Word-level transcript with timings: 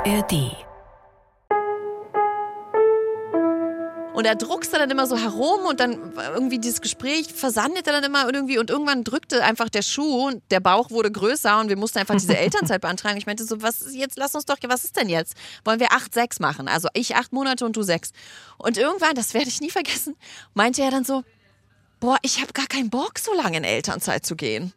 ARD. 0.00 0.56
Und 4.14 4.24
er 4.24 4.34
druckste 4.34 4.78
dann 4.78 4.90
immer 4.90 5.06
so 5.06 5.18
herum 5.18 5.66
und 5.66 5.78
dann 5.78 6.12
irgendwie 6.34 6.58
dieses 6.58 6.80
Gespräch 6.80 7.32
versandete 7.32 7.90
dann 7.90 8.04
immer 8.04 8.24
irgendwie 8.24 8.58
und 8.58 8.70
irgendwann 8.70 9.04
drückte 9.04 9.44
einfach 9.44 9.68
der 9.68 9.82
Schuh 9.82 10.28
und 10.28 10.42
der 10.50 10.60
Bauch 10.60 10.90
wurde 10.90 11.10
größer 11.12 11.60
und 11.60 11.68
wir 11.68 11.76
mussten 11.76 11.98
einfach 11.98 12.14
diese 12.14 12.36
Elternzeit 12.38 12.80
beantragen. 12.80 13.18
Ich 13.18 13.26
meinte 13.26 13.44
so, 13.44 13.60
was 13.60 13.82
ist 13.82 13.94
jetzt, 13.94 14.16
lass 14.16 14.34
uns 14.34 14.46
doch, 14.46 14.56
was 14.68 14.84
ist 14.84 14.96
denn 14.96 15.10
jetzt? 15.10 15.34
Wollen 15.64 15.80
wir 15.80 15.92
acht, 15.92 16.14
sechs 16.14 16.40
machen? 16.40 16.66
Also 16.66 16.88
ich 16.94 17.16
acht 17.16 17.32
Monate 17.32 17.66
und 17.66 17.76
du 17.76 17.82
sechs. 17.82 18.12
Und 18.56 18.78
irgendwann, 18.78 19.14
das 19.14 19.34
werde 19.34 19.48
ich 19.48 19.60
nie 19.60 19.70
vergessen, 19.70 20.16
meinte 20.54 20.82
er 20.82 20.90
dann 20.90 21.04
so, 21.04 21.24
boah, 22.00 22.16
ich 22.22 22.40
habe 22.40 22.52
gar 22.52 22.66
keinen 22.66 22.90
Bock, 22.90 23.18
so 23.18 23.32
lange 23.34 23.58
in 23.58 23.64
Elternzeit 23.64 24.24
zu 24.24 24.34
gehen. 24.34 24.72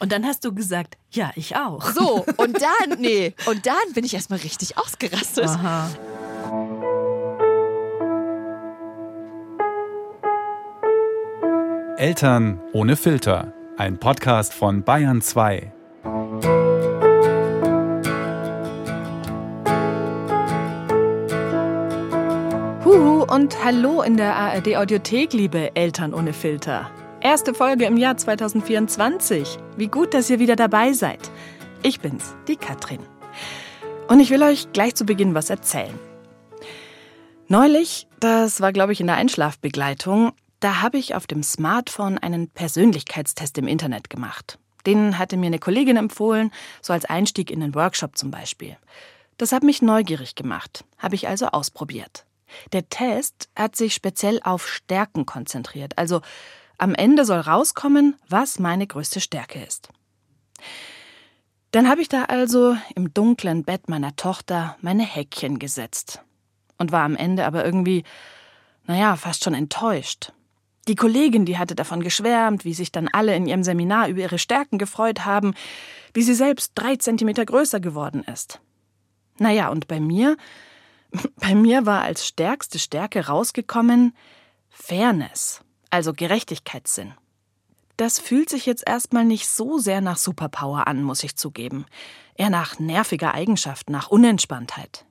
Und 0.00 0.12
dann 0.12 0.26
hast 0.26 0.44
du 0.44 0.52
gesagt, 0.52 0.96
ja, 1.12 1.30
ich 1.36 1.56
auch. 1.56 1.92
So, 1.92 2.26
und 2.36 2.60
dann, 2.60 2.98
nee, 2.98 3.34
und 3.46 3.64
dann 3.66 3.92
bin 3.94 4.04
ich 4.04 4.12
erstmal 4.14 4.40
richtig 4.40 4.76
ausgerastet. 4.76 5.46
Aha. 5.46 5.88
Eltern 11.96 12.60
ohne 12.72 12.96
Filter. 12.96 13.52
Ein 13.78 13.98
Podcast 13.98 14.52
von 14.52 14.82
Bayern 14.82 15.22
2. 15.22 15.72
Huhu 22.84 23.22
und 23.22 23.64
hallo 23.64 24.02
in 24.02 24.18
der 24.18 24.36
ARD 24.36 24.76
Audiothek, 24.76 25.32
liebe 25.32 25.74
Eltern 25.74 26.12
ohne 26.12 26.34
Filter. 26.34 26.90
Erste 27.22 27.54
Folge 27.54 27.86
im 27.86 27.96
Jahr 27.96 28.18
2024. 28.18 29.56
Wie 29.78 29.86
gut, 29.86 30.12
dass 30.12 30.28
ihr 30.28 30.38
wieder 30.38 30.54
dabei 30.54 30.92
seid. 30.92 31.30
Ich 31.82 32.00
bin's, 32.00 32.36
die 32.46 32.56
Katrin. 32.56 33.00
Und 34.08 34.20
ich 34.20 34.28
will 34.28 34.42
euch 34.42 34.70
gleich 34.74 34.94
zu 34.94 35.06
Beginn 35.06 35.34
was 35.34 35.48
erzählen. 35.48 35.98
Neulich, 37.48 38.06
das 38.20 38.60
war 38.60 38.70
glaube 38.70 38.92
ich 38.92 39.00
in 39.00 39.06
der 39.06 39.16
Einschlafbegleitung, 39.16 40.32
da 40.60 40.82
habe 40.82 40.98
ich 40.98 41.14
auf 41.14 41.26
dem 41.26 41.42
Smartphone 41.42 42.18
einen 42.18 42.50
Persönlichkeitstest 42.50 43.56
im 43.56 43.66
Internet 43.66 44.10
gemacht. 44.10 44.58
Den 44.84 45.18
hatte 45.18 45.38
mir 45.38 45.46
eine 45.46 45.58
Kollegin 45.58 45.96
empfohlen, 45.96 46.50
so 46.82 46.92
als 46.92 47.06
Einstieg 47.06 47.50
in 47.50 47.60
den 47.60 47.74
Workshop 47.74 48.18
zum 48.18 48.30
Beispiel. 48.30 48.76
Das 49.38 49.52
hat 49.52 49.62
mich 49.62 49.80
neugierig 49.80 50.34
gemacht, 50.34 50.84
habe 50.98 51.14
ich 51.14 51.28
also 51.28 51.46
ausprobiert. 51.46 52.26
Der 52.72 52.88
Test 52.88 53.48
hat 53.56 53.76
sich 53.76 53.94
speziell 53.94 54.40
auf 54.42 54.68
Stärken 54.68 55.26
konzentriert, 55.26 55.98
also 55.98 56.20
am 56.78 56.94
Ende 56.94 57.24
soll 57.24 57.40
rauskommen, 57.40 58.16
was 58.28 58.58
meine 58.58 58.86
größte 58.86 59.20
Stärke 59.20 59.62
ist. 59.64 59.88
Dann 61.70 61.88
habe 61.88 62.02
ich 62.02 62.08
da 62.08 62.24
also 62.24 62.76
im 62.94 63.12
dunklen 63.14 63.64
Bett 63.64 63.88
meiner 63.88 64.16
Tochter 64.16 64.76
meine 64.80 65.04
Häkchen 65.04 65.58
gesetzt 65.58 66.20
und 66.78 66.92
war 66.92 67.02
am 67.02 67.16
Ende 67.16 67.46
aber 67.46 67.64
irgendwie, 67.64 68.04
naja, 68.86 69.16
fast 69.16 69.44
schon 69.44 69.54
enttäuscht. 69.54 70.32
Die 70.86 70.94
Kollegin, 70.96 71.46
die 71.46 71.58
hatte 71.58 71.74
davon 71.74 72.02
geschwärmt, 72.02 72.64
wie 72.64 72.74
sich 72.74 72.92
dann 72.92 73.08
alle 73.08 73.34
in 73.34 73.46
ihrem 73.46 73.64
Seminar 73.64 74.08
über 74.08 74.20
ihre 74.20 74.38
Stärken 74.38 74.78
gefreut 74.78 75.24
haben, 75.24 75.54
wie 76.12 76.22
sie 76.22 76.34
selbst 76.34 76.72
drei 76.74 76.96
Zentimeter 76.96 77.44
größer 77.46 77.80
geworden 77.80 78.22
ist. 78.22 78.60
Naja, 79.38 79.68
und 79.68 79.88
bei 79.88 79.98
mir, 79.98 80.36
bei 81.36 81.54
mir 81.54 81.86
war 81.86 82.02
als 82.02 82.26
stärkste 82.26 82.78
Stärke 82.78 83.26
rausgekommen 83.26 84.14
Fairness, 84.70 85.60
also 85.90 86.12
Gerechtigkeitssinn. 86.12 87.14
Das 87.96 88.18
fühlt 88.18 88.50
sich 88.50 88.66
jetzt 88.66 88.86
erstmal 88.86 89.24
nicht 89.24 89.48
so 89.48 89.78
sehr 89.78 90.00
nach 90.00 90.16
Superpower 90.16 90.88
an, 90.88 91.02
muss 91.02 91.22
ich 91.22 91.36
zugeben. 91.36 91.86
Eher 92.34 92.50
nach 92.50 92.80
nerviger 92.80 93.34
Eigenschaft, 93.34 93.88
nach 93.88 94.08
Unentspanntheit. 94.08 95.04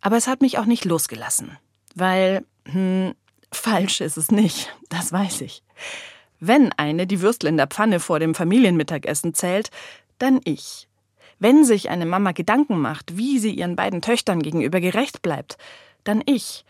Aber 0.00 0.16
es 0.16 0.28
hat 0.28 0.42
mich 0.42 0.58
auch 0.58 0.66
nicht 0.66 0.84
losgelassen, 0.84 1.58
weil, 1.94 2.44
hm, 2.66 3.14
falsch 3.50 4.00
ist 4.00 4.16
es 4.16 4.30
nicht, 4.30 4.72
das 4.88 5.10
weiß 5.12 5.40
ich. 5.40 5.64
Wenn 6.38 6.72
eine 6.72 7.06
die 7.06 7.20
Würstel 7.20 7.48
in 7.48 7.56
der 7.56 7.66
Pfanne 7.66 7.98
vor 7.98 8.20
dem 8.20 8.34
Familienmittagessen 8.34 9.34
zählt, 9.34 9.70
dann 10.18 10.40
ich. 10.44 10.88
Wenn 11.44 11.62
sich 11.62 11.90
eine 11.90 12.06
Mama 12.06 12.32
Gedanken 12.32 12.80
macht, 12.80 13.18
wie 13.18 13.38
sie 13.38 13.50
ihren 13.50 13.76
beiden 13.76 14.00
Töchtern 14.00 14.40
gegenüber 14.40 14.80
gerecht 14.80 15.20
bleibt, 15.20 15.58
dann 16.02 16.22
ich. 16.24 16.64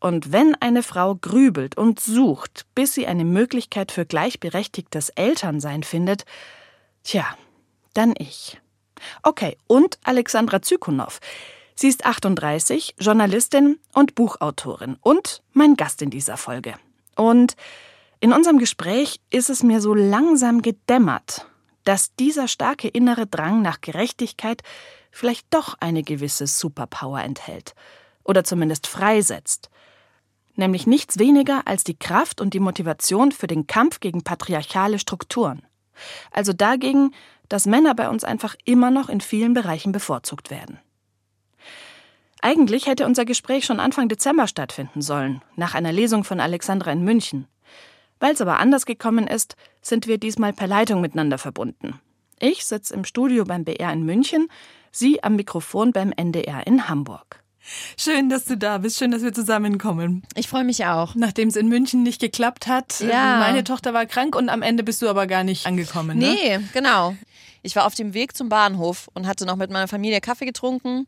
Und 0.00 0.32
wenn 0.32 0.54
eine 0.62 0.82
Frau 0.82 1.14
grübelt 1.14 1.76
und 1.76 2.00
sucht, 2.00 2.64
bis 2.74 2.94
sie 2.94 3.06
eine 3.06 3.26
Möglichkeit 3.26 3.92
für 3.92 4.06
gleichberechtigtes 4.06 5.10
Elternsein 5.10 5.82
findet, 5.82 6.24
tja, 7.02 7.26
dann 7.92 8.14
ich. 8.16 8.58
Okay, 9.22 9.58
und 9.66 9.98
Alexandra 10.04 10.62
Zykunow. 10.62 11.20
Sie 11.74 11.88
ist 11.88 12.06
38, 12.06 12.94
Journalistin 12.98 13.78
und 13.92 14.14
Buchautorin 14.14 14.96
und 15.02 15.42
mein 15.52 15.76
Gast 15.76 16.00
in 16.00 16.08
dieser 16.08 16.38
Folge. 16.38 16.76
Und 17.14 17.56
in 18.20 18.32
unserem 18.32 18.58
Gespräch 18.58 19.20
ist 19.28 19.50
es 19.50 19.62
mir 19.62 19.82
so 19.82 19.92
langsam 19.92 20.62
gedämmert, 20.62 21.46
dass 21.84 22.14
dieser 22.16 22.48
starke 22.48 22.88
innere 22.88 23.26
Drang 23.26 23.62
nach 23.62 23.80
Gerechtigkeit 23.80 24.62
vielleicht 25.10 25.46
doch 25.50 25.76
eine 25.80 26.02
gewisse 26.02 26.46
Superpower 26.46 27.20
enthält 27.20 27.74
oder 28.24 28.42
zumindest 28.44 28.86
freisetzt. 28.86 29.70
Nämlich 30.56 30.86
nichts 30.86 31.18
weniger 31.18 31.66
als 31.66 31.84
die 31.84 31.98
Kraft 31.98 32.40
und 32.40 32.54
die 32.54 32.60
Motivation 32.60 33.32
für 33.32 33.46
den 33.46 33.66
Kampf 33.66 34.00
gegen 34.00 34.22
patriarchale 34.22 34.98
Strukturen. 34.98 35.62
Also 36.30 36.52
dagegen, 36.52 37.12
dass 37.48 37.66
Männer 37.66 37.94
bei 37.94 38.08
uns 38.08 38.24
einfach 38.24 38.56
immer 38.64 38.90
noch 38.90 39.08
in 39.08 39.20
vielen 39.20 39.54
Bereichen 39.54 39.92
bevorzugt 39.92 40.50
werden. 40.50 40.78
Eigentlich 42.40 42.86
hätte 42.86 43.06
unser 43.06 43.24
Gespräch 43.24 43.64
schon 43.64 43.80
Anfang 43.80 44.08
Dezember 44.08 44.46
stattfinden 44.46 45.00
sollen, 45.00 45.42
nach 45.56 45.74
einer 45.74 45.92
Lesung 45.92 46.24
von 46.24 46.40
Alexandra 46.40 46.92
in 46.92 47.02
München. 47.02 47.46
Weil 48.20 48.34
es 48.34 48.40
aber 48.40 48.58
anders 48.58 48.86
gekommen 48.86 49.26
ist, 49.26 49.56
sind 49.82 50.06
wir 50.06 50.18
diesmal 50.18 50.52
per 50.52 50.66
Leitung 50.66 51.00
miteinander 51.00 51.38
verbunden. 51.38 52.00
Ich 52.38 52.64
sitze 52.64 52.94
im 52.94 53.04
Studio 53.04 53.44
beim 53.44 53.64
BR 53.64 53.92
in 53.92 54.04
München, 54.04 54.48
sie 54.90 55.22
am 55.22 55.36
Mikrofon 55.36 55.92
beim 55.92 56.12
NDR 56.12 56.66
in 56.66 56.88
Hamburg. 56.88 57.42
Schön, 57.96 58.28
dass 58.28 58.44
du 58.44 58.56
da 58.56 58.78
bist. 58.78 58.98
Schön, 58.98 59.10
dass 59.10 59.22
wir 59.22 59.32
zusammenkommen. 59.32 60.22
Ich 60.34 60.48
freue 60.48 60.64
mich 60.64 60.84
auch. 60.84 61.14
Nachdem 61.14 61.48
es 61.48 61.56
in 61.56 61.68
München 61.68 62.02
nicht 62.02 62.20
geklappt 62.20 62.66
hat. 62.66 63.00
Ja. 63.00 63.38
Meine 63.38 63.64
Tochter 63.64 63.94
war 63.94 64.04
krank 64.04 64.36
und 64.36 64.50
am 64.50 64.60
Ende 64.60 64.82
bist 64.82 65.00
du 65.00 65.08
aber 65.08 65.26
gar 65.26 65.44
nicht 65.44 65.66
angekommen. 65.66 66.18
Ne? 66.18 66.34
Nee, 66.34 66.60
genau. 66.74 67.16
Ich 67.62 67.74
war 67.74 67.86
auf 67.86 67.94
dem 67.94 68.12
Weg 68.12 68.36
zum 68.36 68.50
Bahnhof 68.50 69.08
und 69.14 69.26
hatte 69.26 69.46
noch 69.46 69.56
mit 69.56 69.70
meiner 69.70 69.88
Familie 69.88 70.20
Kaffee 70.20 70.44
getrunken 70.44 71.06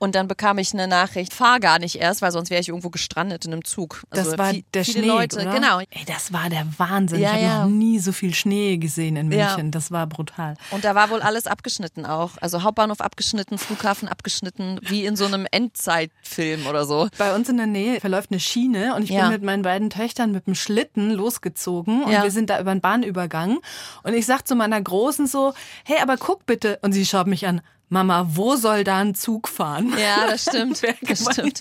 und 0.00 0.16
dann 0.16 0.26
bekam 0.26 0.58
ich 0.58 0.72
eine 0.74 0.88
Nachricht, 0.88 1.32
fahr 1.32 1.60
gar 1.60 1.78
nicht 1.78 1.94
erst, 1.96 2.22
weil 2.22 2.32
sonst 2.32 2.50
wäre 2.50 2.60
ich 2.60 2.68
irgendwo 2.68 2.90
gestrandet 2.90 3.44
in 3.44 3.52
einem 3.52 3.64
Zug. 3.64 4.02
Also 4.10 4.30
das 4.30 4.38
war 4.38 4.50
viel, 4.50 4.64
der 4.74 4.84
viele 4.84 4.98
Schnee, 4.98 5.06
Leute, 5.08 5.40
oder? 5.42 5.52
genau. 5.52 5.78
Ey, 5.78 6.04
das 6.06 6.32
war 6.32 6.50
der 6.50 6.66
Wahnsinn. 6.78 7.20
Ja, 7.20 7.28
ich 7.28 7.34
habe 7.34 7.44
ja. 7.44 7.62
noch 7.64 7.70
nie 7.70 7.98
so 8.00 8.10
viel 8.10 8.34
Schnee 8.34 8.78
gesehen 8.78 9.14
in 9.16 9.30
Ja. 9.30 9.48
München. 9.50 9.70
Das 9.70 9.92
war 9.92 10.06
brutal. 10.08 10.54
Und 10.72 10.84
da 10.84 10.94
war 10.96 11.10
wohl 11.10 11.22
alles 11.22 11.46
abgeschnitten 11.46 12.04
auch. 12.06 12.32
Also 12.40 12.62
Hauptbahnhof 12.64 13.00
abgeschnitten, 13.00 13.58
Flughafen 13.58 14.08
abgeschnitten, 14.08 14.80
wie 14.82 15.04
in 15.04 15.14
so 15.16 15.26
einem 15.26 15.46
Endzeitfilm 15.50 16.66
oder 16.66 16.86
so. 16.86 17.08
Bei 17.18 17.34
uns 17.34 17.48
in 17.48 17.58
der 17.58 17.66
Nähe 17.66 18.00
verläuft 18.00 18.30
eine 18.30 18.40
Schiene 18.40 18.94
und 18.94 19.02
ich 19.04 19.10
Ja. 19.10 19.22
bin 19.24 19.32
mit 19.32 19.42
meinen 19.42 19.62
beiden 19.62 19.90
Töchtern 19.90 20.32
mit 20.32 20.46
dem 20.46 20.54
Schlitten 20.54 21.10
losgezogen 21.10 22.04
und 22.04 22.12
Ja. 22.12 22.22
wir 22.22 22.30
sind 22.30 22.48
da 22.50 22.58
über 22.60 22.70
einen 22.70 22.80
Bahnübergang 22.80 23.58
und 24.02 24.14
ich 24.14 24.26
sag 24.26 24.46
zu 24.48 24.54
meiner 24.54 24.80
Großen 24.80 25.26
so, 25.26 25.52
hey, 25.84 25.98
aber 26.00 26.16
guck 26.16 26.46
bitte. 26.46 26.78
Und 26.82 26.92
sie 26.92 27.04
schaut 27.04 27.26
mich 27.26 27.46
an, 27.46 27.60
Mama, 27.92 28.24
wo 28.30 28.54
soll 28.54 28.84
da 28.84 28.98
ein 28.98 29.16
Zug 29.16 29.48
fahren? 29.48 29.92
Ja, 29.98 30.28
das 30.28 30.42
stimmt. 30.48 30.80
Das 31.02 31.24
stimmt. 31.32 31.60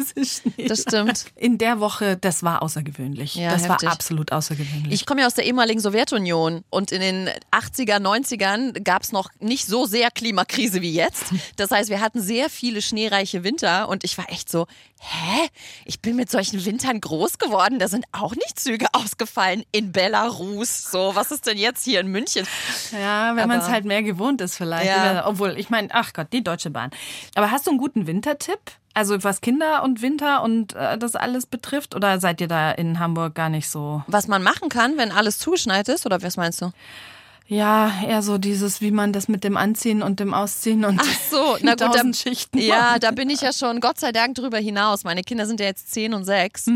Das 0.70 0.82
stimmt. 0.84 1.26
In 1.36 1.58
der 1.58 1.80
Woche, 1.80 2.18
das 2.18 2.44
war 2.44 2.62
außergewöhnlich. 2.62 3.34
Ja, 3.34 3.50
das 3.52 3.68
heftig. 3.68 3.88
war 3.88 3.94
absolut 3.94 4.32
außergewöhnlich. 4.32 4.94
Ich 4.94 5.08
komme 5.08 5.22
ja 5.22 5.28
aus 5.28 5.34
der 5.34 5.46
ehemaligen 5.46 5.80
Sowjetunion 5.80 6.64
und 6.70 6.92
in 6.92 7.02
den 7.02 7.30
80er, 7.52 7.98
90ern 7.98 8.84
gab 8.84 9.02
es 9.02 9.12
noch 9.12 9.32
nicht 9.40 9.66
so 9.66 9.88
sehr 9.88 10.12
Klimakrise 10.12 10.82
wie 10.82 10.94
jetzt. 10.94 11.34
Das 11.56 11.72
heißt, 11.72 11.90
wir 11.90 12.00
hatten 12.00 12.22
sehr 12.22 12.52
viele 12.52 12.84
schneereiche 12.84 13.44
Winter 13.44 13.90
und 13.90 14.04
ich 14.04 14.16
war 14.20 14.30
echt 14.32 14.50
so, 14.50 14.68
hä? 15.00 15.50
Ich 15.86 16.02
bin 16.02 16.16
mit 16.16 16.30
solchen 16.30 16.64
Wintern 16.66 17.00
groß 17.02 17.38
geworden. 17.38 17.80
Da 17.80 17.88
sind 17.88 18.06
auch 18.12 18.36
nicht 18.36 18.60
Züge 18.60 18.88
ausgefallen 18.94 19.64
in 19.72 19.92
Belarus. 19.92 20.92
So, 20.92 21.16
was 21.16 21.32
ist 21.32 21.48
denn 21.48 21.58
jetzt 21.58 21.84
hier 21.84 22.00
in 22.00 22.08
München? 22.08 22.46
Ja, 22.92 23.36
wenn 23.36 23.48
man 23.48 23.60
es 23.60 23.70
halt 23.70 23.86
mehr 23.86 24.04
gewohnt 24.04 24.42
ist 24.42 24.56
vielleicht. 24.56 24.88
Ja. 24.88 25.26
Obwohl, 25.28 25.58
ich 25.58 25.70
meine, 25.70 25.90
ach 25.92 26.14
Gott, 26.14 26.28
die 26.34 26.44
Deutsche 26.44 26.70
Bahn. 26.70 26.92
Aber 27.36 27.52
hast 27.52 27.68
du 27.68 27.72
einen 27.72 27.80
guten 27.80 28.08
Wintertipp? 28.08 28.60
Also 28.94 29.24
was 29.24 29.42
Kinder 29.42 29.84
und 29.84 30.02
Winter 30.02 30.42
und 30.42 30.74
äh, 30.74 30.98
das 30.98 31.16
alles 31.16 31.46
betrifft? 31.46 31.96
Oder 31.96 32.20
seid 32.20 32.42
ihr 32.42 32.48
da 32.48 32.72
in 32.72 33.00
Hamburg 33.00 33.36
gar 33.36 33.50
nicht 33.50 33.70
so? 33.70 34.04
Was 34.08 34.28
man 34.28 34.44
machen 34.44 34.70
kann, 34.70 34.98
wenn 34.98 35.12
alles 35.12 35.40
zugeschneit 35.40 35.88
ist, 35.88 36.06
oder 36.06 36.22
was 36.22 36.38
meinst 36.38 36.62
du? 36.62 36.72
Ja, 37.52 37.92
eher 38.08 38.22
so 38.22 38.38
dieses, 38.38 38.80
wie 38.80 38.92
man 38.92 39.12
das 39.12 39.28
mit 39.28 39.44
dem 39.44 39.58
Anziehen 39.58 40.04
und 40.04 40.20
dem 40.20 40.36
Ausziehen 40.36 40.86
und 40.86 41.02
Ach 41.02 41.20
so, 41.32 41.58
na 41.64 41.72
gut, 41.72 41.80
tausend 41.80 42.16
da, 42.16 42.20
Schichten 42.20 42.60
ja, 42.60 43.00
da 43.00 43.10
bin 43.10 43.28
ich 43.32 43.42
ja 43.42 43.52
schon 43.52 43.80
Gott 43.80 44.00
sei 44.00 44.12
Dank 44.12 44.36
drüber 44.36 44.60
hinaus. 44.60 45.04
Meine 45.04 45.24
Kinder 45.24 45.48
sind 45.48 45.60
ja 45.60 45.66
jetzt 45.66 45.92
zehn 45.92 46.14
und 46.14 46.26
sechs. 46.26 46.68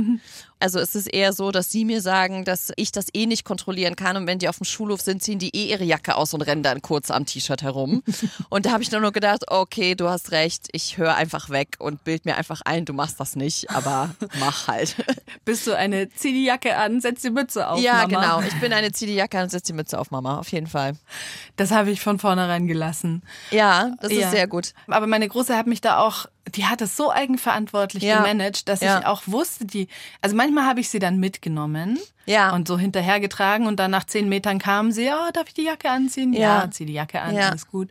Also 0.64 0.80
es 0.80 0.96
ist 0.96 1.08
eher 1.08 1.34
so, 1.34 1.52
dass 1.52 1.70
sie 1.72 1.84
mir 1.84 2.02
sagen, 2.02 2.46
dass 2.46 2.72
ich 2.78 2.94
das 2.94 3.08
eh 3.14 3.26
nicht 3.26 3.44
kontrollieren 3.44 3.98
kann 3.98 4.16
und 4.16 4.28
wenn 4.28 4.40
die 4.40 4.48
auf 4.48 4.60
dem 4.60 4.64
Schulhof 4.64 5.02
sind, 5.02 5.22
ziehen 5.22 5.38
die 5.38 5.54
eh 5.54 5.72
ihre 5.72 5.84
Jacke 5.84 6.16
aus 6.16 6.34
und 6.34 6.42
rennen 6.42 6.64
dann 6.64 6.82
kurz 6.82 7.12
am 7.12 7.26
T-Shirt 7.26 7.64
herum. 7.64 8.02
und 8.50 8.66
da 8.66 8.72
habe 8.72 8.82
ich 8.82 8.90
nur 8.90 9.02
noch 9.02 9.12
gedacht, 9.12 9.44
okay, 9.52 9.94
du 9.94 10.08
hast 10.08 10.32
recht, 10.32 10.70
ich 10.72 10.98
höre 10.98 11.16
einfach 11.16 11.50
weg 11.50 11.76
und 11.80 12.06
bild 12.06 12.24
mir 12.24 12.38
einfach 12.38 12.62
ein, 12.64 12.86
du 12.86 12.94
machst 12.94 13.20
das 13.20 13.36
nicht, 13.36 13.70
aber 13.72 14.16
mach 14.40 14.70
halt. 14.70 14.96
Bist 15.44 15.68
du 15.68 15.76
eine, 15.76 16.08
zieh 16.12 16.32
die 16.32 16.46
Jacke 16.46 16.78
an, 16.78 17.02
setz 17.02 17.24
die 17.24 17.30
Mütze 17.30 17.68
auf, 17.68 17.82
Ja, 17.82 18.08
Mama. 18.08 18.38
genau. 18.38 18.42
Ich 18.48 18.58
bin 18.62 18.72
eine, 18.72 18.94
zieh 18.94 19.06
die 19.08 19.16
Jacke 19.16 19.40
an 19.40 19.44
und 19.44 19.50
setz 19.50 19.64
die 19.64 19.74
Mütze 19.74 20.00
auf, 20.00 20.12
Mama, 20.12 20.38
auf 20.40 20.48
jeden 20.54 20.68
Fall. 20.68 20.94
Das 21.58 21.72
habe 21.72 21.92
ich 21.92 22.00
von 22.00 22.20
vornherein 22.20 22.68
gelassen. 22.68 23.22
Ja, 23.52 23.92
das 24.00 24.14
Ja. 24.14 24.28
ist 24.28 24.32
sehr 24.32 24.48
gut. 24.48 24.74
Aber 24.88 25.08
meine 25.08 25.28
Große 25.28 25.58
hat 25.58 25.68
mich 25.68 25.82
da 25.82 25.98
auch, 26.00 26.26
die 26.56 26.66
hat 26.66 26.82
es 26.82 26.98
so 26.98 27.12
eigenverantwortlich 27.12 28.04
Ja. 28.04 28.18
gemanagt, 28.22 28.68
dass 28.68 28.82
Ja. 28.82 29.00
ich 29.00 29.06
auch 29.06 29.24
wusste, 29.28 29.66
die, 29.66 29.88
also 30.22 30.36
manchmal 30.36 30.66
habe 30.66 30.80
ich 30.82 30.90
sie 30.90 31.00
dann 31.00 31.18
mitgenommen 31.20 31.98
Ja. 32.26 32.54
und 32.54 32.68
so 32.68 32.78
hinterhergetragen 32.78 33.66
und 33.68 33.78
dann 33.80 33.92
nach 33.92 34.04
zehn 34.04 34.28
Metern 34.30 34.60
kam 34.60 34.92
sie, 34.92 35.10
oh, 35.10 35.32
darf 35.34 35.48
ich 35.48 35.54
die 35.54 35.64
Jacke 35.64 35.90
anziehen? 35.90 36.34
Ja. 36.34 36.64
Ja, 36.64 36.72
zieh 36.72 36.86
die 36.86 36.94
Jacke 36.94 37.22
an, 37.22 37.36
alles 37.38 37.68
gut. 37.68 37.90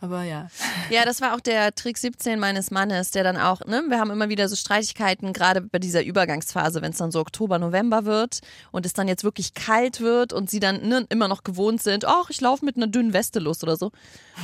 Aber 0.00 0.22
ja. 0.22 0.48
Ja, 0.90 1.04
das 1.04 1.20
war 1.20 1.36
auch 1.36 1.40
der 1.40 1.72
Trick 1.74 1.98
17 1.98 2.40
meines 2.40 2.72
Mannes, 2.72 3.12
der 3.12 3.22
dann 3.22 3.36
auch, 3.36 3.64
ne, 3.64 3.84
wir 3.88 4.00
haben 4.00 4.10
immer 4.10 4.28
wieder 4.28 4.48
so 4.48 4.56
Streitigkeiten, 4.56 5.32
gerade 5.32 5.60
bei 5.60 5.78
dieser 5.78 6.02
Übergangsphase, 6.02 6.82
wenn 6.82 6.90
es 6.90 6.98
dann 6.98 7.12
so 7.12 7.20
Oktober, 7.20 7.60
November 7.60 8.04
wird 8.04 8.40
und 8.72 8.86
es 8.86 8.92
dann 8.92 9.06
jetzt 9.06 9.22
wirklich 9.22 9.54
kalt 9.54 10.00
wird 10.00 10.32
und 10.32 10.50
sie 10.50 10.58
dann 10.58 10.88
ne, 10.88 11.06
immer 11.08 11.28
noch 11.28 11.44
gewohnt 11.44 11.80
sind, 11.80 12.06
ach, 12.06 12.28
ich 12.30 12.40
laufe 12.40 12.64
mit 12.64 12.76
einer 12.76 12.88
dünnen 12.88 13.12
Weste 13.12 13.38
los 13.38 13.62
oder 13.62 13.76
so. 13.76 13.92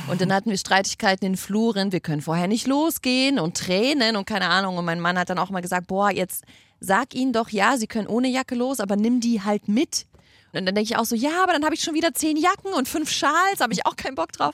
Und 0.09 0.21
dann 0.21 0.31
hatten 0.31 0.49
wir 0.49 0.57
Streitigkeiten 0.57 1.25
in 1.25 1.35
Fluren, 1.35 1.91
wir 1.91 1.99
können 1.99 2.21
vorher 2.21 2.47
nicht 2.47 2.65
losgehen 2.65 3.37
und 3.37 3.57
Tränen 3.57 4.15
und 4.15 4.25
keine 4.25 4.47
Ahnung. 4.47 4.77
Und 4.77 4.85
mein 4.85 5.01
Mann 5.01 5.19
hat 5.19 5.29
dann 5.29 5.39
auch 5.39 5.49
mal 5.49 5.61
gesagt, 5.61 5.87
boah, 5.87 6.11
jetzt 6.11 6.45
sag 6.79 7.13
ihnen 7.13 7.33
doch, 7.33 7.49
ja, 7.49 7.75
sie 7.77 7.87
können 7.87 8.07
ohne 8.07 8.29
Jacke 8.29 8.55
los, 8.55 8.79
aber 8.79 8.95
nimm 8.95 9.19
die 9.19 9.41
halt 9.41 9.67
mit. 9.67 10.05
Und 10.53 10.65
dann 10.65 10.75
denke 10.75 10.83
ich 10.83 10.97
auch 10.97 11.05
so, 11.05 11.15
ja, 11.15 11.43
aber 11.43 11.53
dann 11.53 11.65
habe 11.65 11.75
ich 11.75 11.81
schon 11.81 11.93
wieder 11.93 12.13
zehn 12.13 12.37
Jacken 12.37 12.73
und 12.73 12.87
fünf 12.87 13.09
Schals, 13.09 13.59
habe 13.59 13.73
ich 13.73 13.85
auch 13.85 13.95
keinen 13.95 14.15
Bock 14.15 14.31
drauf. 14.31 14.53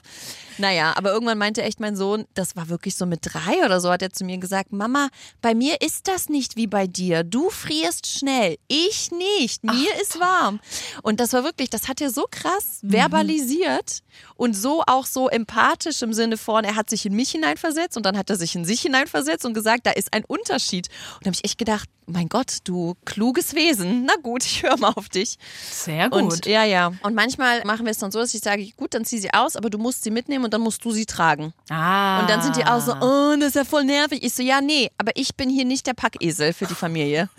Naja, 0.58 0.92
aber 0.96 1.12
irgendwann 1.12 1.38
meinte 1.38 1.62
echt 1.62 1.80
mein 1.80 1.96
Sohn, 1.96 2.26
das 2.34 2.56
war 2.56 2.68
wirklich 2.68 2.94
so 2.94 3.06
mit 3.06 3.20
drei 3.22 3.64
oder 3.64 3.80
so, 3.80 3.90
hat 3.90 4.02
er 4.02 4.12
zu 4.12 4.24
mir 4.24 4.38
gesagt, 4.38 4.72
Mama, 4.72 5.08
bei 5.40 5.54
mir 5.54 5.80
ist 5.80 6.06
das 6.08 6.28
nicht 6.28 6.56
wie 6.56 6.66
bei 6.66 6.86
dir. 6.86 7.24
Du 7.24 7.50
frierst 7.50 8.06
schnell, 8.06 8.56
ich 8.68 9.10
nicht. 9.10 9.64
Mir 9.64 9.90
ist 10.00 10.20
warm. 10.20 10.60
Und 11.02 11.20
das 11.20 11.32
war 11.32 11.44
wirklich, 11.44 11.70
das 11.70 11.88
hat 11.88 12.00
er 12.00 12.10
so 12.10 12.26
krass 12.30 12.80
verbalisiert 12.82 14.02
und 14.36 14.54
so 14.54 14.82
auch 14.86 15.06
so 15.06 15.28
empathisch 15.28 16.02
im 16.02 16.12
Sinne 16.12 16.36
von, 16.36 16.64
er 16.64 16.76
hat 16.76 16.90
sich 16.90 17.06
in 17.06 17.14
mich 17.14 17.30
hineinversetzt 17.30 17.96
und 17.96 18.04
dann 18.04 18.16
hat 18.18 18.30
er 18.30 18.36
sich 18.36 18.54
in 18.54 18.64
sich 18.64 18.82
hineinversetzt 18.82 19.44
und 19.44 19.54
gesagt, 19.54 19.86
da 19.86 19.90
ist 19.90 20.12
ein 20.12 20.24
Unterschied. 20.24 20.88
Und 21.14 21.26
da 21.26 21.28
habe 21.28 21.36
ich 21.36 21.44
echt 21.44 21.58
gedacht, 21.58 21.88
mein 22.06 22.28
Gott, 22.28 22.58
du 22.64 22.94
kluges 23.06 23.54
Wesen. 23.54 24.04
Na 24.04 24.14
gut, 24.22 24.44
ich 24.44 24.62
höre 24.62 24.76
mal 24.76 24.92
auf 24.94 25.08
dich. 25.08 25.38
Sehr 25.70 26.10
gut. 26.10 26.22
Und 26.22 26.46
ja, 26.46 26.64
ja. 26.64 26.92
Und 27.02 27.14
manchmal 27.14 27.64
machen 27.64 27.86
wir 27.86 27.92
es 27.92 27.98
dann 27.98 28.10
so, 28.10 28.18
dass 28.18 28.34
ich 28.34 28.40
sage, 28.40 28.68
gut, 28.76 28.94
dann 28.94 29.04
zieh 29.04 29.18
sie 29.18 29.32
aus, 29.32 29.56
aber 29.56 29.70
du 29.70 29.78
musst 29.78 30.04
sie 30.04 30.10
mitnehmen 30.10 30.44
und 30.44 30.52
dann 30.52 30.60
musst 30.60 30.84
du 30.84 30.90
sie 30.90 31.06
tragen. 31.06 31.54
ah. 31.70 32.20
Und 32.20 32.28
dann 32.30 32.42
sind 32.42 32.56
die 32.56 32.66
auch 32.66 32.80
so, 32.80 32.92
oh, 32.92 33.34
das 33.38 33.48
ist 33.50 33.54
ja 33.56 33.64
voll 33.64 33.84
nervig. 33.84 34.22
Ich 34.22 34.34
so, 34.34 34.42
ja, 34.42 34.60
nee, 34.60 34.90
aber 34.98 35.12
ich 35.14 35.34
bin 35.36 35.48
hier 35.48 35.64
nicht 35.64 35.86
der 35.86 35.94
Packesel 35.94 36.52
für 36.52 36.66
die 36.66 36.74
Familie. 36.74 37.28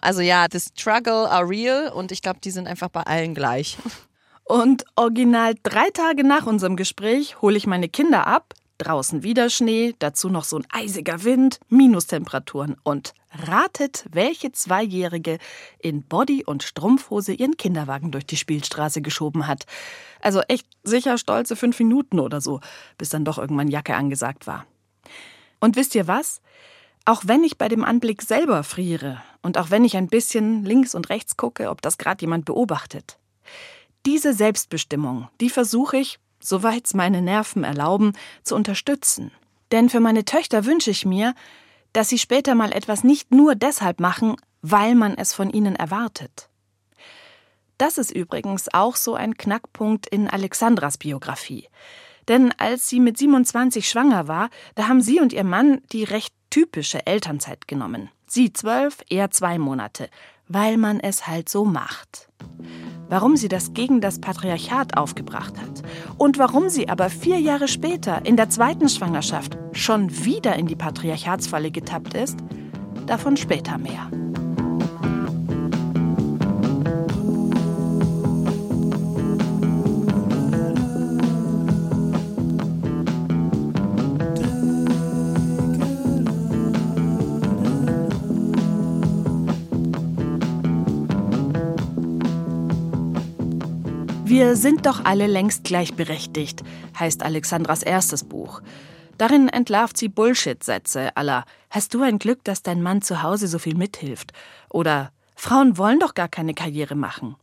Also 0.00 0.20
ja, 0.20 0.46
the 0.52 0.60
struggle 0.60 1.30
are 1.30 1.48
real 1.48 1.88
und 1.88 2.12
ich 2.12 2.20
glaube, 2.20 2.38
die 2.42 2.50
sind 2.50 2.66
einfach 2.68 2.90
bei 2.90 3.02
allen 3.02 3.34
gleich. 3.34 3.78
Und 4.44 4.84
original 4.94 5.54
drei 5.62 5.90
Tage 5.90 6.22
nach 6.22 6.46
unserem 6.46 6.76
Gespräch 6.76 7.40
hole 7.40 7.56
ich 7.56 7.66
meine 7.66 7.88
Kinder 7.88 8.26
ab. 8.26 8.54
Draußen 8.78 9.22
wieder 9.22 9.50
Schnee, 9.50 9.94
dazu 10.00 10.28
noch 10.28 10.44
so 10.44 10.58
ein 10.58 10.66
eisiger 10.70 11.24
Wind, 11.24 11.60
Minustemperaturen. 11.68 12.76
Und 12.82 13.14
ratet, 13.48 14.04
welche 14.10 14.52
Zweijährige 14.52 15.38
in 15.78 16.02
Body 16.02 16.44
und 16.44 16.62
Strumpfhose 16.62 17.32
ihren 17.32 17.56
Kinderwagen 17.56 18.10
durch 18.10 18.26
die 18.26 18.36
Spielstraße 18.36 19.02
geschoben 19.02 19.46
hat. 19.46 19.66
Also 20.20 20.40
echt 20.42 20.66
sicher 20.82 21.18
stolze 21.18 21.56
fünf 21.56 21.78
Minuten 21.78 22.20
oder 22.20 22.40
so, 22.40 22.60
bis 22.98 23.08
dann 23.08 23.24
doch 23.24 23.38
irgendwann 23.38 23.68
Jacke 23.68 23.94
angesagt 23.94 24.46
war. 24.46 24.66
Und 25.60 25.76
wisst 25.76 25.94
ihr 25.94 26.06
was? 26.06 26.40
Auch 27.04 27.22
wenn 27.26 27.44
ich 27.44 27.58
bei 27.58 27.68
dem 27.68 27.84
Anblick 27.84 28.22
selber 28.22 28.62
friere 28.64 29.22
und 29.42 29.58
auch 29.58 29.70
wenn 29.70 29.84
ich 29.84 29.96
ein 29.96 30.08
bisschen 30.08 30.64
links 30.64 30.94
und 30.94 31.10
rechts 31.10 31.36
gucke, 31.36 31.70
ob 31.70 31.82
das 31.82 31.98
gerade 31.98 32.22
jemand 32.22 32.46
beobachtet, 32.46 33.18
diese 34.06 34.34
Selbstbestimmung, 34.34 35.28
die 35.40 35.50
versuche 35.50 35.96
ich, 35.96 36.18
soweit 36.40 36.86
es 36.86 36.94
meine 36.94 37.22
Nerven 37.22 37.64
erlauben, 37.64 38.12
zu 38.42 38.54
unterstützen. 38.54 39.30
Denn 39.72 39.88
für 39.88 40.00
meine 40.00 40.24
Töchter 40.24 40.66
wünsche 40.66 40.90
ich 40.90 41.06
mir, 41.06 41.34
dass 41.92 42.08
sie 42.08 42.18
später 42.18 42.54
mal 42.54 42.72
etwas 42.72 43.04
nicht 43.04 43.32
nur 43.32 43.54
deshalb 43.54 44.00
machen, 44.00 44.36
weil 44.62 44.94
man 44.94 45.16
es 45.16 45.32
von 45.32 45.50
ihnen 45.50 45.76
erwartet. 45.76 46.48
Das 47.78 47.98
ist 47.98 48.12
übrigens 48.12 48.72
auch 48.72 48.96
so 48.96 49.14
ein 49.14 49.36
Knackpunkt 49.36 50.06
in 50.06 50.28
Alexandras 50.28 50.98
Biografie. 50.98 51.68
Denn 52.28 52.52
als 52.58 52.88
sie 52.88 53.00
mit 53.00 53.18
27 53.18 53.88
schwanger 53.88 54.28
war, 54.28 54.48
da 54.74 54.88
haben 54.88 55.02
sie 55.02 55.20
und 55.20 55.32
ihr 55.32 55.44
Mann 55.44 55.82
die 55.92 56.04
recht 56.04 56.34
typische 56.50 57.06
Elternzeit 57.06 57.68
genommen. 57.68 58.10
Sie 58.26 58.52
zwölf, 58.52 59.02
er 59.10 59.30
zwei 59.30 59.58
Monate, 59.58 60.08
weil 60.48 60.76
man 60.76 61.00
es 61.00 61.26
halt 61.26 61.48
so 61.48 61.64
macht. 61.64 62.28
Warum 63.08 63.36
sie 63.36 63.48
das 63.48 63.74
gegen 63.74 64.00
das 64.00 64.20
Patriarchat 64.20 64.96
aufgebracht 64.96 65.54
hat 65.58 65.82
und 66.16 66.38
warum 66.38 66.68
sie 66.68 66.88
aber 66.88 67.10
vier 67.10 67.38
Jahre 67.38 67.68
später 67.68 68.24
in 68.24 68.36
der 68.36 68.48
zweiten 68.48 68.88
Schwangerschaft 68.88 69.58
schon 69.72 70.24
wieder 70.24 70.56
in 70.56 70.66
die 70.66 70.76
Patriarchatsfalle 70.76 71.70
getappt 71.70 72.14
ist, 72.14 72.38
davon 73.06 73.36
später 73.36 73.78
mehr. 73.78 74.10
Wir 94.26 94.56
sind 94.56 94.86
doch 94.86 95.04
alle 95.04 95.26
längst 95.26 95.64
gleichberechtigt, 95.64 96.62
heißt 96.98 97.22
Alexandras 97.22 97.82
erstes 97.82 98.24
Buch. 98.24 98.62
Darin 99.18 99.50
entlarvt 99.50 99.98
sie 99.98 100.08
Bullshit-Sätze 100.08 101.14
aller 101.14 101.44
Hast 101.68 101.92
du 101.92 102.00
ein 102.00 102.18
Glück, 102.18 102.42
dass 102.42 102.62
dein 102.62 102.82
Mann 102.82 103.02
zu 103.02 103.22
Hause 103.22 103.48
so 103.48 103.58
viel 103.58 103.74
mithilft? 103.74 104.32
Oder 104.70 105.12
Frauen 105.36 105.76
wollen 105.76 106.00
doch 106.00 106.14
gar 106.14 106.28
keine 106.28 106.54
Karriere 106.54 106.94
machen. 106.94 107.36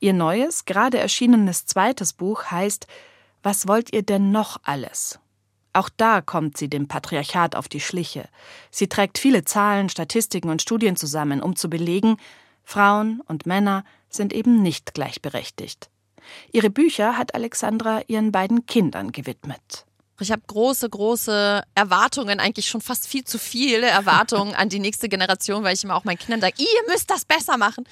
Ihr 0.00 0.12
neues, 0.12 0.66
gerade 0.66 0.98
erschienenes 0.98 1.64
zweites 1.64 2.12
Buch 2.12 2.44
heißt 2.44 2.86
Was 3.42 3.66
wollt 3.66 3.90
ihr 3.94 4.02
denn 4.02 4.32
noch 4.32 4.58
alles? 4.64 5.18
Auch 5.72 5.88
da 5.88 6.20
kommt 6.20 6.58
sie 6.58 6.68
dem 6.68 6.88
Patriarchat 6.88 7.56
auf 7.56 7.68
die 7.68 7.80
Schliche. 7.80 8.28
Sie 8.70 8.86
trägt 8.86 9.16
viele 9.16 9.44
Zahlen, 9.46 9.88
Statistiken 9.88 10.50
und 10.50 10.60
Studien 10.60 10.96
zusammen, 10.96 11.40
um 11.40 11.56
zu 11.56 11.70
belegen, 11.70 12.18
Frauen 12.64 13.22
und 13.26 13.46
Männer 13.46 13.82
sind 14.10 14.34
eben 14.34 14.60
nicht 14.60 14.92
gleichberechtigt. 14.92 15.88
Ihre 16.52 16.70
Bücher 16.70 17.16
hat 17.18 17.34
Alexandra 17.34 18.02
ihren 18.06 18.32
beiden 18.32 18.66
Kindern 18.66 19.12
gewidmet. 19.12 19.86
Ich 20.22 20.32
habe 20.32 20.42
große, 20.46 20.88
große 20.88 21.62
Erwartungen, 21.74 22.40
eigentlich 22.40 22.68
schon 22.68 22.80
fast 22.80 23.06
viel 23.06 23.24
zu 23.24 23.38
viele 23.38 23.86
Erwartungen 23.86 24.54
an 24.54 24.68
die 24.68 24.78
nächste 24.78 25.08
Generation, 25.08 25.64
weil 25.64 25.74
ich 25.74 25.84
immer 25.84 25.96
auch 25.96 26.04
meinen 26.04 26.18
Kindern 26.18 26.40
sage, 26.40 26.54
ihr 26.58 26.92
müsst 26.92 27.10
das 27.10 27.24
besser 27.24 27.56
machen. 27.58 27.84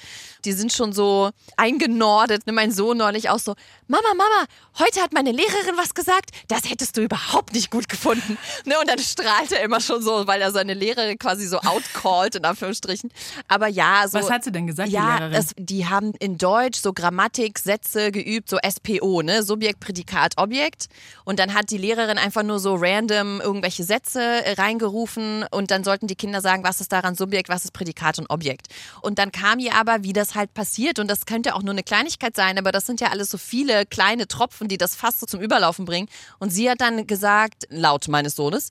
Die 0.45 0.53
sind 0.53 0.73
schon 0.73 0.93
so 0.93 1.29
eingenordet. 1.57 2.47
Ne, 2.47 2.53
Mein 2.53 2.71
Sohn 2.71 2.97
neulich 2.97 3.29
auch 3.29 3.39
so, 3.39 3.55
Mama, 3.87 4.13
Mama, 4.15 4.45
heute 4.79 5.01
hat 5.01 5.13
meine 5.13 5.31
Lehrerin 5.31 5.75
was 5.77 5.93
gesagt, 5.93 6.31
das 6.47 6.69
hättest 6.69 6.97
du 6.97 7.01
überhaupt 7.01 7.53
nicht 7.53 7.69
gut 7.71 7.89
gefunden. 7.89 8.37
Ne, 8.65 8.75
Und 8.79 8.89
dann 8.89 8.99
strahlt 8.99 9.51
er 9.51 9.61
immer 9.63 9.81
schon 9.81 10.01
so, 10.01 10.27
weil 10.27 10.41
er 10.41 10.51
seine 10.51 10.73
Lehrerin 10.73 11.19
quasi 11.19 11.45
so 11.45 11.59
outcallt, 11.59 12.35
in 12.35 12.45
Anführungsstrichen. 12.45 13.11
Aber 13.47 13.67
ja, 13.67 14.07
so. 14.07 14.19
Was 14.19 14.29
hat 14.31 14.43
sie 14.43 14.51
denn 14.51 14.67
gesagt, 14.67 14.89
die 14.89 14.93
ja, 14.93 15.17
Lehrerin? 15.17 15.33
es, 15.33 15.53
die 15.57 15.87
haben 15.87 16.13
in 16.19 16.37
Deutsch 16.37 16.79
so 16.79 16.93
Grammatik, 16.93 17.59
Sätze 17.59 18.11
geübt, 18.11 18.49
so 18.49 18.57
SPO, 18.67 19.21
ne? 19.21 19.43
Subjekt, 19.43 19.79
Prädikat, 19.79 20.37
Objekt. 20.37 20.87
Und 21.25 21.39
dann 21.39 21.53
hat 21.53 21.69
die 21.71 21.77
Lehrerin 21.77 22.17
einfach 22.21 22.43
nur 22.43 22.59
so 22.59 22.75
random 22.75 23.41
irgendwelche 23.41 23.83
Sätze 23.83 24.21
äh, 24.21 24.53
reingerufen 24.53 25.45
und 25.51 25.71
dann 25.71 25.83
sollten 25.83 26.07
die 26.07 26.15
Kinder 26.15 26.41
sagen, 26.41 26.63
was 26.63 26.79
ist 26.79 26.91
daran 26.91 27.15
Subjekt, 27.15 27.49
was 27.49 27.65
ist 27.65 27.71
Prädikat 27.71 28.19
und 28.19 28.29
Objekt. 28.29 28.67
Und 29.01 29.19
dann 29.19 29.31
kam 29.31 29.59
ihr 29.59 29.75
aber, 29.75 30.03
wie 30.03 30.13
das 30.13 30.35
halt 30.35 30.53
passiert. 30.53 30.99
Und 30.99 31.09
das 31.09 31.25
könnte 31.25 31.55
auch 31.55 31.63
nur 31.63 31.73
eine 31.73 31.83
Kleinigkeit 31.83 32.35
sein, 32.35 32.57
aber 32.57 32.71
das 32.71 32.85
sind 32.85 33.01
ja 33.01 33.09
alles 33.09 33.29
so 33.29 33.37
viele 33.37 33.85
kleine 33.85 34.27
Tropfen, 34.27 34.67
die 34.67 34.77
das 34.77 34.95
fast 34.95 35.19
so 35.19 35.25
zum 35.25 35.41
Überlaufen 35.41 35.85
bringen. 35.85 36.07
Und 36.39 36.51
sie 36.51 36.69
hat 36.69 36.81
dann 36.81 37.07
gesagt, 37.07 37.67
laut 37.69 38.07
meines 38.07 38.35
Sohnes, 38.35 38.69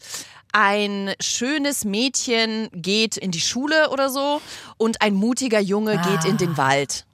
ein 0.52 1.14
schönes 1.20 1.84
Mädchen 1.84 2.68
geht 2.72 3.16
in 3.16 3.30
die 3.30 3.40
Schule 3.40 3.90
oder 3.90 4.10
so 4.10 4.40
und 4.78 5.02
ein 5.02 5.14
mutiger 5.14 5.60
Junge 5.60 5.98
geht 5.98 6.24
in 6.24 6.36
den 6.36 6.56
Wald. 6.56 7.04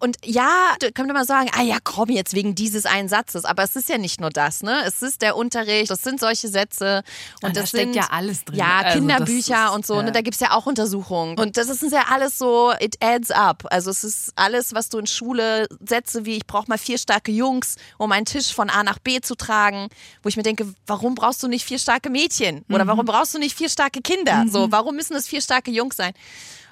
Und 0.00 0.16
ja, 0.24 0.74
da 0.80 0.90
könnte 0.90 1.12
man 1.12 1.24
sagen, 1.26 1.50
ah 1.56 1.62
ja, 1.62 1.76
komm 1.84 2.08
jetzt 2.08 2.34
wegen 2.34 2.54
dieses 2.54 2.86
einen 2.86 3.08
Satzes. 3.08 3.44
Aber 3.44 3.62
es 3.62 3.76
ist 3.76 3.88
ja 3.88 3.98
nicht 3.98 4.20
nur 4.20 4.30
das, 4.30 4.62
ne? 4.62 4.82
Es 4.86 5.02
ist 5.02 5.20
der 5.22 5.36
Unterricht, 5.36 5.90
das 5.90 6.02
sind 6.02 6.18
solche 6.18 6.48
Sätze. 6.48 7.02
Und, 7.42 7.48
Und 7.48 7.56
da 7.56 7.60
das 7.60 7.68
steckt 7.68 7.92
sind, 7.92 7.96
ja 7.96 8.08
alles 8.10 8.44
drin. 8.44 8.56
Ja, 8.58 8.80
Also 8.80 8.98
Kinderbücher 8.98 9.66
ist- 9.66 9.74
und 9.74 9.86
so. 9.86 9.94
ja. 9.96 10.02
Ne? 10.04 10.12
Da 10.12 10.22
gibt's 10.22 10.40
ja 10.40 10.52
auch 10.52 10.66
Untersuchungen. 10.66 11.38
Und 11.38 11.56
das 11.56 11.68
ist 11.68 11.92
ja 11.92 12.06
alles 12.10 12.38
so, 12.38 12.72
it 12.80 12.96
adds 13.02 13.30
up. 13.30 13.64
Also 13.70 13.90
es 13.90 14.02
ist 14.02 14.32
alles, 14.36 14.74
was 14.74 14.88
du 14.88 14.98
in 14.98 15.06
Schule 15.06 15.68
Sätze 15.86 16.24
wie, 16.24 16.36
ich 16.38 16.46
brauche 16.46 16.66
mal 16.68 16.78
vier 16.78 16.96
starke 16.98 17.30
Jungs, 17.30 17.76
um 17.98 18.10
einen 18.12 18.26
Tisch 18.26 18.54
von 18.54 18.70
A 18.70 18.82
nach 18.82 18.98
B 18.98 19.20
zu 19.20 19.34
tragen, 19.34 19.88
wo 20.22 20.28
ich 20.30 20.36
mir 20.36 20.42
denke, 20.42 20.66
warum 20.86 21.14
brauchst 21.14 21.42
du 21.42 21.48
nicht 21.48 21.64
vier 21.64 21.78
starke 21.78 22.08
Mädchen? 22.10 22.64
Oder 22.70 22.86
warum 22.86 23.04
brauchst 23.04 23.34
du 23.34 23.38
nicht 23.38 23.56
vier 23.56 23.68
starke 23.68 24.00
Kinder? 24.00 24.44
So, 24.50 24.72
warum 24.72 24.96
müssen 24.96 25.14
es 25.14 25.28
vier 25.28 25.42
starke 25.42 25.70
Jungs 25.70 25.96
sein? 25.96 26.14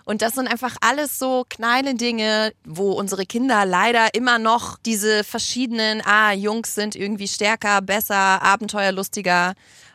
Und 0.09 0.23
das 0.23 0.37
sind 0.37 0.49
einfach 0.49 0.75
alles 0.81 1.19
so 1.19 1.45
kleine 1.50 1.95
Dinge, 1.95 2.55
wo 2.65 2.93
unsere 2.93 3.27
Kinder 3.27 3.67
leider 3.67 4.15
immer 4.15 4.38
noch 4.38 4.79
diese 4.79 5.23
verschiedenen, 5.23 6.00
ah, 6.03 6.33
Jungs 6.33 6.75
sind 6.75 6.97
irgendwie 6.97 7.29
stärker, 7.29 7.83
besser, 7.83 8.41
abenteuerlustiger 8.41 9.53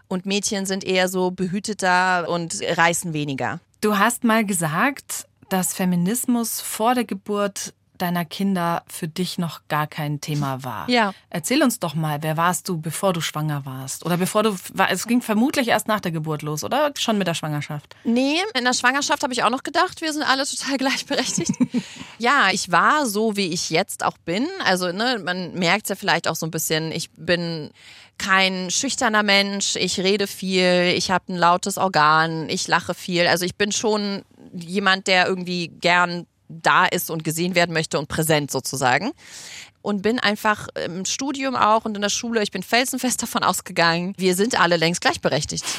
und 0.08 0.27
Mädchen 0.27 0.67
sind 0.67 0.84
eher 0.84 1.08
so 1.08 1.32
behüteter 1.32 2.29
und 2.29 2.62
reißen 2.62 3.13
weniger. 3.13 3.60
Du 3.82 3.98
hast 3.98 4.24
mal 4.24 4.46
gesagt, 4.46 5.25
dass 5.50 5.74
Feminismus 5.74 6.62
vor 6.62 6.93
der 6.93 7.05
Geburt 7.05 7.74
deiner 7.97 8.25
Kinder 8.25 8.83
für 8.88 9.07
dich 9.07 9.38
noch 9.38 9.62
gar 9.67 9.88
kein 9.88 10.21
Thema 10.21 10.63
war. 10.63 10.89
Ja. 10.89 11.13
Erzähl 11.29 11.63
uns 11.63 11.79
doch 11.79 11.95
mal, 11.95 12.21
wer 12.21 12.38
warst 12.38 12.69
du, 12.69 12.79
bevor 12.79 13.13
du 13.13 13.21
schwanger 13.21 13.65
warst? 13.65 14.05
Oder 14.05 14.17
bevor 14.17 14.43
du, 14.43 14.55
es 14.89 15.07
ging 15.07 15.21
vermutlich 15.21 15.67
erst 15.67 15.88
nach 15.88 16.00
der 16.00 16.12
Geburt 16.12 16.41
los, 16.41 16.63
oder 16.63 16.91
schon 16.97 17.17
mit 17.17 17.27
der 17.27 17.33
Schwangerschaft? 17.33 17.95
Nee, 18.03 18.38
in 18.57 18.63
der 18.63 18.73
Schwangerschaft 18.73 19.23
habe 19.23 19.33
ich 19.33 19.43
auch 19.43 19.50
noch 19.50 19.63
gedacht, 19.63 20.01
wir 20.01 20.12
sind 20.12 20.23
alle 20.23 20.45
total 20.45 20.77
gleichberechtigt. 20.77 21.51
ja, 22.17 22.50
ich 22.51 22.71
war 22.71 23.05
so, 23.05 23.35
wie 23.38 23.47
ich 23.47 23.69
jetzt 23.69 24.03
auch 24.03 24.17
bin. 24.19 24.47
Also, 24.65 24.91
ne, 24.91 25.21
man 25.23 25.53
merkt 25.53 25.89
ja 25.89 25.95
vielleicht 25.95 26.27
auch 26.27 26.35
so 26.35 26.45
ein 26.45 26.51
bisschen, 26.51 26.91
ich 26.91 27.12
bin 27.12 27.71
kein 28.17 28.69
schüchterner 28.69 29.23
Mensch, 29.23 29.75
ich 29.75 30.00
rede 30.00 30.27
viel, 30.27 30.93
ich 30.95 31.12
habe 31.12 31.33
ein 31.33 31.38
lautes 31.38 31.77
Organ, 31.77 32.47
ich 32.50 32.67
lache 32.67 32.93
viel. 32.93 33.27
Also 33.27 33.45
ich 33.45 33.55
bin 33.55 33.71
schon 33.71 34.23
jemand, 34.53 35.07
der 35.07 35.27
irgendwie 35.27 35.67
gern 35.67 36.27
da 36.47 36.85
ist 36.85 37.09
und 37.09 37.23
gesehen 37.23 37.55
werden 37.55 37.73
möchte 37.73 38.00
und 38.00 38.07
präsent 38.07 38.51
sozusagen. 38.51 39.12
Und 39.81 40.01
bin 40.01 40.19
einfach 40.19 40.69
im 40.85 41.03
Studium 41.03 41.55
auch 41.55 41.83
und 41.83 41.95
in 41.95 42.01
der 42.01 42.09
Schule, 42.09 42.41
ich 42.41 42.51
bin 42.51 42.63
felsenfest 42.63 43.21
davon 43.21 43.43
ausgegangen, 43.43 44.13
wir 44.17 44.35
sind 44.35 44.59
alle 44.59 44.77
längst 44.77 45.01
gleichberechtigt. 45.01 45.65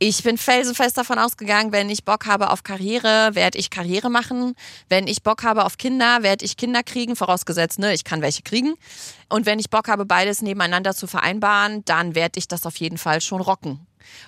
Ich 0.00 0.24
bin 0.24 0.36
felsenfest 0.38 0.98
davon 0.98 1.20
ausgegangen, 1.20 1.70
wenn 1.70 1.88
ich 1.88 2.04
Bock 2.04 2.26
habe 2.26 2.50
auf 2.50 2.64
Karriere, 2.64 3.30
werde 3.34 3.58
ich 3.58 3.70
Karriere 3.70 4.10
machen. 4.10 4.56
Wenn 4.88 5.06
ich 5.06 5.22
Bock 5.22 5.44
habe 5.44 5.64
auf 5.64 5.78
Kinder, 5.78 6.24
werde 6.24 6.44
ich 6.44 6.56
Kinder 6.56 6.82
kriegen, 6.82 7.14
vorausgesetzt, 7.14 7.78
ne, 7.78 7.94
ich 7.94 8.02
kann 8.02 8.20
welche 8.20 8.42
kriegen. 8.42 8.74
Und 9.28 9.46
wenn 9.46 9.60
ich 9.60 9.70
Bock 9.70 9.86
habe, 9.86 10.04
beides 10.04 10.42
nebeneinander 10.42 10.94
zu 10.94 11.06
vereinbaren, 11.06 11.84
dann 11.84 12.16
werde 12.16 12.40
ich 12.40 12.48
das 12.48 12.66
auf 12.66 12.76
jeden 12.76 12.98
Fall 12.98 13.20
schon 13.20 13.40
rocken. 13.40 13.86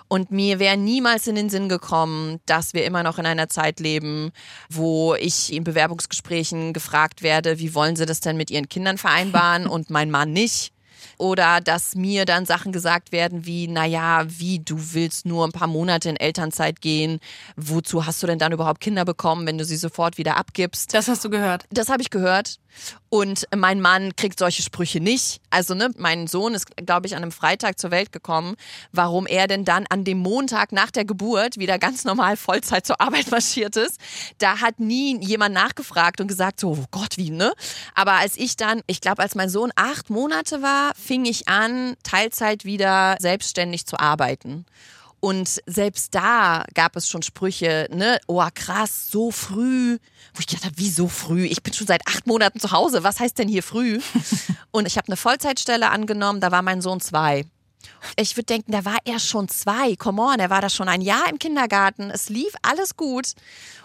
Und 0.09 0.31
mir 0.31 0.59
wäre 0.59 0.77
niemals 0.77 1.27
in 1.27 1.35
den 1.35 1.51
Sinn 1.51 1.69
gekommen, 1.69 2.41
dass 2.47 2.75
wir 2.75 2.85
immer 2.85 3.03
noch 3.03 3.19
in 3.19 3.27
einer 3.27 3.49
Zeit 3.49 3.81
leben, 3.81 4.33
wo 4.69 5.15
ich 5.15 5.53
in 5.53 5.65
Bewerbungsgesprächen 5.65 6.73
gefragt 6.73 7.23
werde, 7.23 7.59
wie 7.59 7.75
wollen 7.75 7.97
Sie 7.97 8.07
das 8.07 8.21
denn 8.21 8.37
mit 8.37 8.51
Ihren 8.51 8.69
Kindern 8.69 8.99
vereinbaren 8.99 9.67
und 9.67 9.91
mein 9.91 10.11
Mann 10.11 10.33
nicht. 10.33 10.73
Oder 11.19 11.61
dass 11.61 11.95
mir 11.95 12.25
dann 12.25 12.45
Sachen 12.45 12.73
gesagt 12.73 13.13
werden 13.13 13.47
wie, 13.47 13.69
naja, 13.69 14.25
wie, 14.29 14.59
du 14.59 14.77
willst 14.93 15.25
nur 15.25 15.47
ein 15.47 15.53
paar 15.53 15.69
Monate 15.69 16.11
in 16.11 16.17
Elternzeit 16.17 16.81
gehen. 16.81 17.21
Wozu 17.57 18.05
hast 18.07 18.23
du 18.23 18.27
denn 18.27 18.39
dann 18.39 18.53
überhaupt 18.53 18.81
Kinder 18.81 19.05
bekommen, 19.05 19.47
wenn 19.47 19.59
du 19.59 19.65
sie 19.65 19.77
sofort 19.77 20.19
wieder 20.19 20.37
abgibst? 20.37 20.93
Das 20.95 21.09
hast 21.09 21.25
du 21.25 21.31
gehört. 21.31 21.65
Das 21.71 21.89
habe 21.89 22.03
ich 22.03 22.11
gehört. 22.11 22.59
Und 23.09 23.47
mein 23.55 23.81
Mann 23.81 24.17
kriegt 24.17 24.39
solche 24.39 24.63
Sprüche 24.63 25.01
nicht. 25.01 25.41
Also, 25.51 25.75
ne, 25.75 25.91
mein 25.97 26.27
Sohn 26.27 26.55
ist, 26.55 26.67
glaube 26.77 27.07
ich, 27.07 27.15
an 27.15 27.23
einem 27.23 27.33
Freitag 27.33 27.79
zur 27.79 27.91
Welt 27.91 28.13
gekommen. 28.13 28.57
Warum 28.93 29.27
er 29.27 29.47
denn 29.47 29.65
dann 29.65 29.87
an 29.89 30.05
dem 30.05 30.19
Montag 30.19 30.73
nach 30.73 30.91
der 30.91 31.05
Geburt 31.05 31.59
wieder 31.59 31.79
ganz 31.79 32.05
normal 32.05 32.37
Vollzeit 32.37 32.87
zur 32.87 33.01
Arbeit 33.01 33.31
marschiert 33.31 33.77
ist, 33.77 34.01
da 34.39 34.61
hat 34.61 34.81
nie 34.81 35.19
jemand 35.25 35.55
nachgefragt 35.55 36.21
und 36.21 36.29
gesagt, 36.29 36.61
so, 36.61 36.73
oh 36.73 36.85
Gott, 36.91 37.17
wie, 37.17 37.31
ne? 37.31 37.53
Aber 37.95 38.13
als 38.15 38.37
ich 38.37 38.57
dann, 38.57 38.83
ich 38.87 39.01
glaube, 39.01 39.23
als 39.23 39.35
mein 39.35 39.49
Sohn 39.49 39.71
acht 39.77 40.11
Monate 40.11 40.63
war, 40.63 40.93
fing 40.95 41.25
ich 41.25 41.49
an, 41.49 41.97
Teilzeit 42.03 42.65
wieder 42.65 43.17
selbstständig 43.21 43.87
zu 43.87 43.99
arbeiten. 43.99 44.67
Und 45.27 45.61
selbst 45.67 46.15
da 46.15 46.65
gab 46.75 46.95
es 46.95 47.09
schon 47.09 47.21
Sprüche, 47.21 47.89
ne, 47.91 48.21
oh 48.29 48.47
krass, 48.55 49.11
so 49.11 49.33
früh, 49.33 49.99
wo 50.33 50.39
ich 50.39 50.47
gedacht 50.47 50.67
habe, 50.67 50.79
wie 50.79 50.89
so 50.89 51.09
früh? 51.09 51.47
Ich 51.47 51.65
bin 51.65 51.75
schon 51.75 51.89
seit 51.89 52.07
acht 52.07 52.29
Monaten 52.29 52.61
zu 52.61 52.71
Hause, 52.71 53.03
was 53.03 53.19
heißt 53.19 53.37
denn 53.37 53.49
hier 53.49 53.65
früh? 53.65 53.99
Und 54.71 54.87
ich 54.87 54.97
habe 54.97 55.09
eine 55.09 55.17
Vollzeitstelle 55.17 55.91
angenommen, 55.91 56.41
da 56.41 56.53
war 56.53 56.63
mein 56.63 56.81
Sohn 56.81 57.01
zwei. 57.01 57.45
Ich 58.17 58.37
würde 58.37 58.47
denken, 58.47 58.73
da 58.73 58.85
war 58.85 58.99
er 59.05 59.19
schon 59.19 59.49
zwei, 59.49 59.97
come 59.97 60.23
on, 60.23 60.39
er 60.39 60.51
war 60.51 60.61
da 60.61 60.69
schon 60.71 60.89
ein 60.89 61.01
Jahr 61.01 61.29
im 61.29 61.39
Kindergarten, 61.39 62.11
es 62.11 62.29
lief 62.29 62.55
alles 62.63 62.97
gut. 62.97 63.33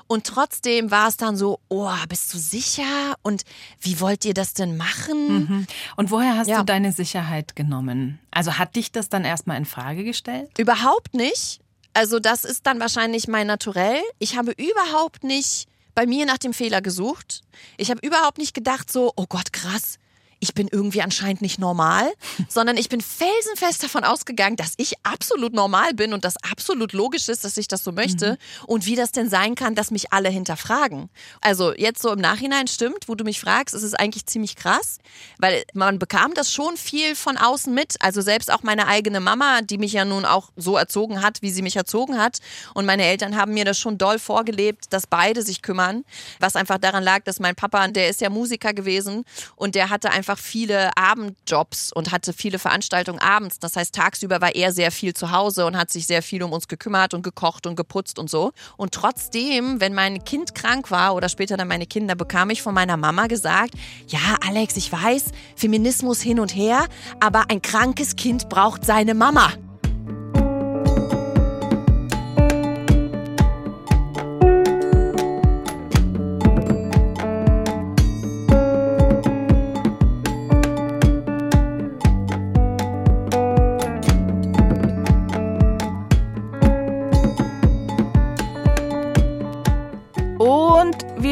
Und 0.07 0.25
trotzdem 0.27 0.91
war 0.91 1.07
es 1.07 1.15
dann 1.15 1.37
so, 1.37 1.59
oh, 1.69 1.89
bist 2.09 2.33
du 2.33 2.37
sicher? 2.37 3.15
Und 3.21 3.43
wie 3.79 3.99
wollt 4.01 4.25
ihr 4.25 4.33
das 4.33 4.53
denn 4.53 4.75
machen? 4.75 5.67
Und 5.95 6.11
woher 6.11 6.35
hast 6.37 6.47
Ja. 6.49 6.59
du 6.59 6.65
deine 6.65 6.91
Sicherheit 6.91 7.55
genommen? 7.55 8.19
Also 8.29 8.57
hat 8.57 8.75
dich 8.75 8.91
das 8.91 9.07
dann 9.07 9.23
erstmal 9.23 9.55
in 9.57 9.65
Frage 9.65 10.03
gestellt? 10.03 10.49
Überhaupt 10.57 11.13
nicht. 11.13 11.61
Also 11.93 12.19
das 12.19 12.43
ist 12.43 12.65
dann 12.67 12.79
wahrscheinlich 12.81 13.27
mein 13.29 13.47
Naturell. 13.47 14.01
Ich 14.19 14.35
habe 14.37 14.51
überhaupt 14.51 15.23
nicht 15.23 15.67
bei 15.95 16.05
mir 16.05 16.25
nach 16.25 16.37
dem 16.37 16.53
Fehler 16.53 16.81
gesucht. 16.81 17.41
Ich 17.77 17.89
habe 17.89 18.05
überhaupt 18.05 18.37
nicht 18.37 18.53
gedacht 18.53 18.91
so, 18.91 19.13
oh 19.15 19.25
Gott, 19.27 19.53
krass. 19.53 19.97
Ich 20.41 20.53
bin 20.53 20.67
irgendwie 20.69 21.01
anscheinend 21.01 21.41
nicht 21.41 21.59
normal, 21.59 22.11
sondern 22.49 22.75
ich 22.75 22.89
bin 22.89 22.99
felsenfest 22.99 23.83
davon 23.83 24.03
ausgegangen, 24.03 24.57
dass 24.57 24.73
ich 24.75 24.95
absolut 25.03 25.53
normal 25.53 25.93
bin 25.93 26.13
und 26.13 26.25
das 26.25 26.35
absolut 26.51 26.91
logisch 26.91 27.29
ist, 27.29 27.45
dass 27.45 27.55
ich 27.57 27.69
das 27.69 27.83
so 27.83 27.93
möchte 27.93 28.37
und 28.67 28.85
wie 28.85 28.95
das 28.95 29.13
denn 29.13 29.29
sein 29.29 29.55
kann, 29.55 29.75
dass 29.75 29.91
mich 29.91 30.11
alle 30.11 30.29
hinterfragen. 30.29 31.09
Also 31.39 31.73
jetzt 31.73 32.01
so 32.01 32.11
im 32.11 32.19
Nachhinein 32.19 32.67
stimmt, 32.67 33.07
wo 33.07 33.15
du 33.15 33.23
mich 33.23 33.39
fragst, 33.39 33.73
ist 33.73 33.83
es 33.83 33.93
eigentlich 33.93 34.25
ziemlich 34.25 34.55
krass, 34.55 34.97
weil 35.37 35.63
man 35.73 35.99
bekam 35.99 36.33
das 36.33 36.51
schon 36.51 36.75
viel 36.75 37.15
von 37.15 37.37
außen 37.37 37.73
mit. 37.73 37.95
Also 38.01 38.21
selbst 38.21 38.51
auch 38.51 38.63
meine 38.63 38.87
eigene 38.87 39.19
Mama, 39.19 39.61
die 39.61 39.77
mich 39.77 39.93
ja 39.93 40.05
nun 40.05 40.25
auch 40.25 40.49
so 40.55 40.75
erzogen 40.77 41.21
hat, 41.21 41.41
wie 41.41 41.51
sie 41.51 41.61
mich 41.61 41.75
erzogen 41.75 42.17
hat. 42.17 42.39
Und 42.73 42.85
meine 42.85 43.03
Eltern 43.03 43.37
haben 43.37 43.53
mir 43.53 43.65
das 43.65 43.79
schon 43.79 43.97
doll 43.97 44.19
vorgelebt, 44.19 44.85
dass 44.91 45.07
beide 45.07 45.43
sich 45.43 45.61
kümmern. 45.61 46.03
Was 46.39 46.55
einfach 46.55 46.77
daran 46.77 47.03
lag, 47.03 47.23
dass 47.23 47.39
mein 47.39 47.55
Papa, 47.55 47.87
der 47.87 48.09
ist 48.09 48.21
ja 48.21 48.29
Musiker 48.29 48.73
gewesen 48.73 49.25
und 49.55 49.75
der 49.75 49.89
hatte 49.89 50.11
einfach 50.11 50.30
viele 50.37 50.95
Abendjobs 50.97 51.91
und 51.93 52.11
hatte 52.11 52.33
viele 52.33 52.59
Veranstaltungen 52.59 53.19
abends. 53.19 53.59
Das 53.59 53.75
heißt, 53.75 53.93
tagsüber 53.95 54.41
war 54.41 54.55
er 54.55 54.71
sehr 54.71 54.91
viel 54.91 55.13
zu 55.13 55.31
Hause 55.31 55.65
und 55.65 55.77
hat 55.77 55.91
sich 55.91 56.07
sehr 56.07 56.21
viel 56.21 56.43
um 56.43 56.53
uns 56.53 56.67
gekümmert 56.67 57.13
und 57.13 57.23
gekocht 57.23 57.67
und 57.67 57.75
geputzt 57.75 58.19
und 58.19 58.29
so. 58.29 58.51
Und 58.77 58.93
trotzdem, 58.93 59.79
wenn 59.79 59.93
mein 59.93 60.23
Kind 60.23 60.55
krank 60.55 60.91
war 60.91 61.15
oder 61.15 61.29
später 61.29 61.57
dann 61.57 61.67
meine 61.67 61.85
Kinder, 61.85 62.15
bekam 62.15 62.49
ich 62.49 62.61
von 62.61 62.73
meiner 62.73 62.97
Mama 62.97 63.27
gesagt, 63.27 63.73
ja, 64.07 64.37
Alex, 64.45 64.77
ich 64.77 64.91
weiß, 64.91 65.25
Feminismus 65.55 66.21
hin 66.21 66.39
und 66.39 66.55
her, 66.55 66.85
aber 67.19 67.45
ein 67.49 67.61
krankes 67.61 68.15
Kind 68.15 68.49
braucht 68.49 68.85
seine 68.85 69.13
Mama. 69.13 69.51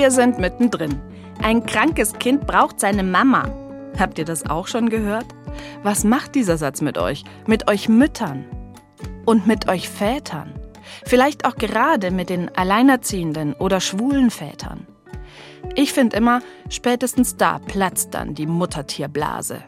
Wir 0.10 0.16
sind 0.16 0.39
mittendrin. 0.39 1.00
Ein 1.39 1.68
krankes 1.68 2.13
Kind 2.13 2.48
braucht 2.48 2.80
seine 2.80 3.04
Mama. 3.04 3.48
Habt 4.00 4.18
ihr 4.18 4.25
das 4.25 4.44
auch 4.44 4.66
schon 4.66 4.89
gehört? 4.89 5.28
Was 5.84 6.04
macht 6.04 6.34
dieser 6.34 6.58
Satz 6.58 6.82
mit 6.82 6.98
euch? 6.98 7.24
Mit 7.46 7.70
euch 7.70 7.88
Müttern? 7.89 8.44
Und 9.28 9.46
mit 9.46 9.70
euch 9.70 9.88
Vätern? 9.88 10.51
Vielleicht 11.06 11.46
auch 11.46 11.58
gerade 11.58 12.10
mit 12.10 12.32
den 12.32 12.50
alleinerziehenden 12.58 13.54
oder 13.54 13.80
schwulen 13.80 14.32
Vätern. 14.32 14.88
Ich 15.75 15.94
finde 15.94 16.18
immer, 16.18 16.42
spätestens 16.72 17.38
da 17.38 17.60
platzt 17.60 18.16
dann 18.16 18.34
die 18.34 18.48
Muttertierblase. 18.48 19.62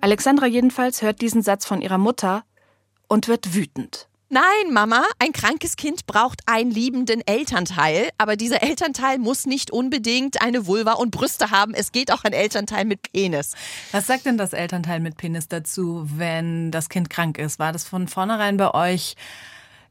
Alexandra 0.00 0.46
jedenfalls 0.46 1.02
hört 1.02 1.20
diesen 1.20 1.42
Satz 1.42 1.66
von 1.66 1.82
ihrer 1.82 1.98
Mutter 1.98 2.44
und 3.08 3.26
wird 3.26 3.56
wütend. 3.56 4.06
Nein, 4.34 4.72
Mama, 4.72 5.04
ein 5.18 5.32
krankes 5.32 5.76
Kind 5.76 6.06
braucht 6.06 6.40
einen 6.46 6.70
liebenden 6.70 7.20
Elternteil, 7.26 8.08
aber 8.16 8.34
dieser 8.34 8.62
Elternteil 8.62 9.18
muss 9.18 9.44
nicht 9.44 9.70
unbedingt 9.70 10.40
eine 10.40 10.66
Vulva 10.66 10.92
und 10.92 11.10
Brüste 11.10 11.50
haben. 11.50 11.74
Es 11.74 11.92
geht 11.92 12.10
auch 12.10 12.24
ein 12.24 12.32
Elternteil 12.32 12.86
mit 12.86 13.12
Penis. 13.12 13.52
Was 13.90 14.06
sagt 14.06 14.24
denn 14.24 14.38
das 14.38 14.54
Elternteil 14.54 15.00
mit 15.00 15.18
Penis 15.18 15.48
dazu, 15.48 16.08
wenn 16.16 16.70
das 16.70 16.88
Kind 16.88 17.10
krank 17.10 17.36
ist? 17.36 17.58
War 17.58 17.72
das 17.72 17.84
von 17.84 18.08
vornherein 18.08 18.56
bei 18.56 18.72
euch 18.72 19.16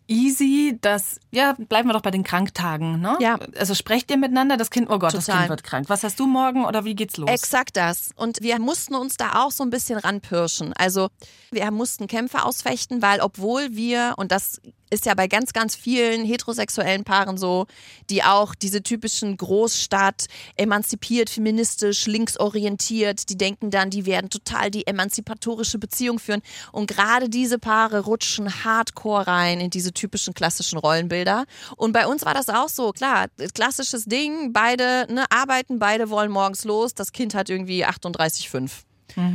easy, 0.08 0.78
dass, 0.82 1.20
ja, 1.32 1.54
bleiben 1.58 1.88
wir 1.90 1.94
doch 1.94 2.02
bei 2.02 2.12
den 2.12 2.24
Kranktagen, 2.24 3.00
ne? 3.00 3.18
Ja. 3.20 3.40
Also 3.58 3.74
sprecht 3.76 4.12
ihr 4.12 4.18
miteinander, 4.18 4.58
das 4.58 4.70
Kind, 4.70 4.90
oh 4.90 5.00
Gott, 5.00 5.14
das 5.14 5.26
Total. 5.26 5.42
Kind 5.42 5.50
wird 5.50 5.64
krank. 5.64 5.90
Was 5.90 6.04
hast 6.04 6.20
du 6.20 6.28
morgen 6.28 6.66
oder 6.66 6.86
wie 6.86 6.96
geht's 6.96 7.18
los? 7.18 7.30
Exakt 7.30 7.78
das. 7.78 8.12
Und 8.16 8.42
wir 8.42 8.60
mussten 8.60 8.96
uns 8.96 9.18
da 9.18 9.44
auch 9.44 9.52
so 9.52 9.64
ein 9.64 9.70
bisschen 9.70 9.98
ranpirschen. 9.98 10.74
Also 10.74 11.10
wir 11.52 11.70
mussten 11.72 12.08
Kämpfe 12.08 12.44
ausfechten, 12.44 13.02
weil 13.02 13.22
obwohl 13.22 13.76
wir, 13.76 14.14
und 14.18 14.32
das 14.32 14.62
ist 14.92 15.06
ja 15.06 15.14
bei 15.16 15.28
ganz, 15.28 15.54
ganz 15.54 15.76
vielen 15.76 16.26
heterosexuellen 16.26 17.04
Paaren 17.04 17.38
so, 17.38 17.66
die 18.10 18.24
auch 18.24 18.54
diese 18.54 18.84
typischen 18.84 19.38
Großstadt, 19.38 20.26
emanzipiert, 20.58 21.30
feministisch, 21.30 22.06
linksorientiert, 22.06 23.30
die 23.30 23.38
denken 23.38 23.72
dann, 23.72 23.90
die 23.90 24.06
werden 24.06 24.30
total 24.30 24.70
die 24.70 24.86
emanzipatorische 24.86 25.80
Beziehung 25.80 26.20
führen. 26.20 26.42
Und 26.72 26.88
gerade 26.88 27.30
diese 27.30 27.58
Paare 27.58 28.02
rutschen 28.02 28.64
hardcore 28.64 29.28
rein 29.28 29.62
in 29.62 29.70
diese 29.70 29.94
typischen 29.94 30.34
klassischen 30.34 30.78
Rollenbilder. 30.78 31.46
Und 31.78 31.94
bei 31.94 32.06
uns 32.06 32.26
war 32.26 32.34
das 32.34 32.50
auch 32.50 32.70
so, 32.70 32.92
klar, 32.92 33.28
klassisches 33.54 34.06
Ding, 34.06 34.52
beide 34.54 35.08
ne, 35.10 35.26
arbeiten, 35.30 35.80
beide 35.80 36.10
wollen 36.10 36.32
morgens 36.32 36.66
los, 36.66 36.94
das 36.94 37.12
Kind 37.14 37.34
hat 37.34 37.50
irgendwie 37.50 37.86
38,5. 37.86 38.72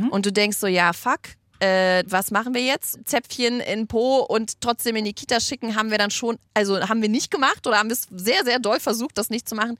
Und 0.09 0.25
du 0.25 0.31
denkst 0.31 0.57
so, 0.57 0.67
ja, 0.67 0.93
fuck, 0.93 1.36
äh, 1.59 2.03
was 2.07 2.31
machen 2.31 2.53
wir 2.53 2.61
jetzt? 2.61 2.99
Zäpfchen 3.05 3.59
in 3.59 3.87
Po 3.87 4.19
und 4.19 4.61
trotzdem 4.61 4.95
in 4.95 5.05
die 5.05 5.13
Kita 5.13 5.39
schicken, 5.39 5.75
haben 5.75 5.91
wir 5.91 5.97
dann 5.97 6.11
schon, 6.11 6.37
also 6.53 6.79
haben 6.87 7.01
wir 7.01 7.09
nicht 7.09 7.31
gemacht 7.31 7.65
oder 7.67 7.77
haben 7.77 7.89
wir 7.89 7.95
es 7.95 8.07
sehr, 8.11 8.43
sehr 8.45 8.59
doll 8.59 8.79
versucht, 8.79 9.17
das 9.17 9.29
nicht 9.29 9.47
zu 9.47 9.55
machen. 9.55 9.77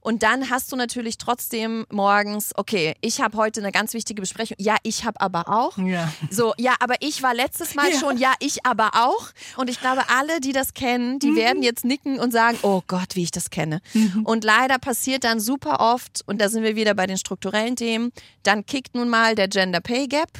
Und 0.00 0.22
dann 0.22 0.48
hast 0.48 0.70
du 0.70 0.76
natürlich 0.76 1.18
trotzdem 1.18 1.84
morgens, 1.90 2.52
okay, 2.56 2.94
ich 3.00 3.20
habe 3.20 3.36
heute 3.36 3.60
eine 3.60 3.72
ganz 3.72 3.94
wichtige 3.94 4.22
Besprechung. 4.22 4.56
Ja, 4.60 4.76
ich 4.84 5.04
habe 5.04 5.20
aber 5.20 5.48
auch. 5.48 5.76
Ja. 5.76 6.10
So, 6.30 6.54
ja, 6.56 6.76
aber 6.78 6.94
ich 7.00 7.22
war 7.22 7.34
letztes 7.34 7.74
Mal 7.74 7.90
Ja. 7.90 7.98
schon, 7.98 8.16
ja, 8.16 8.32
ich 8.38 8.64
aber 8.64 8.90
auch. 8.94 9.26
Und 9.56 9.68
ich 9.68 9.80
glaube, 9.80 10.02
alle, 10.08 10.40
die 10.40 10.52
das 10.52 10.72
kennen, 10.72 11.18
die 11.18 11.34
werden 11.34 11.64
jetzt 11.64 11.84
nicken 11.84 12.20
und 12.20 12.32
sagen, 12.32 12.58
oh 12.62 12.80
Gott, 12.86 13.16
wie 13.16 13.24
ich 13.24 13.32
das 13.32 13.50
kenne. 13.50 13.80
Und 14.22 14.44
leider 14.44 14.78
passiert 14.78 15.24
dann 15.24 15.40
super 15.40 15.80
oft, 15.80 16.22
und 16.26 16.40
da 16.40 16.48
sind 16.48 16.62
wir 16.62 16.76
wieder 16.76 16.94
bei 16.94 17.06
den 17.08 17.18
strukturellen 17.18 17.74
Themen, 17.74 18.12
dann 18.44 18.64
kickt 18.64 18.94
nun 18.94 19.08
mal 19.08 19.34
der 19.34 19.48
Gender 19.48 19.80
Pay 19.80 20.06
Gap, 20.06 20.30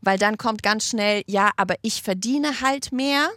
weil 0.00 0.18
dann 0.18 0.38
kommt 0.38 0.62
ganz 0.62 0.86
schnell, 0.88 1.22
ja, 1.26 1.50
aber 1.56 1.76
ich 1.82 2.02
verdiene 2.02 2.60
halt 2.60 2.92
mehr. 2.92 3.30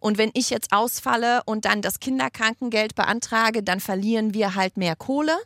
Und 0.00 0.18
wenn 0.18 0.30
ich 0.34 0.50
jetzt 0.50 0.72
ausfalle 0.72 1.42
und 1.46 1.64
dann 1.64 1.82
das 1.82 2.00
Kinderkrankengeld 2.00 2.94
beantrage, 2.94 3.62
dann 3.62 3.80
verlieren 3.80 4.34
wir 4.34 4.54
halt 4.54 4.76
mehr 4.76 4.96
Kohle. 4.96 5.36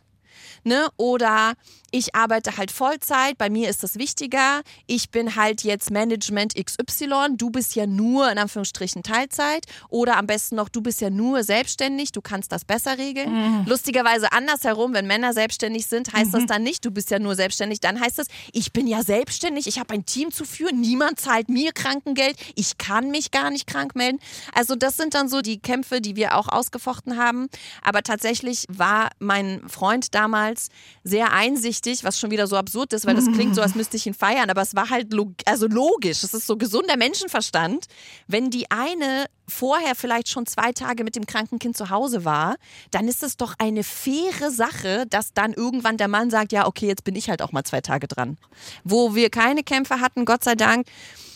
Ne? 0.63 0.89
Oder 0.97 1.53
ich 1.91 2.15
arbeite 2.15 2.57
halt 2.57 2.71
Vollzeit, 2.71 3.37
bei 3.37 3.49
mir 3.49 3.69
ist 3.69 3.83
das 3.83 3.97
wichtiger. 3.97 4.61
Ich 4.87 5.09
bin 5.09 5.35
halt 5.35 5.63
jetzt 5.63 5.91
Management 5.91 6.55
XY, 6.55 7.35
du 7.35 7.49
bist 7.49 7.75
ja 7.75 7.85
nur 7.85 8.31
in 8.31 8.37
Anführungsstrichen 8.37 9.03
Teilzeit. 9.03 9.65
Oder 9.89 10.17
am 10.17 10.27
besten 10.27 10.55
noch, 10.55 10.69
du 10.69 10.81
bist 10.81 11.01
ja 11.01 11.09
nur 11.09 11.43
selbstständig, 11.43 12.11
du 12.11 12.21
kannst 12.21 12.51
das 12.51 12.63
besser 12.65 12.97
regeln. 12.97 13.65
Lustigerweise 13.67 14.31
andersherum, 14.31 14.93
wenn 14.93 15.07
Männer 15.07 15.33
selbstständig 15.33 15.85
sind, 15.87 16.13
heißt 16.13 16.33
das 16.33 16.45
dann 16.45 16.63
nicht, 16.63 16.85
du 16.85 16.91
bist 16.91 17.11
ja 17.11 17.19
nur 17.19 17.35
selbstständig, 17.35 17.79
dann 17.81 17.99
heißt 17.99 18.19
das, 18.19 18.27
ich 18.53 18.71
bin 18.71 18.87
ja 18.87 19.03
selbstständig, 19.03 19.67
ich 19.67 19.79
habe 19.79 19.93
ein 19.93 20.05
Team 20.05 20.31
zu 20.31 20.45
führen, 20.45 20.79
niemand 20.79 21.19
zahlt 21.19 21.49
mir 21.49 21.71
Krankengeld, 21.73 22.37
ich 22.55 22.77
kann 22.77 23.11
mich 23.11 23.31
gar 23.31 23.49
nicht 23.49 23.67
krank 23.67 23.95
melden. 23.95 24.19
Also 24.53 24.75
das 24.75 24.97
sind 24.97 25.13
dann 25.13 25.27
so 25.27 25.41
die 25.41 25.59
Kämpfe, 25.59 26.01
die 26.01 26.15
wir 26.15 26.37
auch 26.37 26.47
ausgefochten 26.47 27.17
haben. 27.17 27.47
Aber 27.81 28.01
tatsächlich 28.03 28.65
war 28.69 29.09
mein 29.19 29.67
Freund 29.67 30.15
damals 30.21 30.69
sehr 31.03 31.33
einsichtig, 31.33 32.03
was 32.03 32.19
schon 32.19 32.31
wieder 32.31 32.47
so 32.47 32.55
absurd 32.55 32.93
ist, 32.93 33.05
weil 33.05 33.15
das 33.15 33.25
klingt 33.31 33.55
so, 33.55 33.61
als 33.61 33.75
müsste 33.75 33.97
ich 33.97 34.05
ihn 34.05 34.13
feiern, 34.13 34.49
aber 34.49 34.61
es 34.61 34.75
war 34.75 34.89
halt 34.89 35.13
log 35.13 35.33
also 35.45 35.67
logisch. 35.67 36.23
Es 36.23 36.33
ist 36.33 36.45
so 36.45 36.57
gesunder 36.57 36.97
Menschenverstand, 36.97 37.85
wenn 38.27 38.49
die 38.49 38.69
eine 38.69 39.25
vorher 39.47 39.95
vielleicht 39.95 40.29
schon 40.29 40.45
zwei 40.45 40.71
Tage 40.71 41.03
mit 41.03 41.15
dem 41.15 41.25
kranken 41.25 41.59
Kind 41.59 41.75
zu 41.75 41.89
Hause 41.89 42.23
war, 42.23 42.55
dann 42.91 43.07
ist 43.07 43.23
es 43.23 43.35
doch 43.35 43.55
eine 43.57 43.83
faire 43.83 44.51
Sache, 44.51 45.05
dass 45.09 45.33
dann 45.33 45.53
irgendwann 45.53 45.97
der 45.97 46.07
Mann 46.07 46.29
sagt, 46.29 46.51
ja, 46.51 46.67
okay, 46.67 46.87
jetzt 46.87 47.03
bin 47.03 47.15
ich 47.15 47.29
halt 47.29 47.41
auch 47.41 47.51
mal 47.51 47.63
zwei 47.63 47.81
Tage 47.81 48.07
dran. 48.07 48.37
Wo 48.83 49.15
wir 49.15 49.29
keine 49.29 49.63
Kämpfe 49.63 49.99
hatten, 49.99 50.25
Gott 50.25 50.43
sei 50.43 50.55
Dank, 50.55 50.87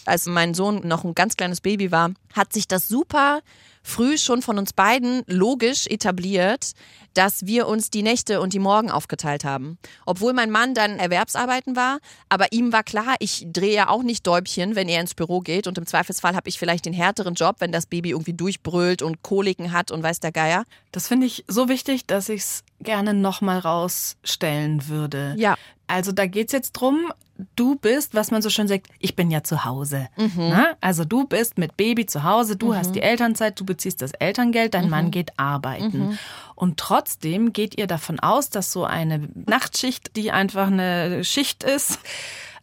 als 0.05 0.27
mein 0.27 0.53
Sohn 0.53 0.87
noch 0.87 1.03
ein 1.03 1.15
ganz 1.15 1.35
kleines 1.35 1.61
Baby 1.61 1.91
war, 1.91 2.11
hat 2.33 2.53
sich 2.53 2.67
das 2.67 2.87
super 2.87 3.41
früh 3.85 4.17
schon 4.17 4.41
von 4.41 4.57
uns 4.57 4.73
beiden 4.73 5.21
logisch 5.27 5.85
etabliert, 5.87 6.71
dass 7.13 7.45
wir 7.45 7.67
uns 7.67 7.91
die 7.91 8.01
Nächte 8.01 8.41
und 8.41 8.51
die 8.51 8.59
Morgen 8.59 8.91
aufgeteilt 8.91 9.45
haben. 9.45 9.77
Obwohl 10.05 10.33
mein 10.33 10.51
Mann 10.51 10.73
dann 10.73 10.99
Erwerbsarbeiten 10.99 11.75
war, 11.75 11.99
aber 12.27 12.51
ihm 12.51 12.73
war 12.73 12.83
klar, 12.83 13.15
ich 13.19 13.45
drehe 13.53 13.73
ja 13.73 13.89
auch 13.89 14.03
nicht 14.03 14.25
Däubchen, 14.27 14.75
wenn 14.75 14.89
er 14.89 14.99
ins 15.01 15.13
Büro 15.13 15.39
geht 15.39 15.67
und 15.67 15.77
im 15.77 15.85
Zweifelsfall 15.85 16.35
habe 16.35 16.49
ich 16.49 16.59
vielleicht 16.59 16.85
den 16.85 16.93
härteren 16.93 17.35
Job, 17.35 17.57
wenn 17.59 17.71
das 17.71 17.85
Baby 17.85 18.09
irgendwie 18.09 18.33
durchbrüllt 18.33 19.01
und 19.01 19.21
Koliken 19.21 19.71
hat 19.71 19.91
und 19.91 20.03
weiß 20.03 20.19
der 20.19 20.31
Geier. 20.31 20.65
Das 20.91 21.07
finde 21.07 21.27
ich 21.27 21.45
so 21.47 21.69
wichtig, 21.69 22.05
dass 22.07 22.27
ich 22.27 22.41
es 22.41 22.63
gerne 22.81 23.13
nochmal 23.13 23.59
rausstellen 23.59 24.87
würde. 24.87 25.35
Ja. 25.37 25.55
Also 25.87 26.11
da 26.11 26.25
geht's 26.25 26.51
jetzt 26.53 26.73
drum, 26.73 27.11
du 27.55 27.75
bist, 27.75 28.13
was 28.15 28.31
man 28.31 28.41
so 28.41 28.49
schön 28.49 28.67
sagt, 28.67 28.87
ich 28.99 29.15
bin 29.15 29.29
ja 29.29 29.43
zu 29.43 29.65
Hause. 29.65 30.07
Mhm. 30.17 30.31
Na? 30.37 30.67
Also 30.81 31.05
du 31.05 31.25
bist 31.27 31.57
mit 31.57 31.75
Baby 31.77 32.05
zu 32.05 32.23
Hause, 32.23 32.55
du 32.55 32.73
hast 32.75 32.95
die 32.95 33.01
Elternzeit, 33.01 33.59
du 33.59 33.65
beziehst 33.65 34.01
das 34.01 34.11
Elterngeld, 34.13 34.73
dein 34.73 34.85
Mhm. 34.85 34.89
Mann 34.89 35.11
geht 35.11 35.37
arbeiten. 35.37 36.17
Und 36.55 36.77
trotzdem 36.77 37.51
geht 37.53 37.77
ihr 37.77 37.87
davon 37.87 38.19
aus, 38.19 38.49
dass 38.49 38.71
so 38.71 38.85
eine 38.85 39.27
Nachtschicht, 39.45 40.15
die 40.15 40.31
einfach 40.31 40.67
eine 40.67 41.23
Schicht 41.23 41.63
ist, 41.63 41.99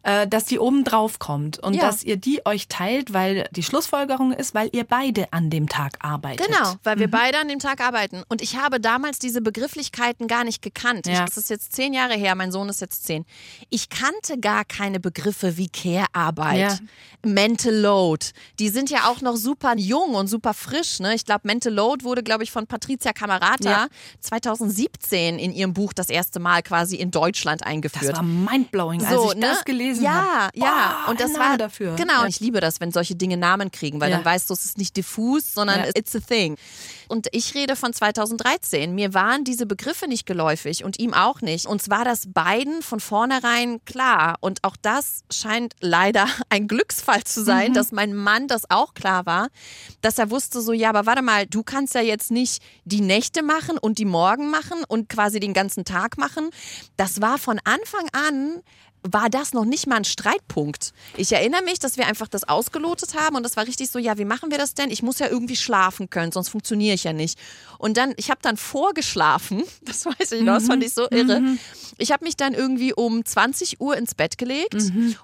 äh, 0.05 0.27
dass 0.27 0.45
die 0.45 0.59
oben 0.59 0.85
drauf 0.85 1.19
kommt 1.19 1.59
und 1.59 1.75
Ja. 1.75 1.83
dass 1.83 2.03
ihr 2.03 2.17
die 2.17 2.45
euch 2.47 2.69
teilt, 2.69 3.12
weil 3.12 3.49
die 3.53 3.62
Schlussfolgerung 3.62 4.33
ist, 4.33 4.55
weil 4.55 4.69
ihr 4.73 4.85
beide 4.85 5.33
an 5.33 5.49
dem 5.51 5.69
Tag 5.69 5.93
arbeitet. 6.01 6.47
Genau, 6.47 6.75
weil 6.83 6.97
Mhm. 6.97 7.01
wir 7.01 7.11
beide 7.11 7.38
an 7.38 7.49
dem 7.49 7.59
Tag 7.59 7.81
arbeiten. 7.81 8.23
Und 8.29 8.43
ich 8.43 8.57
habe 8.57 8.81
damals 8.81 9.19
diese 9.19 9.41
Begrifflichkeiten 9.41 10.27
gar 10.29 10.45
nicht 10.45 10.62
gekannt. 10.62 11.07
Ich, 11.07 11.12
Ja. 11.15 11.25
das 11.25 11.37
ist 11.37 11.51
jetzt 11.51 11.73
zehn 11.73 11.93
Jahre 11.95 12.15
her, 12.15 12.35
mein 12.35 12.51
Sohn 12.53 12.69
ist 12.69 12.81
jetzt 12.81 13.05
zehn. 13.07 13.25
Ich 13.71 13.88
kannte 13.91 14.38
gar 14.41 14.65
keine 14.65 14.99
Begriffe 15.01 15.57
wie 15.57 15.69
Care-Arbeit, 15.69 16.59
Ja. 16.59 16.79
Mental 17.25 17.73
Load. 17.75 18.27
Die 18.59 18.69
sind 18.69 18.91
ja 18.91 19.09
auch 19.09 19.21
noch 19.21 19.37
super 19.37 19.75
jung 19.77 20.15
und 20.15 20.27
super 20.27 20.55
frisch. 20.55 20.99
Ne? 20.99 21.15
Ich 21.15 21.25
glaube, 21.25 21.43
Mental 21.45 21.73
Load 21.73 22.05
wurde, 22.05 22.23
glaube 22.25 22.43
ich, 22.43 22.51
von 22.51 22.67
Patricia 22.67 23.12
Camerata 23.12 23.71
Ja. 23.71 23.87
2017 24.21 25.38
in 25.38 25.53
ihrem 25.53 25.73
Buch 25.73 25.93
das 25.93 26.09
erste 26.11 26.41
Mal 26.41 26.62
quasi 26.62 26.97
in 26.97 27.11
Deutschland 27.11 27.65
eingeführt. 27.65 28.11
Das 28.11 28.17
war 28.17 28.23
mindblowing, 28.25 29.05
als 29.05 29.35
ich 29.35 29.41
das 29.41 29.65
gelesen 29.65 29.92
ja, 30.01 30.13
habe. 30.13 30.51
Ja, 30.59 31.03
Boah, 31.05 31.11
und 31.11 31.21
das 31.21 31.35
war 31.35 31.59
dafür. 31.59 31.95
Genau, 31.97 32.23
Ja. 32.23 32.27
ich 32.29 32.41
liebe 32.41 32.61
das, 32.61 32.81
wenn 32.81 32.91
solche 32.93 33.15
Dinge 33.17 33.37
Namen 33.37 33.71
kriegen, 33.71 34.01
weil 34.01 34.11
Ja. 34.11 34.17
dann 34.17 34.25
weißt 34.25 34.49
du, 34.51 34.55
es 34.55 34.65
ist 34.65 34.79
nicht 34.79 34.97
diffus, 34.97 35.53
sondern 35.55 35.81
Ja. 35.81 35.91
it's 35.95 36.15
a 36.17 36.21
thing. 36.21 36.57
Und 37.09 37.29
ich 37.33 37.55
rede 37.55 37.77
von 37.77 37.93
2013. 37.93 38.95
Mir 38.95 39.13
waren 39.13 39.45
diese 39.45 39.67
Begriffe 39.67 40.09
nicht 40.09 40.25
geläufig 40.25 40.83
und 40.85 40.99
ihm 40.99 41.13
auch 41.13 41.43
nicht. 41.43 41.67
Uns 41.67 41.91
war 41.91 42.05
das 42.05 42.23
beiden 42.33 42.81
von 42.83 43.01
vornherein 43.01 43.85
klar. 43.85 44.37
Und 44.41 44.65
auch 44.65 44.77
das 44.81 45.23
scheint 45.31 45.75
leider 45.81 46.27
ein 46.49 46.69
Glücksfall 46.69 47.23
zu 47.25 47.43
sein, 47.45 47.71
Mhm. 47.71 47.75
dass 47.75 47.93
mein 47.93 48.15
Mann 48.15 48.49
das 48.49 48.71
auch 48.71 48.95
klar 48.95 49.27
war, 49.27 49.49
dass 50.01 50.19
er 50.19 50.31
wusste 50.31 50.63
so, 50.63 50.73
ja, 50.73 50.89
aber 50.89 51.05
warte 51.07 51.23
mal, 51.23 51.47
du 51.47 51.63
kannst 51.63 51.95
ja 51.95 52.01
jetzt 52.01 52.31
nicht 52.31 52.63
die 52.85 53.01
Nächte 53.03 53.43
machen 53.43 53.77
und 53.79 53.99
die 53.99 54.05
Morgen 54.07 54.51
machen 54.51 54.83
und 54.89 55.09
quasi 55.09 55.39
den 55.41 55.53
ganzen 55.53 55.85
Tag 55.85 56.17
machen. 56.17 56.49
Das 56.97 57.21
war 57.21 57.37
von 57.39 57.61
Anfang 57.65 58.09
an 58.13 58.63
war 59.03 59.29
das 59.29 59.53
noch 59.53 59.65
nicht 59.65 59.87
mal 59.87 59.97
ein 59.97 60.05
Streitpunkt. 60.05 60.93
Ich 61.17 61.33
erinnere 61.33 61.62
mich, 61.62 61.79
dass 61.79 61.97
wir 61.97 62.07
einfach 62.07 62.29
das 62.29 62.45
ausgelotet 62.49 63.15
haben 63.15 63.37
und 63.37 63.43
das 63.43 63.57
war 63.57 63.67
richtig 63.67 63.91
so, 63.91 63.99
ja, 63.99 64.19
wie 64.19 64.25
machen 64.25 64.51
wir 64.51 64.59
das 64.59 64.75
denn? 64.75 64.91
Ich 64.91 65.03
muss 65.03 65.19
ja 65.19 65.29
irgendwie 65.29 65.57
schlafen 65.57 66.09
können, 66.09 66.33
sonst 66.33 66.51
funktioniere 66.51 66.95
ich 66.95 67.05
ja 67.05 67.12
nicht. 67.12 67.38
Und 67.79 67.97
dann, 67.97 68.15
ich 68.17 68.31
habe 68.31 68.41
dann 68.43 68.57
vorgeschlafen, 68.57 69.65
das 69.83 70.07
weiß 70.07 70.33
ich 70.33 70.43
noch, 70.43 70.55
das 70.55 70.67
fand 70.67 70.85
ich 70.85 70.95
so 70.95 71.09
irre. 71.11 71.43
Ich 71.99 72.12
habe 72.12 72.25
mich 72.25 72.37
dann 72.37 72.55
irgendwie 72.55 72.95
um 72.95 73.25
20 73.25 73.81
Uhr 73.81 73.97
ins 73.97 74.15
Bett 74.15 74.38
gelegt 74.38 74.75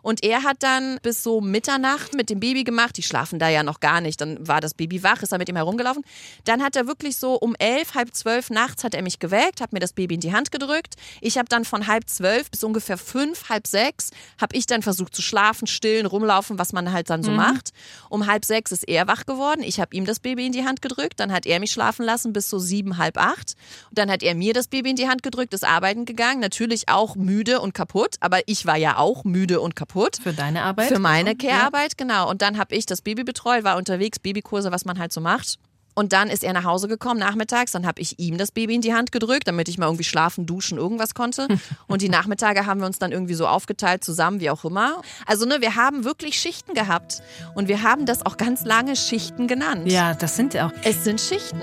und 0.03 0.25
er 0.25 0.43
hat 0.43 0.63
dann 0.63 0.99
bis 1.03 1.23
so 1.23 1.41
Mitternacht 1.41 2.15
mit 2.15 2.31
dem 2.31 2.41
Baby 2.41 2.65
gemacht. 2.65 2.97
Die 2.97 3.03
schlafen 3.03 3.39
da 3.39 3.49
ja 3.49 3.63
noch 3.63 3.81
gar 3.81 4.01
nicht. 4.01 4.21
Dann 4.21 4.47
war 4.47 4.61
das 4.61 4.75
Baby 4.75 5.03
wach, 5.03 5.23
ist 5.23 5.33
er 5.33 5.39
mit 5.39 5.49
ihm 5.49 5.57
herumgelaufen. 5.57 6.05
Dann 6.45 6.63
hat 6.63 6.77
er 6.77 6.87
wirklich 6.87 7.17
so 7.17 7.35
um 7.35 7.55
elf, 7.59 7.95
halb 7.95 8.15
zwölf 8.15 8.51
nachts 8.51 8.85
hat 8.85 8.95
er 8.95 9.03
mich 9.03 9.19
geweckt, 9.19 9.61
hat 9.61 9.73
mir 9.73 9.81
das 9.81 9.93
Baby 9.93 10.15
in 10.17 10.21
die 10.21 10.33
Hand 10.33 10.51
gedrückt. 10.51 10.95
Ich 11.21 11.39
habe 11.39 11.49
dann 11.49 11.65
von 11.65 11.87
halb 11.87 12.09
zwölf 12.09 12.51
bis 12.51 12.65
ungefähr 12.65 12.99
fünf, 12.99 13.49
halb 13.49 13.68
sechs, 13.71 14.11
habe 14.41 14.57
ich 14.57 14.67
dann 14.67 14.83
versucht 14.83 15.15
zu 15.15 15.23
schlafen, 15.23 15.67
stillen, 15.67 16.07
rumlaufen, 16.07 16.59
was 16.59 16.73
man 16.73 16.93
halt 16.93 17.11
dann 17.11 17.23
so 17.23 17.31
macht. 17.31 17.71
Um 18.09 18.27
halb 18.27 18.45
sechs 18.45 18.73
ist 18.73 18.89
er 18.89 19.07
wach 19.07 19.27
geworden. 19.27 19.63
Ich 19.63 19.81
habe 19.81 19.95
ihm 19.95 20.05
das 20.05 20.21
Baby 20.21 20.47
in 20.47 20.53
die 20.53 20.65
Hand 20.65 20.83
gedrückt. 20.83 21.21
Dann 21.21 21.33
hat 21.33 21.47
er 21.47 21.61
mich 21.61 21.71
schlafen 21.71 22.05
lassen 22.05 22.33
bis 22.33 22.49
so 22.49 22.59
sieben, 22.59 22.99
halb 22.99 23.19
acht. 23.19 23.55
Und 23.91 23.99
dann 23.99 24.11
hat 24.11 24.23
er 24.23 24.35
mir 24.35 24.55
das 24.55 24.69
Baby 24.69 24.91
in 24.91 24.97
die 24.97 25.09
Hand 25.09 25.23
gedrückt, 25.23 25.55
ist 25.55 25.65
arbeiten 25.65 26.05
gegangen. 26.05 26.41
Natürlich 26.41 26.89
auch 26.89 27.17
müde 27.17 27.61
und 27.61 27.75
kaputt. 27.75 28.17
Aber 28.21 28.41
ich 28.47 28.67
war 28.67 28.77
ja 28.77 28.97
auch 28.97 29.25
müde 29.25 29.61
und 29.61 29.77
kaputt. 29.77 30.19
Für 30.23 30.33
deine 30.33 30.63
Arbeit? 30.63 30.89
Für 30.89 30.99
meine 30.99 31.37
Care-Arbeit, 31.37 31.99
genau. 31.99 32.29
Und 32.31 32.43
dann 32.43 32.59
habe 32.59 32.75
ich 32.75 32.87
das 32.87 33.03
Baby 33.03 33.25
betreut, 33.25 33.65
war 33.65 33.77
unterwegs, 33.77 34.19
Babykurse, 34.19 34.73
was 34.73 34.85
man 34.85 34.99
halt 34.99 35.13
so 35.13 35.21
macht. 35.21 35.59
Und 35.99 36.13
dann 36.13 36.31
ist 36.31 36.45
er 36.45 36.53
nach 36.53 36.63
Hause 36.63 36.87
gekommen 36.87 37.19
nachmittags. 37.19 37.73
Dann 37.73 37.85
habe 37.85 38.01
ich 38.01 38.21
ihm 38.21 38.39
das 38.39 38.53
Baby 38.53 38.77
in 38.77 38.83
die 38.83 38.95
Hand 38.95 39.11
gedrückt, 39.11 39.49
damit 39.49 39.69
ich 39.69 39.79
mal 39.79 39.87
irgendwie 39.87 40.05
schlafen, 40.05 40.47
duschen, 40.47 40.79
irgendwas 40.79 41.13
konnte. 41.13 41.49
Und 41.89 42.03
die 42.03 42.09
Nachmittage 42.09 42.67
haben 42.67 42.79
wir 42.79 42.87
uns 42.87 43.01
dann 43.01 43.11
irgendwie 43.11 43.35
so 43.35 43.49
aufgeteilt 43.49 44.05
zusammen, 44.05 44.39
wie 44.39 44.49
auch 44.49 44.65
immer. 44.65 45.03
Also 45.27 45.45
ne, 45.45 45.61
wir 45.61 45.75
haben 45.75 46.05
wirklich 46.05 46.39
Schichten 46.39 46.75
gehabt. 46.75 47.21
Und 47.57 47.67
wir 47.67 47.83
haben 47.83 48.07
das 48.07 48.25
auch 48.25 48.37
ganz 48.37 48.65
lange 48.65 48.95
Schichten 48.95 49.49
genannt. 49.49 49.91
Ja, 49.91 50.15
das 50.15 50.37
sind 50.37 50.55
ja 50.55 50.69
auch. 50.69 50.73
Es 50.85 51.03
sind 51.03 51.21
Schichten. 51.21 51.59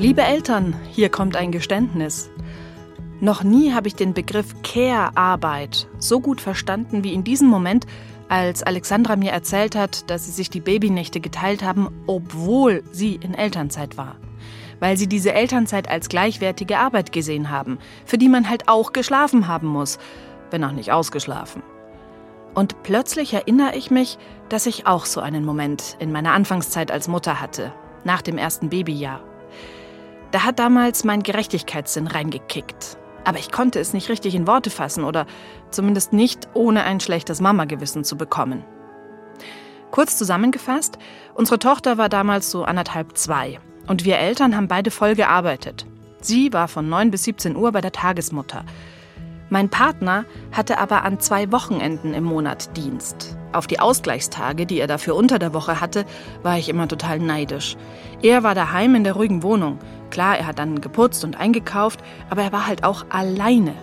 Liebe 0.00 0.22
Eltern, 0.22 0.74
hier 0.92 1.10
kommt 1.10 1.36
ein 1.36 1.52
Geständnis. 1.52 2.30
Noch 3.20 3.44
nie 3.44 3.74
habe 3.74 3.86
ich 3.86 3.94
den 3.96 4.14
Begriff 4.14 4.54
Care-Arbeit 4.62 5.88
so 5.98 6.20
gut 6.20 6.40
verstanden 6.40 7.04
wie 7.04 7.12
in 7.12 7.22
diesem 7.22 7.48
Moment, 7.48 7.84
als 8.30 8.62
Alexandra 8.62 9.16
mir 9.16 9.32
erzählt 9.32 9.76
hat, 9.76 10.08
dass 10.08 10.24
sie 10.24 10.32
sich 10.32 10.48
die 10.48 10.62
Babynächte 10.62 11.20
geteilt 11.20 11.62
haben, 11.62 11.90
obwohl 12.06 12.82
sie 12.92 13.16
in 13.16 13.34
Elternzeit 13.34 13.98
war. 13.98 14.16
Weil 14.78 14.96
sie 14.96 15.06
diese 15.06 15.34
Elternzeit 15.34 15.90
als 15.90 16.08
gleichwertige 16.08 16.78
Arbeit 16.78 17.12
gesehen 17.12 17.50
haben, 17.50 17.78
für 18.06 18.16
die 18.16 18.30
man 18.30 18.48
halt 18.48 18.68
auch 18.68 18.94
geschlafen 18.94 19.48
haben 19.48 19.68
muss, 19.68 19.98
wenn 20.50 20.64
auch 20.64 20.72
nicht 20.72 20.92
ausgeschlafen. 20.92 21.62
Und 22.54 22.82
plötzlich 22.84 23.34
erinnere 23.34 23.76
ich 23.76 23.90
mich, 23.90 24.16
dass 24.48 24.64
ich 24.64 24.86
auch 24.86 25.04
so 25.04 25.20
einen 25.20 25.44
Moment 25.44 25.98
in 25.98 26.10
meiner 26.10 26.32
Anfangszeit 26.32 26.90
als 26.90 27.06
Mutter 27.06 27.38
hatte, 27.38 27.74
nach 28.04 28.22
dem 28.22 28.38
ersten 28.38 28.70
Babyjahr. 28.70 29.29
Da 30.30 30.44
hat 30.44 30.58
damals 30.58 31.04
mein 31.04 31.22
Gerechtigkeitssinn 31.22 32.06
reingekickt. 32.06 32.96
Aber 33.24 33.38
ich 33.38 33.52
konnte 33.52 33.78
es 33.80 33.92
nicht 33.92 34.08
richtig 34.08 34.34
in 34.34 34.46
Worte 34.46 34.70
fassen 34.70 35.04
oder 35.04 35.26
zumindest 35.70 36.12
nicht 36.12 36.48
ohne 36.54 36.84
ein 36.84 37.00
schlechtes 37.00 37.40
Mamagewissen 37.40 38.04
zu 38.04 38.16
bekommen. 38.16 38.64
Kurz 39.90 40.16
zusammengefasst, 40.16 40.98
unsere 41.34 41.58
Tochter 41.58 41.98
war 41.98 42.08
damals 42.08 42.50
so 42.50 42.64
anderthalb 42.64 43.18
zwei 43.18 43.58
und 43.88 44.04
wir 44.04 44.18
Eltern 44.18 44.56
haben 44.56 44.68
beide 44.68 44.90
voll 44.90 45.14
gearbeitet. 45.16 45.84
Sie 46.20 46.52
war 46.52 46.68
von 46.68 46.88
9 46.88 47.10
bis 47.10 47.24
17 47.24 47.56
Uhr 47.56 47.72
bei 47.72 47.80
der 47.80 47.92
Tagesmutter. 47.92 48.64
Mein 49.48 49.68
Partner 49.68 50.26
hatte 50.52 50.78
aber 50.78 51.02
an 51.02 51.18
zwei 51.18 51.50
Wochenenden 51.50 52.14
im 52.14 52.24
Monat 52.24 52.76
Dienst. 52.76 53.36
Auf 53.52 53.66
die 53.66 53.80
Ausgleichstage, 53.80 54.64
die 54.64 54.78
er 54.78 54.86
dafür 54.86 55.16
unter 55.16 55.38
der 55.38 55.52
Woche 55.52 55.80
hatte, 55.80 56.04
war 56.42 56.56
ich 56.56 56.68
immer 56.68 56.86
total 56.86 57.18
neidisch. 57.18 57.76
Er 58.22 58.42
war 58.42 58.54
daheim 58.54 58.94
in 58.94 59.04
der 59.04 59.14
ruhigen 59.14 59.42
Wohnung. 59.42 59.78
Klar, 60.10 60.38
er 60.38 60.46
hat 60.46 60.58
dann 60.58 60.80
geputzt 60.80 61.24
und 61.24 61.38
eingekauft, 61.38 62.00
aber 62.28 62.42
er 62.42 62.52
war 62.52 62.66
halt 62.66 62.84
auch 62.84 63.06
alleine. 63.10 63.74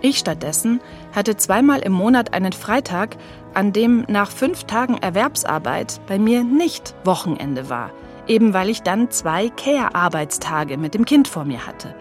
Ich 0.00 0.18
stattdessen 0.18 0.80
hatte 1.14 1.36
zweimal 1.36 1.80
im 1.80 1.92
Monat 1.92 2.34
einen 2.34 2.52
Freitag, 2.52 3.16
an 3.54 3.72
dem 3.72 4.04
nach 4.08 4.30
fünf 4.30 4.64
Tagen 4.64 4.98
Erwerbsarbeit 4.98 6.00
bei 6.06 6.18
mir 6.18 6.44
nicht 6.44 6.94
Wochenende 7.04 7.70
war, 7.70 7.90
eben 8.28 8.52
weil 8.52 8.68
ich 8.68 8.82
dann 8.82 9.10
zwei 9.10 9.48
Care-Arbeitstage 9.48 10.76
mit 10.76 10.94
dem 10.94 11.04
Kind 11.06 11.26
vor 11.26 11.44
mir 11.44 11.66
hatte 11.66 11.94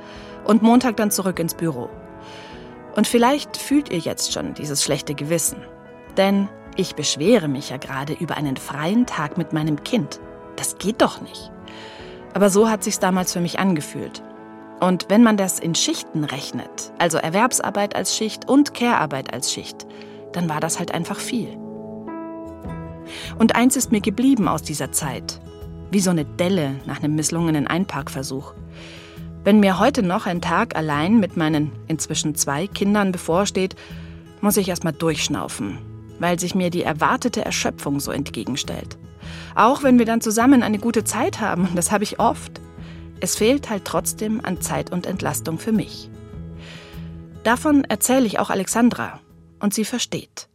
und 0.43 0.61
Montag 0.61 0.97
dann 0.97 1.09
zurück 1.09 1.39
ins 1.39 1.55
Büro. 1.55 1.89
Und 2.95 3.07
vielleicht 3.07 3.57
fühlt 3.57 3.89
ihr 3.89 3.99
jetzt 3.99 4.33
schon 4.33 4.53
dieses 4.53 4.83
schlechte 4.83 5.15
Gewissen. 5.15 5.61
Denn 6.17 6.49
ich 6.75 6.95
beschwere 6.95 7.47
mich 7.47 7.69
ja 7.69 7.77
gerade 7.77 8.13
über 8.13 8.38
einen 8.38 8.57
freien 8.57 9.05
Tag 9.05 9.38
mit 9.38 9.53
meinem 9.53 9.83
Kind. 9.83 10.19
Das 10.55 10.77
geht 10.77 11.01
doch 11.01 11.21
nicht. 11.21 11.51
Aber 12.33 12.49
so 12.49 12.69
hat 12.69 12.83
sich's 12.83 12.99
damals 12.99 13.33
für 13.33 13.39
mich 13.39 13.59
angefühlt. 13.59 14.21
Und 14.81 15.05
wenn 15.09 15.23
man 15.23 15.38
das 15.38 15.59
in 15.59 15.73
Schichten 15.73 16.25
rechnet, 16.25 16.91
also 16.97 17.17
Erwerbsarbeit 17.17 17.95
als 17.95 18.15
Schicht 18.15 18.49
und 18.49 18.73
Care-Arbeit 18.73 19.33
als 19.33 19.53
Schicht, 19.53 19.88
dann 20.33 20.49
war 20.49 20.59
das 20.59 20.79
halt 20.79 20.93
einfach 20.93 21.17
viel. 21.17 21.57
Und 23.39 23.55
eins 23.55 23.77
ist 23.77 23.91
mir 23.91 24.01
geblieben 24.01 24.47
aus 24.47 24.63
dieser 24.63 24.91
Zeit, 24.91 25.39
wie 25.91 25.99
so 25.99 26.09
eine 26.09 26.25
Delle 26.25 26.75
nach 26.85 27.01
einem 27.01 27.15
misslungenen 27.15 27.67
Einparkversuch. 27.67 28.53
Wenn 29.45 29.59
mir 29.59 29.79
heute 29.79 30.03
noch 30.03 30.25
ein 30.25 30.41
Tag 30.41 30.75
allein 30.75 31.19
mit 31.19 31.38
meinen 31.38 31.71
inzwischen 31.88 32.35
zwei 32.35 32.67
Kindern 32.67 33.11
bevorsteht, 33.11 33.75
muss 34.41 34.57
ich 34.57 34.67
erstmal 34.67 34.93
durchschnaufen, 34.93 35.77
weil 36.19 36.39
sich 36.39 36.56
mir 36.56 36.69
die 36.69 36.84
erwartete 36.84 37.43
Erschöpfung 37.43 37.99
so 37.99 38.12
entgegenstellt. 38.12 38.97
Auch 39.56 39.84
wenn 39.84 39.99
wir 39.99 40.06
dann 40.06 40.21
zusammen 40.21 40.63
eine 40.63 40.80
gute 40.80 41.04
Zeit 41.04 41.39
haben, 41.39 41.69
das 41.75 41.91
habe 41.91 42.04
ich 42.04 42.19
oft, 42.19 42.62
es 43.19 43.36
fehlt 43.36 43.69
halt 43.69 43.86
trotzdem 43.86 44.43
an 44.43 44.62
Zeit 44.62 44.91
und 44.91 45.06
Entlastung 45.06 45.60
für 45.60 45.71
mich. 45.71 46.10
Davon 47.43 47.84
erzähle 47.84 48.25
ich 48.25 48.39
auch 48.39 48.49
Alexandra 48.49 49.19
und 49.60 49.73
sie 49.73 49.86
versteht. 49.86 50.49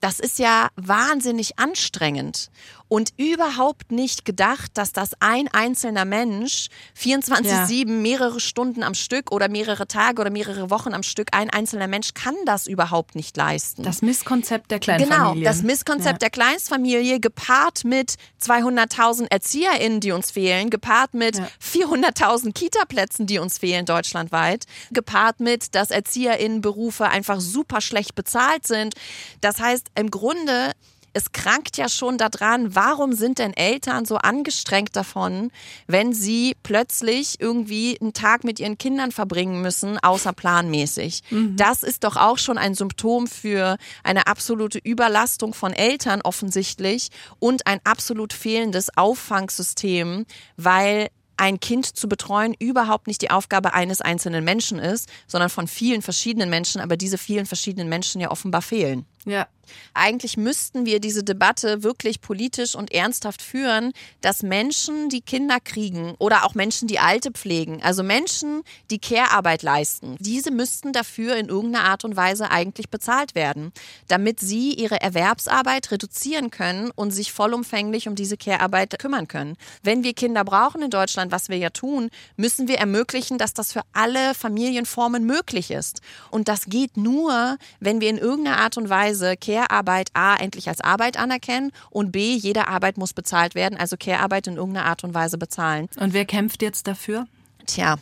Das 0.00 0.20
ist 0.20 0.38
ja 0.38 0.68
wahnsinnig 0.76 1.58
anstrengend 1.58 2.50
und 2.94 3.12
überhaupt 3.16 3.90
nicht 3.90 4.24
gedacht, 4.24 4.70
dass 4.74 4.92
das 4.92 5.10
ein 5.18 5.48
einzelner 5.48 6.04
Mensch 6.04 6.68
24-7 6.96 7.72
ja. 7.72 7.84
mehrere 7.86 8.38
Stunden 8.38 8.84
am 8.84 8.94
Stück 8.94 9.32
oder 9.32 9.48
mehrere 9.48 9.88
Tage 9.88 10.20
oder 10.20 10.30
mehrere 10.30 10.70
Wochen 10.70 10.94
am 10.94 11.02
Stück, 11.02 11.30
ein 11.32 11.50
einzelner 11.50 11.88
Mensch 11.88 12.14
kann 12.14 12.36
das 12.46 12.68
überhaupt 12.68 13.16
nicht 13.16 13.36
leisten. 13.36 13.82
Das 13.82 14.00
Misskonzept 14.00 14.70
der 14.70 14.78
Kleinfamilie. 14.78 15.34
Genau, 15.34 15.44
das 15.44 15.64
Misskonzept 15.64 16.22
ja. 16.22 16.28
der 16.28 16.30
Kleinstfamilie 16.30 17.18
gepaart 17.18 17.84
mit 17.84 18.14
200.000 18.40 19.26
ErzieherInnen, 19.28 19.98
die 19.98 20.12
uns 20.12 20.30
fehlen, 20.30 20.70
gepaart 20.70 21.14
mit 21.14 21.36
ja. 21.36 21.48
400.000 21.60 22.52
Kita-Plätzen, 22.52 23.26
die 23.26 23.40
uns 23.40 23.58
fehlen 23.58 23.86
deutschlandweit, 23.86 24.66
gepaart 24.92 25.40
mit, 25.40 25.74
dass 25.74 25.90
ErzieherInnenberufe 25.90 27.08
einfach 27.08 27.40
super 27.40 27.80
schlecht 27.80 28.14
bezahlt 28.14 28.68
sind. 28.68 28.94
Das 29.40 29.58
heißt, 29.58 29.88
im 29.96 30.12
Grunde 30.12 30.70
es 31.14 31.32
krankt 31.32 31.76
ja 31.76 31.88
schon 31.88 32.18
daran, 32.18 32.74
warum 32.74 33.12
sind 33.12 33.38
denn 33.38 33.54
Eltern 33.54 34.04
so 34.04 34.16
angestrengt 34.16 34.94
davon, 34.96 35.50
wenn 35.86 36.12
sie 36.12 36.56
plötzlich 36.62 37.40
irgendwie 37.40 37.98
einen 38.00 38.12
Tag 38.12 38.44
mit 38.44 38.58
ihren 38.60 38.76
Kindern 38.76 39.12
verbringen 39.12 39.62
müssen, 39.62 39.98
außerplanmäßig. 39.98 41.22
Mhm. 41.30 41.56
Das 41.56 41.82
ist 41.82 42.04
doch 42.04 42.16
auch 42.16 42.38
schon 42.38 42.58
ein 42.58 42.74
Symptom 42.74 43.28
für 43.28 43.76
eine 44.02 44.26
absolute 44.26 44.78
Überlastung 44.78 45.54
von 45.54 45.72
Eltern 45.72 46.20
offensichtlich 46.20 47.10
und 47.38 47.66
ein 47.66 47.80
absolut 47.84 48.32
fehlendes 48.32 48.96
Auffangsystem, 48.96 50.26
weil 50.56 51.08
ein 51.36 51.60
Kind 51.60 51.96
zu 51.96 52.08
betreuen 52.08 52.54
überhaupt 52.58 53.06
nicht 53.06 53.22
die 53.22 53.30
Aufgabe 53.30 53.74
eines 53.74 54.00
einzelnen 54.00 54.44
Menschen 54.44 54.78
ist, 54.78 55.08
sondern 55.26 55.50
von 55.50 55.66
vielen 55.66 56.02
verschiedenen 56.02 56.50
Menschen, 56.50 56.80
aber 56.80 56.96
diese 56.96 57.18
vielen 57.18 57.46
verschiedenen 57.46 57.88
Menschen 57.88 58.20
ja 58.20 58.30
offenbar 58.30 58.62
fehlen. 58.62 59.06
Ja. 59.24 59.46
Eigentlich 59.94 60.36
müssten 60.36 60.86
wir 60.86 61.00
diese 61.00 61.22
Debatte 61.22 61.82
wirklich 61.82 62.20
politisch 62.20 62.74
und 62.74 62.92
ernsthaft 62.92 63.42
führen, 63.42 63.92
dass 64.20 64.42
Menschen, 64.42 65.08
die 65.08 65.20
Kinder 65.20 65.58
kriegen 65.60 66.14
oder 66.18 66.44
auch 66.44 66.54
Menschen, 66.54 66.88
die 66.88 66.98
Alte 66.98 67.30
pflegen, 67.30 67.82
also 67.82 68.02
Menschen, 68.02 68.62
die 68.90 68.98
Care-Arbeit 68.98 69.62
leisten, 69.62 70.16
diese 70.18 70.50
müssten 70.50 70.92
dafür 70.92 71.36
in 71.36 71.48
irgendeiner 71.48 71.84
Art 71.84 72.04
und 72.04 72.16
Weise 72.16 72.50
eigentlich 72.50 72.88
bezahlt 72.88 73.34
werden, 73.34 73.72
damit 74.08 74.40
sie 74.40 74.72
ihre 74.74 75.00
Erwerbsarbeit 75.00 75.90
reduzieren 75.90 76.50
können 76.50 76.90
und 76.94 77.10
sich 77.10 77.32
vollumfänglich 77.32 78.08
um 78.08 78.14
diese 78.14 78.36
Care-Arbeit 78.36 78.98
kümmern 78.98 79.28
können. 79.28 79.56
Wenn 79.82 80.04
wir 80.04 80.14
Kinder 80.14 80.44
brauchen 80.44 80.82
in 80.82 80.90
Deutschland, 80.90 81.32
was 81.32 81.48
wir 81.48 81.58
ja 81.58 81.70
tun, 81.70 82.10
müssen 82.36 82.68
wir 82.68 82.78
ermöglichen, 82.78 83.38
dass 83.38 83.54
das 83.54 83.72
für 83.72 83.82
alle 83.92 84.34
Familienformen 84.34 85.24
möglich 85.24 85.70
ist. 85.70 86.00
Und 86.30 86.48
das 86.48 86.66
geht 86.66 86.96
nur, 86.96 87.56
wenn 87.80 88.00
wir 88.00 88.10
in 88.10 88.18
irgendeiner 88.18 88.58
Art 88.58 88.76
und 88.76 88.88
Weise 88.88 89.04
Weise 89.14 89.36
Care-Arbeit 89.54 90.10
A 90.14 90.36
endlich 90.36 90.68
als 90.68 90.80
Arbeit 90.80 91.16
anerkennen 91.16 91.72
und 91.90 92.12
B, 92.12 92.34
jede 92.34 92.68
Arbeit 92.68 92.98
muss 92.98 93.12
bezahlt 93.12 93.54
werden, 93.54 93.78
also 93.78 93.96
Care-Arbeit 93.96 94.46
in 94.46 94.56
irgendeiner 94.56 94.86
Art 94.86 95.04
und 95.04 95.14
Weise 95.14 95.38
bezahlen. 95.38 95.88
Und 95.96 96.12
wer 96.12 96.24
kämpft 96.24 96.62
jetzt 96.62 96.86
dafür? 96.86 97.26
Tja, 97.66 97.96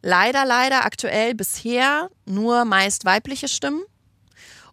leider, 0.00 0.44
leider 0.44 0.84
aktuell 0.84 1.34
bisher 1.34 2.08
nur 2.24 2.64
meist 2.64 3.04
weibliche 3.04 3.48
Stimmen. 3.48 3.82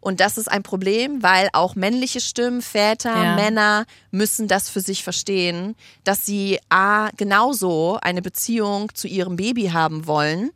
Und 0.02 0.22
das 0.22 0.38
ist 0.38 0.50
ein 0.50 0.64
Problem, 0.64 1.24
weil 1.24 1.50
auch 1.52 1.76
männliche 1.76 2.22
Stimmen, 2.22 2.62
Väter, 2.62 3.22
ja. 3.22 3.36
Männer 3.36 3.86
müssen 4.12 4.48
das 4.48 4.70
für 4.70 4.80
sich 4.80 5.04
verstehen, 5.04 5.76
dass 6.06 6.26
sie 6.26 6.60
A, 6.70 7.10
genauso 7.18 8.00
eine 8.02 8.22
Beziehung 8.22 8.96
zu 8.96 9.10
ihrem 9.10 9.36
Baby 9.36 9.72
haben 9.74 10.08
wollen 10.08 10.52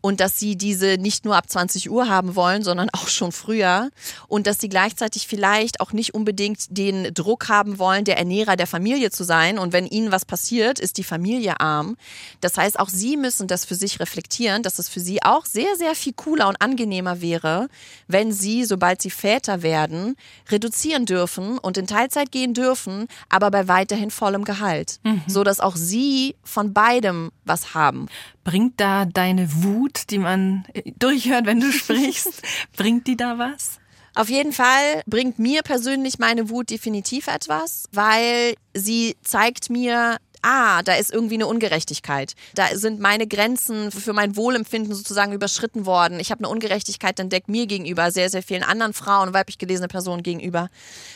und 0.00 0.20
dass 0.20 0.38
sie 0.38 0.56
diese 0.56 0.96
nicht 0.98 1.24
nur 1.24 1.36
ab 1.36 1.48
20 1.48 1.90
Uhr 1.90 2.08
haben 2.08 2.36
wollen, 2.36 2.62
sondern 2.62 2.88
auch 2.92 3.08
schon 3.08 3.32
früher 3.32 3.90
und 4.28 4.46
dass 4.46 4.60
sie 4.60 4.68
gleichzeitig 4.68 5.26
vielleicht 5.26 5.80
auch 5.80 5.92
nicht 5.92 6.14
unbedingt 6.14 6.66
den 6.68 7.12
Druck 7.14 7.48
haben 7.48 7.78
wollen, 7.78 8.04
der 8.04 8.18
Ernährer 8.18 8.56
der 8.56 8.66
Familie 8.66 9.10
zu 9.10 9.24
sein 9.24 9.58
und 9.58 9.72
wenn 9.72 9.86
ihnen 9.86 10.12
was 10.12 10.24
passiert, 10.24 10.78
ist 10.78 10.98
die 10.98 11.04
Familie 11.04 11.60
arm. 11.60 11.96
Das 12.40 12.56
heißt, 12.56 12.78
auch 12.78 12.88
sie 12.88 13.16
müssen 13.16 13.48
das 13.48 13.64
für 13.64 13.74
sich 13.74 14.00
reflektieren, 14.00 14.62
dass 14.62 14.78
es 14.78 14.88
für 14.88 15.00
sie 15.00 15.22
auch 15.22 15.44
sehr, 15.44 15.76
sehr 15.76 15.94
viel 15.94 16.12
cooler 16.12 16.48
und 16.48 16.60
angenehmer 16.60 17.20
wäre, 17.20 17.68
wenn 18.08 18.32
sie, 18.32 18.64
sobald 18.64 19.02
sie 19.02 19.10
Väter 19.10 19.62
werden, 19.62 20.16
reduzieren 20.48 21.06
dürfen 21.06 21.58
und 21.58 21.76
in 21.76 21.86
Teilzeit 21.86 22.30
gehen 22.32 22.54
dürfen, 22.54 23.06
aber 23.28 23.50
bei 23.50 23.68
weiterhin 23.68 24.10
vollem 24.10 24.44
Gehalt, 24.44 25.00
mhm. 25.04 25.22
so 25.26 25.44
dass 25.44 25.60
auch 25.60 25.76
sie 25.76 26.36
von 26.42 26.72
beidem 26.72 27.30
was 27.44 27.74
haben. 27.74 28.06
Bringt 28.44 28.80
da 28.80 29.04
deine 29.04 29.62
Wut, 29.62 29.85
die 30.10 30.18
man 30.18 30.66
durchhört, 30.98 31.46
wenn 31.46 31.60
du 31.60 31.72
sprichst, 31.72 32.42
bringt 32.76 33.06
die 33.06 33.16
da 33.16 33.38
was? 33.38 33.78
Auf 34.16 34.30
jeden 34.30 34.54
Fall 34.54 35.02
bringt 35.06 35.38
mir 35.38 35.62
persönlich 35.62 36.18
meine 36.18 36.48
Wut 36.48 36.70
definitiv 36.70 37.26
etwas, 37.26 37.84
weil 37.92 38.54
sie 38.72 39.14
zeigt 39.22 39.68
mir, 39.68 40.16
ah, 40.46 40.82
da 40.82 40.94
ist 40.94 41.12
irgendwie 41.12 41.34
eine 41.34 41.48
Ungerechtigkeit. 41.48 42.34
Da 42.54 42.68
sind 42.74 43.00
meine 43.00 43.26
Grenzen 43.26 43.90
für 43.90 44.12
mein 44.12 44.36
Wohlempfinden 44.36 44.94
sozusagen 44.94 45.32
überschritten 45.32 45.86
worden. 45.86 46.20
Ich 46.20 46.30
habe 46.30 46.44
eine 46.44 46.48
Ungerechtigkeit 46.48 47.18
entdeckt 47.18 47.48
mir 47.48 47.66
gegenüber, 47.66 48.12
sehr, 48.12 48.30
sehr 48.30 48.44
vielen 48.44 48.62
anderen 48.62 48.92
Frauen, 48.92 49.34
weiblich 49.34 49.58
gelesene 49.58 49.88
Personen 49.88 50.22
gegenüber. 50.22 50.68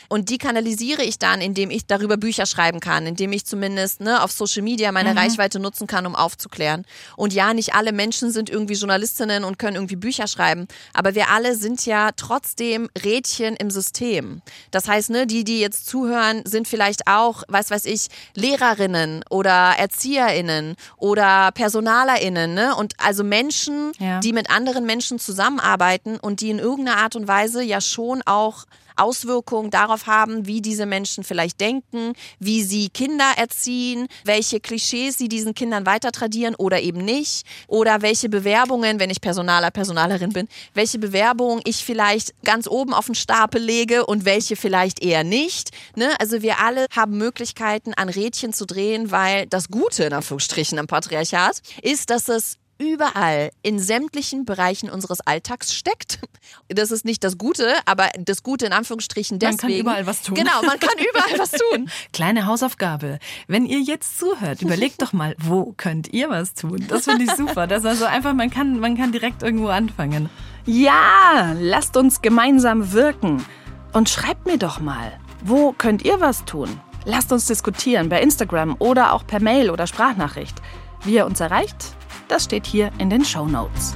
Und 0.09 0.29
die 0.29 0.37
kanalisiere 0.37 1.03
ich 1.03 1.17
dann, 1.17 1.39
indem 1.39 1.71
ich 1.71 1.85
darüber 1.87 2.17
Bücher 2.17 2.45
schreiben 2.45 2.81
kann, 2.81 3.07
indem 3.07 3.31
ich 3.31 3.45
zumindest 3.45 4.01
ne, 4.01 4.21
auf 4.21 4.33
Social 4.33 4.63
Media 4.63 4.91
meine 4.91 5.11
mhm. 5.11 5.17
Reichweite 5.17 5.59
nutzen 5.59 5.87
kann, 5.87 6.05
um 6.05 6.15
aufzuklären. 6.15 6.85
Und 7.15 7.31
ja, 7.31 7.53
nicht 7.53 7.73
alle 7.73 7.93
Menschen 7.93 8.31
sind 8.31 8.49
irgendwie 8.49 8.73
Journalistinnen 8.73 9.45
und 9.45 9.57
können 9.57 9.75
irgendwie 9.75 9.95
Bücher 9.95 10.27
schreiben, 10.27 10.67
aber 10.93 11.15
wir 11.15 11.29
alle 11.29 11.55
sind 11.55 11.85
ja 11.85 12.09
trotzdem 12.17 12.89
Rädchen 13.01 13.55
im 13.55 13.71
System. 13.71 14.41
Das 14.71 14.89
heißt, 14.89 15.09
ne, 15.09 15.25
die, 15.25 15.45
die 15.45 15.61
jetzt 15.61 15.87
zuhören, 15.87 16.41
sind 16.45 16.67
vielleicht 16.67 17.07
auch, 17.07 17.43
was 17.47 17.71
weiß 17.71 17.85
ich, 17.85 18.07
Lehrerinnen 18.35 19.20
oder 19.29 19.73
ErzieherInnen 19.77 20.75
oder 20.97 21.51
PersonalerInnen, 21.51 22.53
ne? 22.53 22.75
Und 22.75 22.93
also 22.97 23.23
Menschen, 23.23 23.91
ja. 23.99 24.19
die 24.19 24.33
mit 24.33 24.49
anderen 24.49 24.85
Menschen 24.85 25.19
zusammenarbeiten 25.19 26.17
und 26.17 26.41
die 26.41 26.49
in 26.49 26.59
irgendeiner 26.59 26.97
Art 26.97 27.15
und 27.15 27.27
Weise 27.27 27.63
ja 27.63 27.81
schon 27.81 28.21
auch 28.25 28.65
Auswirkungen 28.95 29.71
darauf 29.71 30.07
haben, 30.07 30.47
wie 30.47 30.61
diese 30.61 30.85
Menschen 30.85 31.23
vielleicht 31.23 31.59
denken, 31.59 32.13
wie 32.39 32.63
sie 32.63 32.89
Kinder 32.89 33.31
erziehen, 33.37 34.07
welche 34.23 34.59
Klischees 34.59 35.17
sie 35.17 35.29
diesen 35.29 35.53
Kindern 35.53 35.85
weiter 35.85 36.11
tradieren 36.11 36.55
oder 36.55 36.81
eben 36.81 37.03
nicht, 37.03 37.45
oder 37.67 38.01
welche 38.01 38.29
Bewerbungen, 38.29 38.99
wenn 38.99 39.09
ich 39.09 39.21
Personaler, 39.21 39.71
Personalerin 39.71 40.33
bin, 40.33 40.47
welche 40.73 40.99
Bewerbungen 40.99 41.61
ich 41.65 41.83
vielleicht 41.83 42.33
ganz 42.43 42.67
oben 42.67 42.93
auf 42.93 43.05
den 43.05 43.15
Stapel 43.15 43.61
lege 43.61 44.05
und 44.05 44.25
welche 44.25 44.55
vielleicht 44.55 45.01
eher 45.03 45.23
nicht. 45.23 45.71
Ne? 45.95 46.09
Also 46.19 46.41
wir 46.41 46.59
alle 46.59 46.85
haben 46.95 47.17
Möglichkeiten, 47.17 47.93
an 47.93 48.09
Rädchen 48.09 48.53
zu 48.53 48.65
drehen, 48.65 49.11
weil 49.11 49.47
das 49.47 49.69
Gute 49.69 50.03
in 50.03 50.13
Anführungsstrichen 50.13 50.79
am 50.79 50.87
Patriarchat 50.87 51.61
ist, 51.81 52.09
dass 52.09 52.27
es 52.29 52.57
überall 52.81 53.51
in 53.61 53.79
sämtlichen 53.79 54.43
Bereichen 54.45 54.89
unseres 54.89 55.21
Alltags 55.21 55.73
steckt. 55.73 56.19
Das 56.67 56.91
ist 56.91 57.05
nicht 57.05 57.23
das 57.23 57.37
Gute, 57.37 57.75
aber 57.85 58.09
das 58.17 58.43
Gute 58.43 58.65
in 58.65 58.73
Anführungsstrichen 58.73 59.39
deswegen. 59.39 59.61
Man 59.61 59.69
kann 59.69 59.79
überall 59.79 60.07
was 60.07 60.21
tun. 60.23 60.35
Genau, 60.35 60.61
man 60.65 60.79
kann 60.79 60.97
überall 60.97 61.39
was 61.39 61.51
tun. 61.51 61.89
Kleine 62.13 62.45
Hausaufgabe. 62.45 63.19
Wenn 63.47 63.65
ihr 63.65 63.79
jetzt 63.79 64.19
zuhört, 64.19 64.61
überlegt 64.61 65.01
doch 65.01 65.13
mal, 65.13 65.35
wo 65.37 65.73
könnt 65.77 66.11
ihr 66.11 66.29
was 66.29 66.53
tun? 66.53 66.85
Das 66.89 67.05
finde 67.05 67.25
ich 67.25 67.31
super. 67.31 67.67
Das 67.67 67.83
ist 67.83 67.89
also 67.89 68.05
einfach, 68.05 68.33
man 68.33 68.49
kann, 68.49 68.79
man 68.79 68.97
kann 68.97 69.11
direkt 69.11 69.43
irgendwo 69.43 69.67
anfangen. 69.67 70.29
Ja, 70.65 71.55
lasst 71.59 71.95
uns 71.97 72.21
gemeinsam 72.21 72.91
wirken. 72.91 73.45
Und 73.93 74.09
schreibt 74.09 74.45
mir 74.45 74.57
doch 74.57 74.79
mal, 74.79 75.19
wo 75.43 75.73
könnt 75.73 76.03
ihr 76.03 76.19
was 76.19 76.45
tun? 76.45 76.69
Lasst 77.03 77.31
uns 77.31 77.47
diskutieren 77.47 78.09
bei 78.09 78.21
Instagram 78.21 78.75
oder 78.79 79.13
auch 79.13 79.25
per 79.25 79.41
Mail 79.41 79.69
oder 79.69 79.87
Sprachnachricht. 79.87 80.61
Wie 81.03 81.15
ihr 81.15 81.25
uns 81.25 81.39
erreicht, 81.39 81.95
das 82.31 82.45
steht 82.45 82.65
hier 82.65 82.91
in 82.97 83.09
den 83.09 83.25
Show 83.25 83.45
Notes. 83.45 83.93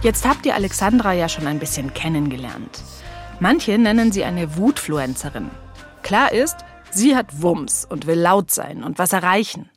Jetzt 0.00 0.26
habt 0.26 0.46
ihr 0.46 0.54
Alexandra 0.54 1.12
ja 1.12 1.28
schon 1.28 1.46
ein 1.46 1.58
bisschen 1.58 1.92
kennengelernt. 1.92 2.82
Manche 3.40 3.76
nennen 3.76 4.10
sie 4.10 4.24
eine 4.24 4.56
Wutfluencerin. 4.56 5.50
Klar 6.02 6.32
ist, 6.32 6.56
sie 6.90 7.14
hat 7.14 7.42
Wumms 7.42 7.84
und 7.84 8.06
will 8.06 8.18
laut 8.18 8.50
sein 8.50 8.82
und 8.82 8.98
was 8.98 9.12
erreichen 9.12 9.68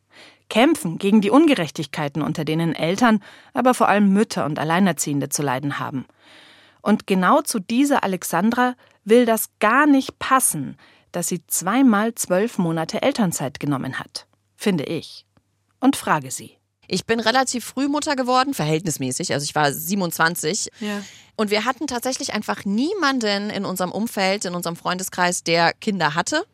kämpfen 0.52 0.98
gegen 0.98 1.22
die 1.22 1.32
Ungerechtigkeiten, 1.32 2.22
unter 2.22 2.44
denen 2.44 2.76
Eltern, 2.76 3.24
aber 3.54 3.74
vor 3.74 3.88
allem 3.88 4.12
Mütter 4.12 4.46
und 4.46 4.60
Alleinerziehende 4.60 5.30
zu 5.30 5.42
leiden 5.42 5.80
haben. 5.80 6.06
Und 6.82 7.08
genau 7.08 7.42
zu 7.42 7.60
dieser 7.60 8.04
Alexandra 8.04 8.76
will 9.06 9.26
das 9.26 9.50
gar 9.60 9.88
nicht 9.88 10.20
passen, 10.20 10.78
dass 11.14 11.30
sie 11.30 11.48
zweimal 11.48 12.16
zwölf 12.16 12.58
Monate 12.58 13.02
Elternzeit 13.02 13.62
genommen 13.62 13.98
hat, 13.98 14.28
finde 14.58 14.84
ich. 14.84 15.26
Und 15.80 15.96
frage 15.96 16.32
sie. 16.32 16.58
Ich 16.88 17.06
bin 17.06 17.22
relativ 17.22 17.64
früh 17.64 17.88
Mutter 17.88 18.18
geworden, 18.18 18.54
verhältnismäßig. 18.54 19.32
Also 19.34 19.46
ich 19.46 19.56
war 19.56 19.72
27. 19.72 20.68
Ja. 20.82 21.02
Und 21.38 21.50
wir 21.50 21.64
hatten 21.64 21.88
tatsächlich 21.88 22.34
einfach 22.34 22.66
niemanden 22.66 23.50
in 23.52 23.64
unserem 23.64 23.94
Umfeld, 23.94 24.44
in 24.44 24.54
unserem 24.54 24.76
Freundeskreis, 24.76 25.44
der 25.44 25.72
Kinder 25.72 26.14
hatte. 26.14 26.46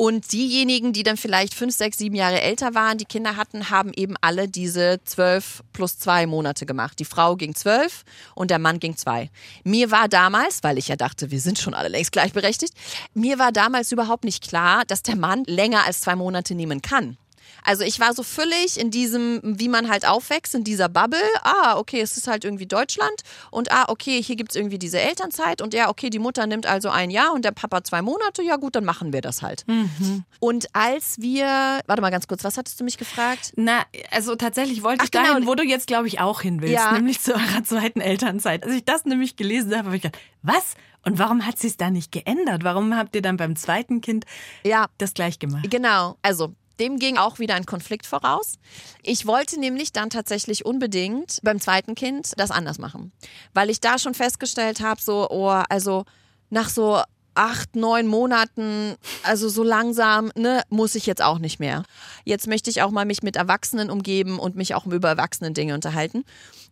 Und 0.00 0.30
diejenigen, 0.30 0.92
die 0.92 1.02
dann 1.02 1.16
vielleicht 1.16 1.54
fünf, 1.54 1.74
sechs, 1.74 1.98
sieben 1.98 2.14
Jahre 2.14 2.40
älter 2.40 2.72
waren, 2.76 2.98
die 2.98 3.04
Kinder 3.04 3.34
hatten, 3.34 3.68
haben 3.68 3.92
eben 3.96 4.14
alle 4.20 4.46
diese 4.46 5.00
zwölf 5.04 5.64
plus 5.72 5.98
zwei 5.98 6.24
Monate 6.24 6.66
gemacht. 6.66 7.00
Die 7.00 7.04
Frau 7.04 7.34
ging 7.34 7.56
zwölf 7.56 8.04
und 8.36 8.52
der 8.52 8.60
Mann 8.60 8.78
ging 8.78 8.96
zwei. 8.96 9.28
Mir 9.64 9.90
war 9.90 10.08
damals, 10.08 10.62
weil 10.62 10.78
ich 10.78 10.86
ja 10.86 10.94
dachte, 10.94 11.32
wir 11.32 11.40
sind 11.40 11.58
schon 11.58 11.74
alle 11.74 11.88
längst 11.88 12.12
gleichberechtigt, 12.12 12.74
mir 13.12 13.40
war 13.40 13.50
damals 13.50 13.90
überhaupt 13.90 14.22
nicht 14.22 14.48
klar, 14.48 14.84
dass 14.86 15.02
der 15.02 15.16
Mann 15.16 15.42
länger 15.46 15.84
als 15.84 16.02
zwei 16.02 16.14
Monate 16.14 16.54
nehmen 16.54 16.80
kann. 16.80 17.16
Also 17.64 17.84
ich 17.84 18.00
war 18.00 18.14
so 18.14 18.22
völlig 18.22 18.78
in 18.78 18.90
diesem, 18.90 19.40
wie 19.42 19.68
man 19.68 19.88
halt 19.88 20.06
aufwächst, 20.06 20.54
in 20.54 20.64
dieser 20.64 20.88
Bubble. 20.88 21.18
Ah, 21.42 21.76
okay, 21.78 22.00
es 22.00 22.16
ist 22.16 22.28
halt 22.28 22.44
irgendwie 22.44 22.66
Deutschland 22.66 23.22
und 23.50 23.70
ah, 23.72 23.86
okay, 23.88 24.22
hier 24.22 24.36
gibt 24.36 24.52
es 24.52 24.56
irgendwie 24.56 24.78
diese 24.78 25.00
Elternzeit 25.00 25.60
und 25.60 25.74
ja, 25.74 25.88
okay, 25.88 26.10
die 26.10 26.18
Mutter 26.18 26.46
nimmt 26.46 26.66
also 26.66 26.88
ein 26.88 27.10
Jahr 27.10 27.32
und 27.32 27.44
der 27.44 27.52
Papa 27.52 27.84
zwei 27.84 28.02
Monate, 28.02 28.42
ja 28.42 28.56
gut, 28.56 28.76
dann 28.76 28.84
machen 28.84 29.12
wir 29.12 29.20
das 29.20 29.42
halt. 29.42 29.64
Mhm. 29.66 30.24
Und 30.40 30.66
als 30.74 31.20
wir, 31.20 31.80
warte 31.86 32.02
mal 32.02 32.10
ganz 32.10 32.26
kurz, 32.26 32.44
was 32.44 32.56
hattest 32.56 32.78
du 32.80 32.84
mich 32.84 32.98
gefragt? 32.98 33.52
Na, 33.56 33.82
also 34.10 34.36
tatsächlich 34.36 34.82
wollte 34.82 35.00
Ach, 35.00 35.04
ich 35.04 35.10
dahin, 35.10 35.34
genau. 35.36 35.46
wo 35.46 35.54
du 35.54 35.64
jetzt, 35.64 35.86
glaube 35.86 36.08
ich, 36.08 36.20
auch 36.20 36.40
hin 36.40 36.60
willst, 36.60 36.74
ja. 36.74 36.92
nämlich 36.92 37.20
zu 37.20 37.34
eurer 37.34 37.64
zweiten 37.64 38.00
Elternzeit. 38.00 38.64
Als 38.64 38.74
ich 38.74 38.84
das 38.84 39.04
nämlich 39.04 39.36
gelesen 39.36 39.74
habe, 39.76 39.86
habe 39.86 39.96
ich 39.96 40.02
gedacht, 40.02 40.20
was? 40.42 40.74
Und 41.04 41.18
warum 41.18 41.46
hat 41.46 41.58
sie 41.58 41.68
es 41.68 41.76
da 41.76 41.90
nicht 41.90 42.12
geändert? 42.12 42.64
Warum 42.64 42.94
habt 42.94 43.14
ihr 43.14 43.22
dann 43.22 43.36
beim 43.36 43.56
zweiten 43.56 44.00
Kind 44.00 44.24
ja. 44.64 44.86
das 44.98 45.14
gleich 45.14 45.38
gemacht? 45.38 45.70
Genau, 45.70 46.16
also 46.22 46.54
dem 46.80 46.98
ging 46.98 47.16
auch 47.16 47.38
wieder 47.38 47.54
ein 47.54 47.66
Konflikt 47.66 48.06
voraus. 48.06 48.54
Ich 49.02 49.26
wollte 49.26 49.58
nämlich 49.58 49.92
dann 49.92 50.10
tatsächlich 50.10 50.64
unbedingt 50.64 51.40
beim 51.42 51.60
zweiten 51.60 51.94
Kind 51.94 52.32
das 52.36 52.50
anders 52.50 52.78
machen, 52.78 53.12
weil 53.54 53.70
ich 53.70 53.80
da 53.80 53.98
schon 53.98 54.14
festgestellt 54.14 54.80
habe, 54.80 55.00
so, 55.00 55.28
oh, 55.30 55.48
also 55.68 56.04
nach 56.50 56.68
so 56.68 57.02
acht, 57.34 57.76
neun 57.76 58.08
Monaten, 58.08 58.96
also 59.22 59.48
so 59.48 59.62
langsam, 59.62 60.32
ne, 60.34 60.62
muss 60.70 60.96
ich 60.96 61.06
jetzt 61.06 61.22
auch 61.22 61.38
nicht 61.38 61.60
mehr. 61.60 61.84
Jetzt 62.24 62.48
möchte 62.48 62.68
ich 62.68 62.82
auch 62.82 62.90
mal 62.90 63.04
mich 63.04 63.22
mit 63.22 63.36
Erwachsenen 63.36 63.90
umgeben 63.90 64.40
und 64.40 64.56
mich 64.56 64.74
auch 64.74 64.86
über 64.86 65.08
erwachsene 65.08 65.52
Dinge 65.52 65.74
unterhalten. 65.74 66.24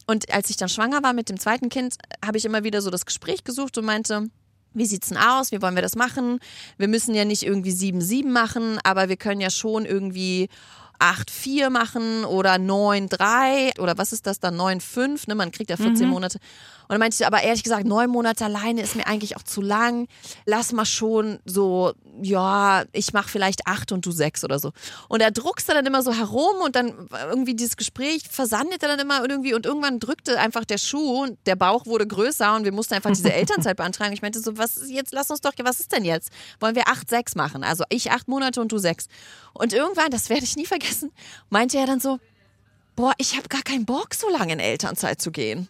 Und 0.08 0.32
als 0.32 0.50
ich 0.50 0.56
dann 0.56 0.68
schwanger 0.68 1.02
war 1.04 1.12
mit 1.12 1.28
dem 1.28 1.38
zweiten 1.38 1.68
Kind, 1.68 1.96
habe 2.24 2.38
ich 2.38 2.44
immer 2.44 2.64
wieder 2.64 2.82
so 2.82 2.90
das 2.90 3.06
Gespräch 3.06 3.44
gesucht 3.44 3.78
und 3.78 3.84
meinte, 3.84 4.28
wie 4.76 4.86
sieht's 4.86 5.08
denn 5.08 5.18
aus? 5.18 5.52
Wie 5.52 5.62
wollen 5.62 5.74
wir 5.74 5.82
das 5.82 5.96
machen? 5.96 6.38
Wir 6.76 6.88
müssen 6.88 7.14
ja 7.14 7.24
nicht 7.24 7.42
irgendwie 7.42 7.72
7-7 7.72 8.28
machen, 8.28 8.78
aber 8.84 9.08
wir 9.08 9.16
können 9.16 9.40
ja 9.40 9.50
schon 9.50 9.84
irgendwie 9.84 10.48
8-4 10.98 11.70
machen 11.70 12.24
oder 12.24 12.54
9-3 12.54 13.80
oder 13.80 13.98
was 13.98 14.12
ist 14.12 14.26
das 14.26 14.40
dann? 14.40 14.56
9-5, 14.56 15.28
ne? 15.28 15.34
Man 15.34 15.50
kriegt 15.50 15.70
ja 15.70 15.76
14 15.76 16.06
mhm. 16.06 16.12
Monate. 16.12 16.38
Und 16.88 16.92
dann 16.92 17.00
meinte 17.00 17.16
ich, 17.18 17.26
aber 17.26 17.42
ehrlich 17.42 17.62
gesagt, 17.62 17.86
neun 17.86 18.10
Monate 18.10 18.44
alleine 18.44 18.82
ist 18.82 18.94
mir 18.94 19.06
eigentlich 19.06 19.36
auch 19.36 19.42
zu 19.42 19.60
lang. 19.60 20.06
Lass 20.44 20.72
mal 20.72 20.84
schon 20.84 21.40
so, 21.44 21.92
ja, 22.22 22.84
ich 22.92 23.12
mache 23.12 23.28
vielleicht 23.28 23.66
acht 23.66 23.90
und 23.92 24.06
du 24.06 24.12
sechs 24.12 24.44
oder 24.44 24.58
so. 24.58 24.72
Und 25.08 25.20
er 25.20 25.30
druckste 25.30 25.72
dann 25.72 25.84
immer 25.84 26.02
so 26.02 26.12
herum 26.12 26.60
und 26.64 26.76
dann 26.76 27.08
irgendwie 27.28 27.54
dieses 27.54 27.76
Gespräch 27.76 28.22
versandete 28.30 28.86
dann 28.86 29.00
immer 29.00 29.20
irgendwie 29.20 29.54
und 29.54 29.66
irgendwann 29.66 29.98
drückte 29.98 30.38
einfach 30.38 30.64
der 30.64 30.78
Schuh 30.78 31.24
und 31.24 31.38
der 31.46 31.56
Bauch 31.56 31.86
wurde 31.86 32.06
größer 32.06 32.54
und 32.54 32.64
wir 32.64 32.72
mussten 32.72 32.94
einfach 32.94 33.10
diese 33.10 33.32
Elternzeit 33.34 33.76
beantragen. 33.76 34.12
Ich 34.12 34.22
meinte 34.22 34.40
so, 34.40 34.56
was 34.56 34.76
ist 34.76 34.90
jetzt, 34.90 35.12
lass 35.12 35.30
uns 35.30 35.40
doch, 35.40 35.52
was 35.62 35.80
ist 35.80 35.92
denn 35.92 36.04
jetzt? 36.04 36.30
Wollen 36.60 36.76
wir 36.76 36.88
acht, 36.88 37.10
sechs 37.10 37.34
machen? 37.34 37.64
Also 37.64 37.84
ich 37.88 38.12
acht 38.12 38.28
Monate 38.28 38.60
und 38.60 38.70
du 38.70 38.78
sechs. 38.78 39.06
Und 39.52 39.72
irgendwann, 39.72 40.10
das 40.10 40.28
werde 40.28 40.44
ich 40.44 40.56
nie 40.56 40.66
vergessen, 40.66 41.10
meinte 41.50 41.78
er 41.78 41.86
dann 41.86 42.00
so, 42.00 42.18
boah, 42.96 43.12
ich 43.18 43.36
habe 43.36 43.48
gar 43.48 43.62
keinen 43.62 43.84
Bock, 43.84 44.14
so 44.14 44.28
lange 44.28 44.54
in 44.54 44.58
Elternzeit 44.60 45.20
zu 45.20 45.30
gehen. 45.30 45.68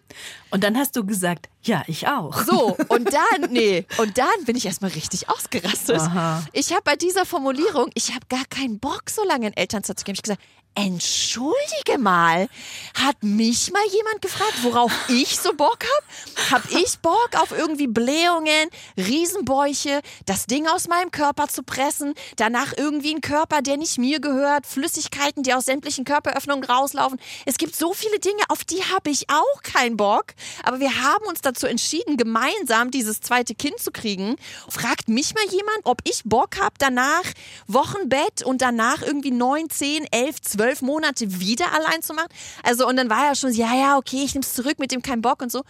Und 0.51 0.65
dann 0.65 0.77
hast 0.79 0.97
du 0.97 1.05
gesagt, 1.05 1.49
ja, 1.67 1.83
ich 1.87 2.07
auch. 2.07 2.43
So, 2.45 2.77
und 2.89 3.13
dann, 3.13 3.51
nee, 3.51 3.85
und 3.99 4.19
dann 4.19 4.45
bin 4.45 4.57
ich 4.57 4.67
erstmal 4.67 4.93
richtig 4.93 5.29
ausgerastet. 5.29 6.01
Aha. 6.01 6.45
Ich 6.53 6.73
habe 6.73 6.83
bei 6.85 6.97
dieser 6.97 7.27
Formulierung, 7.27 7.91
ich 7.95 8.15
habe 8.15 8.27
gar 8.29 8.45
keinen 8.49 8.79
Bock, 8.79 9.11
so 9.11 9.25
lange 9.25 9.49
in 9.49 9.57
Elternzeit 9.57 9.99
zu 9.99 10.05
gehen, 10.05 10.15
ich 10.15 10.23
gesagt, 10.23 10.41
Entschuldige 10.79 11.99
mal, 11.99 12.49
hat 12.93 13.23
mich 13.23 13.73
mal 13.73 13.83
jemand 13.91 14.21
gefragt, 14.21 14.63
worauf 14.63 14.93
ich 15.09 15.39
so 15.39 15.55
Bock 15.55 15.79
hab? 15.83 16.51
Hab 16.53 16.71
ich 16.71 16.99
Bock 16.99 17.31
auf 17.41 17.51
irgendwie 17.51 17.87
Blähungen, 17.87 18.69
Riesenbäuche, 18.99 20.03
das 20.27 20.45
Ding 20.45 20.67
aus 20.67 20.87
meinem 20.87 21.11
Körper 21.11 21.49
zu 21.49 21.63
pressen, 21.63 22.13
danach 22.37 22.75
irgendwie 22.77 23.13
einen 23.13 23.23
Körper, 23.23 23.63
der 23.63 23.79
nicht 23.79 23.97
mir 23.97 24.21
gehört, 24.21 24.67
Flüssigkeiten, 24.67 25.43
die 25.43 25.55
aus 25.55 25.65
sämtlichen 25.65 26.05
Körperöffnungen 26.05 26.65
rauslaufen. 26.65 27.19
Es 27.47 27.57
gibt 27.57 27.75
so 27.75 27.95
viele 27.95 28.19
Dinge, 28.19 28.43
auf 28.49 28.63
die 28.63 28.85
habe 28.85 29.09
ich 29.09 29.31
auch 29.31 29.63
keinen 29.63 29.97
Bock, 29.97 30.35
aber 30.63 30.79
wir 30.79 31.03
haben 31.03 31.25
uns 31.25 31.41
dazu 31.41 31.56
entschieden, 31.65 32.19
gemeinsam 32.19 32.91
dieses 32.91 33.21
zweite 33.21 33.55
Kind 33.55 33.79
zu 33.79 33.91
kriegen. 33.91 34.37
Fragt 34.69 35.09
mich 35.09 35.35
mal 35.35 35.45
jemand, 35.51 35.79
ob 35.85 36.03
ich 36.05 36.23
Bock 36.25 36.61
hab, 36.61 36.79
danach 36.79 37.25
Wochenbett 37.67 38.43
und 38.45 38.61
danach 38.61 39.01
irgendwie 39.01 39.31
neun, 39.31 39.71
zehn, 39.71 40.07
elf, 40.11 40.43
zwölf 40.43 40.83
Monate 40.83 41.41
wieder 41.41 41.73
allein 41.73 42.03
zu 42.03 42.13
machen. 42.13 42.29
Also 42.63 42.87
und 42.87 42.97
dann 42.97 43.09
war 43.09 43.29
er 43.29 43.35
schon, 43.35 43.53
ja, 43.53 43.75
ja, 43.75 43.97
okay, 43.97 44.25
ich 44.25 44.35
nehme 44.35 44.45
es 44.45 44.53
zurück 44.53 44.79
mit 44.79 44.93
dem 44.93 45.01
kein 45.01 45.23
Bock 45.23 45.41
und 45.41 45.51
so. 45.51 45.63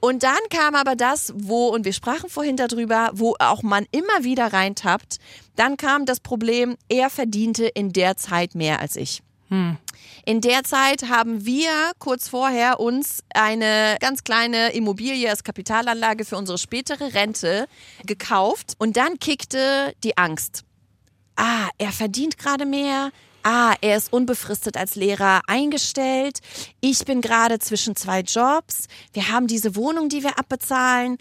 Und 0.00 0.22
dann 0.22 0.38
kam 0.50 0.74
aber 0.74 0.94
das, 0.94 1.32
wo, 1.36 1.68
und 1.68 1.84
wir 1.84 1.92
sprachen 1.92 2.30
vorhin 2.30 2.56
darüber, 2.56 3.10
wo 3.14 3.34
auch 3.40 3.62
man 3.62 3.84
immer 3.90 4.22
wieder 4.22 4.52
reintappt, 4.52 5.18
dann 5.56 5.76
kam 5.76 6.06
das 6.06 6.20
Problem, 6.20 6.76
er 6.88 7.10
verdiente 7.10 7.66
in 7.66 7.92
der 7.92 8.16
Zeit 8.16 8.54
mehr 8.54 8.80
als 8.80 8.94
ich. 8.94 9.22
In 9.50 10.40
der 10.40 10.62
Zeit 10.64 11.08
haben 11.08 11.46
wir 11.46 11.70
kurz 11.98 12.28
vorher 12.28 12.80
uns 12.80 13.24
eine 13.34 13.96
ganz 14.00 14.24
kleine 14.24 14.72
Immobilie 14.72 15.28
als 15.30 15.42
Kapitalanlage 15.42 16.24
für 16.24 16.36
unsere 16.36 16.58
spätere 16.58 17.14
Rente 17.14 17.66
gekauft 18.04 18.74
und 18.78 18.96
dann 18.96 19.18
kickte 19.18 19.94
die 20.04 20.18
Angst. 20.18 20.64
Ah, 21.36 21.68
er 21.78 21.92
verdient 21.92 22.36
gerade 22.36 22.66
mehr. 22.66 23.10
Ah, 23.50 23.74
er 23.80 23.96
ist 23.96 24.12
unbefristet 24.12 24.76
als 24.76 24.94
Lehrer 24.94 25.40
eingestellt. 25.46 26.40
Ich 26.82 27.06
bin 27.06 27.22
gerade 27.22 27.58
zwischen 27.58 27.96
zwei 27.96 28.20
Jobs. 28.20 28.88
Wir 29.14 29.30
haben 29.30 29.46
diese 29.46 29.74
Wohnung, 29.74 30.10
die 30.10 30.22
wir 30.22 30.38
abbezahlen. 30.38 31.16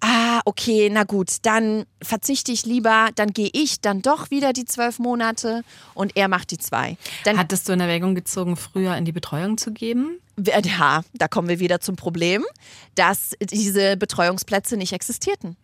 Ah, 0.00 0.40
okay, 0.46 0.88
na 0.90 1.04
gut, 1.04 1.28
dann 1.42 1.84
verzichte 2.00 2.52
ich 2.52 2.64
lieber, 2.64 3.10
dann 3.16 3.34
gehe 3.34 3.50
ich 3.52 3.82
dann 3.82 4.00
doch 4.00 4.30
wieder 4.30 4.54
die 4.54 4.64
zwölf 4.64 4.98
Monate 4.98 5.62
und 5.92 6.16
er 6.16 6.28
macht 6.28 6.52
die 6.52 6.56
zwei. 6.56 6.96
Dann 7.24 7.36
Hattest 7.36 7.68
du 7.68 7.74
in 7.74 7.80
Erwägung 7.80 8.14
gezogen, 8.14 8.56
früher 8.56 8.96
in 8.96 9.04
die 9.04 9.12
Betreuung 9.12 9.58
zu 9.58 9.70
geben? 9.70 10.20
ja, 10.64 11.02
da 11.12 11.28
kommen 11.28 11.48
wir 11.48 11.58
wieder 11.58 11.80
zum 11.80 11.96
Problem, 11.96 12.46
dass 12.94 13.32
diese 13.40 13.98
Betreuungsplätze 13.98 14.78
nicht 14.78 14.94
existierten. 14.94 15.56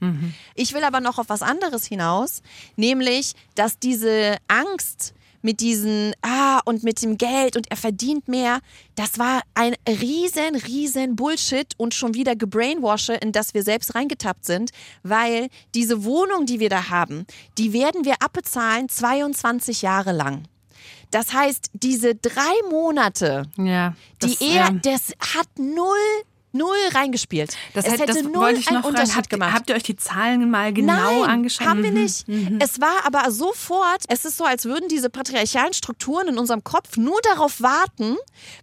Ich 0.54 0.74
will 0.74 0.84
aber 0.84 1.00
noch 1.00 1.18
auf 1.18 1.28
was 1.30 1.40
anderes 1.40 1.86
hinaus, 1.86 2.42
nämlich, 2.76 3.32
dass 3.54 3.78
diese 3.78 4.36
Angst 4.48 5.14
mit 5.44 5.60
diesen, 5.60 6.12
ah, 6.22 6.60
und 6.64 6.82
mit 6.82 7.02
dem 7.02 7.18
Geld 7.18 7.54
und 7.56 7.70
er 7.70 7.76
verdient 7.76 8.28
mehr, 8.28 8.60
das 8.94 9.18
war 9.18 9.42
ein 9.54 9.74
riesen, 9.86 10.56
riesen 10.66 11.16
Bullshit 11.16 11.74
und 11.76 11.92
schon 11.92 12.14
wieder 12.14 12.34
gebrainwashe, 12.34 13.12
in 13.12 13.30
das 13.30 13.52
wir 13.52 13.62
selbst 13.62 13.94
reingetappt 13.94 14.46
sind, 14.46 14.70
weil 15.02 15.48
diese 15.74 16.04
Wohnung, 16.04 16.46
die 16.46 16.60
wir 16.60 16.70
da 16.70 16.88
haben, 16.88 17.26
die 17.58 17.74
werden 17.74 18.04
wir 18.06 18.14
abbezahlen 18.22 18.88
22 18.88 19.82
Jahre 19.82 20.12
lang. 20.12 20.44
Das 21.10 21.32
heißt, 21.34 21.70
diese 21.74 22.14
drei 22.14 22.54
Monate, 22.70 23.44
Ja. 23.58 23.94
die 24.22 24.36
er, 24.40 24.70
das 24.82 25.12
hat 25.20 25.48
null, 25.58 26.24
null 26.54 26.74
reingespielt. 26.94 27.56
Das, 27.74 27.84
es 27.86 27.98
hätte, 28.00 28.22
null 28.22 28.34
wollte 28.34 28.60
ich 28.60 28.68
einen 28.68 28.76
noch 28.76 28.82
fragen. 28.84 28.94
Unterschied 28.96 29.16
Habt, 29.16 29.30
gemacht. 29.30 29.52
habt 29.54 29.68
ihr 29.70 29.76
euch 29.76 29.82
die 29.82 29.96
Zahlen 29.96 30.50
mal 30.50 30.72
genau 30.72 30.94
Nein, 30.94 31.30
angeschaut? 31.30 31.66
haben 31.66 31.82
wir 31.82 31.90
Mhm. 31.92 32.02
nicht. 32.02 32.26
Es 32.60 32.80
war 32.80 33.04
aber 33.04 33.30
sofort, 33.30 34.04
es 34.08 34.24
ist 34.24 34.36
so, 34.36 34.44
als 34.44 34.64
würden 34.64 34.88
diese 34.88 35.10
patriarchalen 35.10 35.72
Strukturen 35.74 36.28
in 36.28 36.38
unserem 36.38 36.64
Kopf 36.64 36.96
nur 36.96 37.18
darauf 37.22 37.60
warten, 37.60 38.16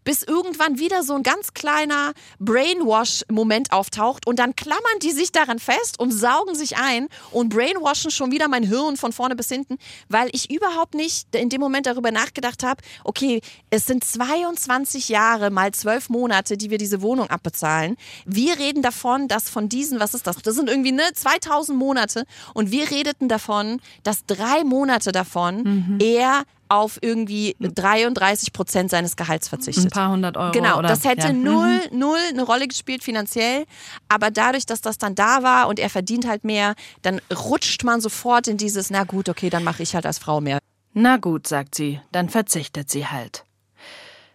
bis 0.03 0.23
irgendwann 0.23 0.79
wieder 0.79 1.03
so 1.03 1.13
ein 1.15 1.23
ganz 1.23 1.53
kleiner 1.53 2.13
Brainwash-Moment 2.39 3.71
auftaucht 3.71 4.25
und 4.27 4.39
dann 4.39 4.55
klammern 4.55 4.81
die 5.01 5.11
sich 5.11 5.31
daran 5.31 5.59
fest 5.59 5.99
und 5.99 6.11
saugen 6.11 6.55
sich 6.55 6.77
ein 6.77 7.07
und 7.31 7.49
brainwashen 7.49 8.11
schon 8.11 8.31
wieder 8.31 8.47
mein 8.47 8.63
Hirn 8.63 8.97
von 8.97 9.11
vorne 9.11 9.35
bis 9.35 9.49
hinten, 9.49 9.77
weil 10.09 10.29
ich 10.33 10.49
überhaupt 10.51 10.93
nicht 10.93 11.33
in 11.35 11.49
dem 11.49 11.59
Moment 11.61 11.85
darüber 11.85 12.11
nachgedacht 12.11 12.63
habe, 12.63 12.81
okay, 13.03 13.41
es 13.69 13.85
sind 13.85 14.03
22 14.03 15.09
Jahre 15.09 15.49
mal 15.49 15.71
12 15.73 16.09
Monate, 16.09 16.57
die 16.57 16.69
wir 16.69 16.77
diese 16.77 17.01
Wohnung 17.01 17.29
abbezahlen. 17.29 17.80
Wir 18.25 18.57
reden 18.57 18.81
davon, 18.81 19.27
dass 19.27 19.49
von 19.49 19.69
diesen, 19.69 19.99
was 19.99 20.13
ist 20.13 20.27
das? 20.27 20.37
Das 20.37 20.55
sind 20.55 20.69
irgendwie 20.69 20.91
ne 20.91 21.03
2000 21.13 21.77
Monate 21.77 22.25
und 22.53 22.71
wir 22.71 22.89
redeten 22.89 23.27
davon, 23.27 23.79
dass 24.03 24.25
drei 24.25 24.63
Monate 24.63 25.11
davon 25.11 25.99
er 25.99 26.43
auf 26.71 26.99
irgendwie 27.01 27.57
33 27.59 28.53
Prozent 28.53 28.89
seines 28.89 29.17
Gehalts 29.17 29.49
verzichtet. 29.49 29.87
Ein 29.87 29.89
paar 29.89 30.09
hundert 30.09 30.37
Euro. 30.37 30.51
Genau, 30.53 30.79
oder? 30.79 30.87
das 30.87 31.03
hätte 31.03 31.27
ja. 31.27 31.33
Mhm. 31.33 31.43
null, 31.43 31.81
null 31.91 32.19
eine 32.29 32.43
Rolle 32.43 32.65
gespielt 32.65 33.03
finanziell. 33.03 33.65
Aber 34.07 34.31
dadurch, 34.31 34.65
dass 34.65 34.79
das 34.79 34.97
dann 34.97 35.13
da 35.13 35.43
war 35.43 35.67
und 35.67 35.79
er 35.79 35.89
verdient 35.89 36.25
halt 36.25 36.45
mehr, 36.45 36.75
dann 37.01 37.19
rutscht 37.29 37.83
man 37.83 37.99
sofort 37.99 38.47
in 38.47 38.55
dieses, 38.55 38.89
na 38.89 39.03
gut, 39.03 39.27
okay, 39.27 39.49
dann 39.49 39.65
mache 39.65 39.83
ich 39.83 39.95
halt 39.95 40.05
als 40.05 40.17
Frau 40.17 40.39
mehr. 40.39 40.59
Na 40.93 41.17
gut, 41.17 41.45
sagt 41.45 41.75
sie, 41.75 41.99
dann 42.13 42.29
verzichtet 42.29 42.89
sie 42.89 43.05
halt. 43.05 43.43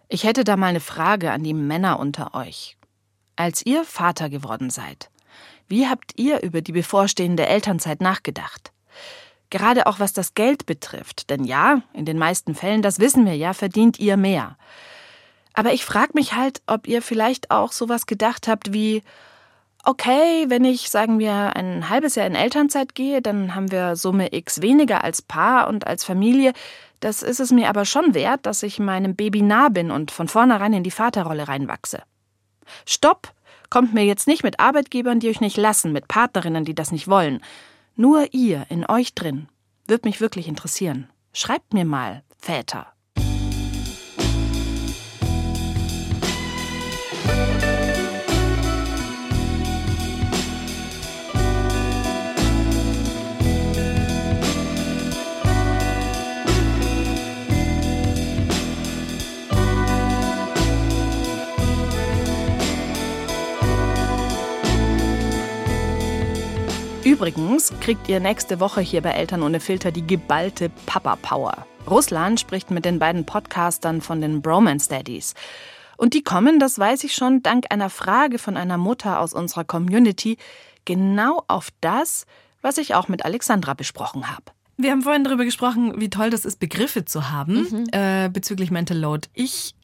Ich 0.09 0.25
hätte 0.25 0.45
da 0.45 0.57
mal 0.57 0.69
eine 0.69 0.81
Frage 0.81 1.33
an 1.33 1.43
die 1.43 1.55
Männer 1.55 1.99
unter 1.99 2.35
euch. 2.35 2.76
Als 3.37 3.65
ihr 3.67 3.85
Vater 3.85 4.31
geworden 4.31 4.71
seid, 4.71 5.11
wie 5.69 5.87
habt 5.87 6.19
ihr 6.19 6.43
über 6.43 6.63
die 6.63 6.73
bevorstehende 6.73 7.47
Elternzeit 7.47 8.01
nachgedacht? 8.01 8.73
Gerade 9.51 9.87
auch 9.87 10.01
was 10.01 10.15
das 10.15 10.33
Geld 10.33 10.65
betrifft, 10.65 11.29
denn 11.29 11.45
ja, 11.45 11.83
in 11.93 12.07
den 12.07 12.17
meisten 12.17 12.55
Fällen, 12.55 12.81
das 12.81 12.99
wissen 12.99 13.27
wir 13.27 13.37
ja, 13.37 13.53
verdient 13.53 13.99
ihr 13.99 14.17
mehr. 14.17 14.57
Aber 15.53 15.75
ich 15.75 15.85
frage 15.85 16.13
mich 16.15 16.33
halt, 16.33 16.63
ob 16.67 16.89
ihr 16.89 17.03
vielleicht 17.03 17.51
auch 17.51 17.73
sowas 17.73 18.07
gedacht 18.07 18.49
habt 18.49 18.73
wie, 18.73 19.03
okay, 19.85 20.47
wenn 20.49 20.65
ich, 20.65 20.89
sagen 20.89 21.19
wir, 21.19 21.57
ein 21.57 21.91
halbes 21.91 22.15
Jahr 22.15 22.27
in 22.27 22.35
Elternzeit 22.35 22.95
gehe, 22.95 23.21
dann 23.21 23.55
haben 23.55 23.71
wir 23.71 23.97
Summe 23.97 24.33
X 24.33 24.63
weniger 24.63 25.05
als 25.05 25.21
Paar 25.21 25.69
und 25.69 25.87
als 25.87 26.05
Familie. 26.05 26.55
Das 27.01 27.23
ist 27.23 27.41
es 27.41 27.53
mir 27.53 27.69
aber 27.69 27.85
schon 27.85 28.15
wert, 28.15 28.47
dass 28.47 28.63
ich 28.63 28.79
meinem 28.79 29.15
Baby 29.15 29.43
nah 29.43 29.69
bin 29.69 29.91
und 29.91 30.11
von 30.11 30.27
vornherein 30.27 30.73
in 30.73 30.83
die 30.83 30.91
Vaterrolle 30.91 31.49
reinwachse. 31.49 32.03
Stopp! 32.87 33.33
Kommt 33.69 33.95
mir 33.95 34.05
jetzt 34.05 34.27
nicht 34.27 34.45
mit 34.45 34.61
Arbeitgebern, 34.61 35.21
die 35.21 35.29
euch 35.29 35.41
nicht 35.41 35.57
lassen, 35.57 35.93
mit 35.93 36.09
Partnerinnen, 36.09 36.65
die 36.65 36.75
das 36.75 36.93
nicht 36.93 37.09
wollen. 37.09 37.43
Nur 37.97 38.33
ihr 38.33 38.67
in 38.69 38.89
euch 38.89 39.15
drin. 39.15 39.49
Wird 39.87 40.05
mich 40.05 40.21
wirklich 40.21 40.49
interessieren. 40.49 41.09
Schreibt 41.33 41.75
mir 41.75 41.85
mal, 41.85 42.23
Väter. 42.39 42.93
Übrigens 67.17 67.73
kriegt 67.81 68.11
ihr 68.11 68.21
nächste 68.21 68.61
Woche 68.61 68.83
hier 68.83 69.01
bei 69.01 69.13
Eltern 69.13 69.43
ohne 69.43 69.59
Filter 69.59 69.91
die 69.91 70.07
geballte 70.07 70.69
Papa-Power. 70.85 71.67
Russland 71.89 72.39
spricht 72.39 72.71
mit 72.71 72.85
den 72.85 72.99
beiden 72.99 73.25
Podcastern 73.25 74.03
von 74.03 74.21
den 74.21 74.43
Bromance 74.43 74.91
Daddies. 74.91 75.33
Und 75.97 76.13
die 76.13 76.23
kommen, 76.23 76.61
das 76.61 76.79
weiß 76.79 77.05
ich 77.05 77.15
schon, 77.15 77.43
dank 77.43 77.69
einer 77.71 77.89
Frage 77.89 78.39
von 78.39 78.59
einer 78.59 78.77
Mutter 78.77 79.19
aus 79.19 79.33
unserer 79.33 79.65
Community, 79.65 80.37
genau 80.85 81.43
auf 81.49 81.71
das, 81.81 82.27
was 82.61 82.77
ich 82.77 82.95
auch 82.95 83.09
mit 83.09 83.25
Alexandra 83.25 83.73
besprochen 83.73 84.31
habe. 84.31 84.45
Wir 84.77 84.91
haben 84.91 85.01
vorhin 85.01 85.25
darüber 85.25 85.47
gesprochen, 85.47 85.99
wie 85.99 86.11
toll 86.11 86.29
das 86.29 86.45
ist, 86.45 86.61
Begriffe 86.61 87.07
zu 87.07 87.31
haben 87.31 87.89
äh, 87.93 88.29
bezüglich 88.31 88.71
Mental 88.71 88.99
Load. 88.99 89.29
Ich 89.33 89.75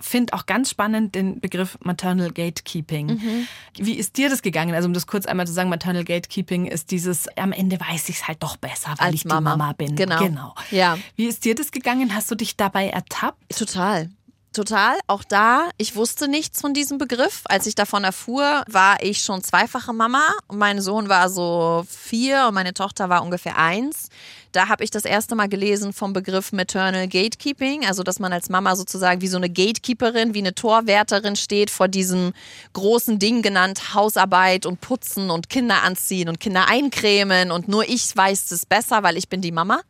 finde 0.00 0.32
auch 0.32 0.46
ganz 0.46 0.70
spannend 0.70 1.14
den 1.14 1.40
Begriff 1.40 1.78
Maternal 1.82 2.30
Gatekeeping. 2.32 3.46
Wie 3.76 3.94
ist 3.94 4.16
dir 4.16 4.28
das 4.30 4.42
gegangen? 4.42 4.74
Also 4.74 4.86
um 4.86 4.94
das 4.94 5.06
kurz 5.06 5.26
einmal 5.26 5.46
zu 5.46 5.52
sagen, 5.52 5.68
Maternal 5.70 6.04
Gatekeeping 6.04 6.66
ist 6.66 6.90
dieses, 6.90 7.26
am 7.36 7.52
Ende 7.52 7.78
weiß 7.80 8.08
ich 8.08 8.16
es 8.16 8.28
halt 8.28 8.42
doch 8.42 8.56
besser, 8.56 8.94
weil 8.98 9.08
Als 9.08 9.14
ich 9.14 9.24
Mama. 9.24 9.52
die 9.52 9.58
Mama 9.58 9.72
bin. 9.72 9.96
Genau. 9.96 10.18
genau. 10.18 10.54
Ja. 10.70 10.98
Wie 11.16 11.26
ist 11.26 11.44
dir 11.44 11.54
das 11.54 11.70
gegangen? 11.70 12.14
Hast 12.14 12.30
du 12.30 12.34
dich 12.34 12.56
dabei 12.56 12.88
ertappt? 12.88 13.56
Total. 13.56 14.10
Total. 14.52 14.98
Auch 15.06 15.24
da, 15.24 15.68
ich 15.76 15.94
wusste 15.94 16.26
nichts 16.26 16.60
von 16.60 16.74
diesem 16.74 16.98
Begriff. 16.98 17.42
Als 17.44 17.66
ich 17.66 17.74
davon 17.74 18.02
erfuhr, 18.02 18.64
war 18.68 19.02
ich 19.02 19.22
schon 19.22 19.42
zweifache 19.44 19.92
Mama. 19.92 20.26
Mein 20.50 20.80
Sohn 20.80 21.08
war 21.08 21.28
so 21.28 21.84
vier 21.88 22.46
und 22.48 22.54
meine 22.54 22.74
Tochter 22.74 23.08
war 23.08 23.22
ungefähr 23.22 23.58
eins. 23.58 24.08
Da 24.52 24.68
habe 24.68 24.82
ich 24.82 24.90
das 24.90 25.04
erste 25.04 25.34
Mal 25.34 25.48
gelesen 25.48 25.92
vom 25.92 26.12
Begriff 26.12 26.52
Maternal 26.52 27.06
Gatekeeping, 27.08 27.84
also 27.86 28.02
dass 28.02 28.18
man 28.18 28.32
als 28.32 28.48
Mama 28.48 28.76
sozusagen 28.76 29.20
wie 29.20 29.28
so 29.28 29.36
eine 29.36 29.50
Gatekeeperin, 29.50 30.34
wie 30.34 30.38
eine 30.38 30.54
Torwärterin 30.54 31.36
steht 31.36 31.70
vor 31.70 31.88
diesem 31.88 32.32
großen 32.72 33.18
Ding 33.18 33.42
genannt 33.42 33.94
Hausarbeit 33.94 34.64
und 34.66 34.80
Putzen 34.80 35.30
und 35.30 35.50
Kinder 35.50 35.82
anziehen 35.82 36.28
und 36.28 36.40
Kinder 36.40 36.68
eincremen 36.68 37.50
und 37.50 37.68
nur 37.68 37.88
ich 37.88 38.16
weiß 38.16 38.50
es 38.52 38.64
besser, 38.64 39.02
weil 39.02 39.16
ich 39.16 39.28
bin 39.28 39.40
die 39.40 39.52
Mama. 39.52 39.80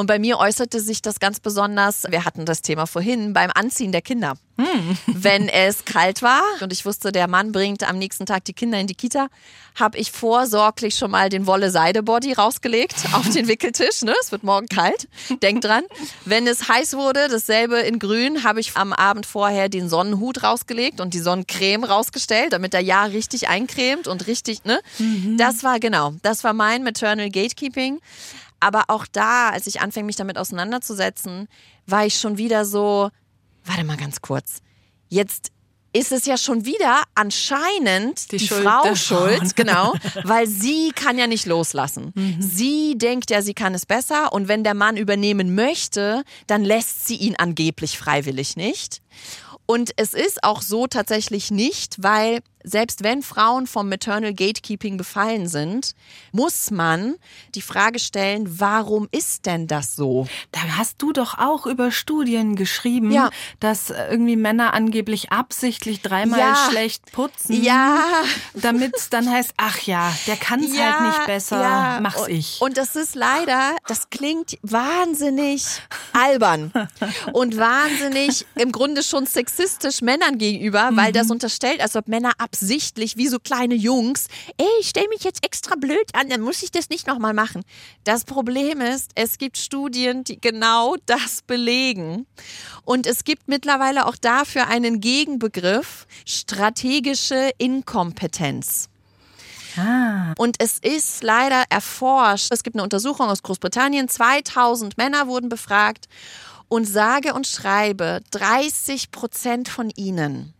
Und 0.00 0.06
bei 0.06 0.18
mir 0.18 0.38
äußerte 0.38 0.80
sich 0.80 1.02
das 1.02 1.20
ganz 1.20 1.40
besonders, 1.40 2.04
wir 2.08 2.24
hatten 2.24 2.46
das 2.46 2.62
Thema 2.62 2.86
vorhin, 2.86 3.34
beim 3.34 3.50
Anziehen 3.54 3.92
der 3.92 4.00
Kinder. 4.00 4.32
Hm. 4.56 4.96
Wenn 5.08 5.48
es 5.50 5.84
kalt 5.84 6.22
war 6.22 6.42
und 6.62 6.72
ich 6.72 6.86
wusste, 6.86 7.12
der 7.12 7.28
Mann 7.28 7.52
bringt 7.52 7.86
am 7.86 7.98
nächsten 7.98 8.24
Tag 8.24 8.46
die 8.46 8.54
Kinder 8.54 8.80
in 8.80 8.86
die 8.86 8.94
Kita, 8.94 9.28
habe 9.78 9.98
ich 9.98 10.10
vorsorglich 10.10 10.96
schon 10.96 11.10
mal 11.10 11.28
den 11.28 11.46
Wolle-Seide-Body 11.46 12.32
rausgelegt 12.32 12.94
auf 13.12 13.28
den 13.28 13.46
Wickeltisch. 13.46 14.00
Ne? 14.00 14.14
Es 14.22 14.32
wird 14.32 14.42
morgen 14.42 14.68
kalt. 14.68 15.06
Denk 15.42 15.60
dran. 15.60 15.84
Wenn 16.24 16.46
es 16.46 16.66
heiß 16.66 16.94
wurde, 16.94 17.28
dasselbe 17.28 17.80
in 17.80 17.98
grün, 17.98 18.42
habe 18.42 18.60
ich 18.60 18.74
am 18.76 18.94
Abend 18.94 19.26
vorher 19.26 19.68
den 19.68 19.90
Sonnenhut 19.90 20.42
rausgelegt 20.42 21.02
und 21.02 21.12
die 21.12 21.20
Sonnencreme 21.20 21.84
rausgestellt, 21.84 22.54
damit 22.54 22.72
er 22.72 22.80
ja 22.80 23.04
richtig 23.04 23.48
eincremt 23.48 24.08
und 24.08 24.26
richtig, 24.26 24.64
ne? 24.64 24.80
Mhm. 24.98 25.36
Das 25.36 25.62
war 25.62 25.78
genau, 25.78 26.14
das 26.22 26.42
war 26.42 26.54
mein 26.54 26.84
Maternal 26.84 27.28
Gatekeeping. 27.28 28.00
Aber 28.60 28.84
auch 28.88 29.06
da, 29.06 29.48
als 29.48 29.66
ich 29.66 29.80
anfing, 29.80 30.06
mich 30.06 30.16
damit 30.16 30.38
auseinanderzusetzen, 30.38 31.48
war 31.86 32.06
ich 32.06 32.18
schon 32.18 32.38
wieder 32.38 32.64
so, 32.64 33.10
warte 33.64 33.84
mal 33.84 33.96
ganz 33.96 34.20
kurz. 34.20 34.60
Jetzt 35.08 35.50
ist 35.92 36.12
es 36.12 36.24
ja 36.24 36.36
schon 36.36 36.64
wieder 36.64 37.02
anscheinend 37.14 38.30
die, 38.30 38.36
die 38.36 38.46
Schuld 38.46 38.62
Frau 38.62 38.94
schuld, 38.94 39.56
genau, 39.56 39.94
weil 40.24 40.46
sie 40.46 40.92
kann 40.94 41.18
ja 41.18 41.26
nicht 41.26 41.46
loslassen. 41.46 42.12
Mhm. 42.14 42.36
Sie 42.38 42.96
denkt 42.96 43.30
ja, 43.30 43.42
sie 43.42 43.54
kann 43.54 43.74
es 43.74 43.86
besser 43.86 44.32
und 44.32 44.46
wenn 44.46 44.62
der 44.62 44.74
Mann 44.74 44.96
übernehmen 44.96 45.54
möchte, 45.54 46.22
dann 46.46 46.64
lässt 46.64 47.06
sie 47.08 47.16
ihn 47.16 47.34
angeblich 47.36 47.98
freiwillig 47.98 48.56
nicht. 48.56 49.02
Und 49.66 49.92
es 49.96 50.14
ist 50.14 50.42
auch 50.42 50.62
so 50.62 50.86
tatsächlich 50.88 51.50
nicht, 51.50 52.02
weil 52.02 52.40
selbst 52.62 53.02
wenn 53.02 53.22
Frauen 53.22 53.66
vom 53.66 53.88
Maternal 53.88 54.34
Gatekeeping 54.34 54.96
befallen 54.96 55.48
sind, 55.48 55.94
muss 56.32 56.70
man 56.70 57.16
die 57.54 57.62
Frage 57.62 57.98
stellen, 57.98 58.60
warum 58.60 59.08
ist 59.10 59.46
denn 59.46 59.66
das 59.66 59.96
so? 59.96 60.26
Da 60.52 60.60
hast 60.76 61.00
du 61.02 61.12
doch 61.12 61.38
auch 61.38 61.66
über 61.66 61.90
Studien 61.90 62.56
geschrieben, 62.56 63.10
ja. 63.10 63.30
dass 63.60 63.90
irgendwie 63.90 64.36
Männer 64.36 64.74
angeblich 64.74 65.32
absichtlich 65.32 66.02
dreimal 66.02 66.38
ja. 66.38 66.68
schlecht 66.68 67.12
putzen. 67.12 67.62
Ja. 67.62 68.04
Damit 68.54 68.96
es 68.96 69.10
dann 69.10 69.30
heißt, 69.30 69.54
ach 69.56 69.80
ja, 69.82 70.12
der 70.26 70.36
kann 70.36 70.62
es 70.62 70.76
ja, 70.76 70.98
halt 70.98 71.08
nicht 71.08 71.26
besser, 71.26 72.00
mach's 72.00 72.28
ich. 72.28 72.60
Und 72.60 72.76
das 72.76 72.96
ist 72.96 73.14
leider, 73.14 73.76
das 73.86 74.10
klingt 74.10 74.58
wahnsinnig 74.62 75.64
albern 76.12 76.72
und 77.32 77.56
wahnsinnig 77.56 78.46
im 78.54 78.72
Grunde 78.72 79.02
schon 79.02 79.26
sexistisch 79.26 80.02
Männern 80.02 80.38
gegenüber, 80.38 80.90
weil 80.92 81.10
mhm. 81.10 81.14
das 81.14 81.30
unterstellt, 81.30 81.80
als 81.80 81.96
ob 81.96 82.08
Männer 82.08 82.32
ab 82.38 82.49
absichtlich 82.50 83.16
wie 83.16 83.28
so 83.28 83.38
kleine 83.38 83.74
Jungs, 83.74 84.26
ey, 84.56 84.66
ich 84.80 84.88
stell 84.88 85.06
mich 85.08 85.22
jetzt 85.22 85.44
extra 85.44 85.76
blöd 85.76 86.14
an, 86.14 86.28
dann 86.28 86.40
muss 86.40 86.62
ich 86.62 86.72
das 86.72 86.88
nicht 86.88 87.06
nochmal 87.06 87.32
machen. 87.32 87.62
Das 88.04 88.24
Problem 88.24 88.80
ist, 88.80 89.12
es 89.14 89.38
gibt 89.38 89.56
Studien, 89.56 90.24
die 90.24 90.40
genau 90.40 90.96
das 91.06 91.42
belegen. 91.42 92.26
Und 92.84 93.06
es 93.06 93.24
gibt 93.24 93.46
mittlerweile 93.46 94.06
auch 94.06 94.16
dafür 94.16 94.66
einen 94.66 95.00
Gegenbegriff, 95.00 96.06
strategische 96.26 97.50
Inkompetenz. 97.58 98.88
Ah. 99.76 100.34
Und 100.36 100.56
es 100.58 100.78
ist 100.78 101.22
leider 101.22 101.62
erforscht. 101.70 102.48
Es 102.50 102.64
gibt 102.64 102.74
eine 102.74 102.82
Untersuchung 102.82 103.28
aus 103.28 103.44
Großbritannien. 103.44 104.08
2000 104.08 104.98
Männer 104.98 105.28
wurden 105.28 105.48
befragt 105.48 106.06
und 106.68 106.86
sage 106.86 107.34
und 107.34 107.46
schreibe, 107.46 108.20
30 108.32 109.12
Prozent 109.12 109.68
von 109.68 109.90
ihnen 109.90 110.54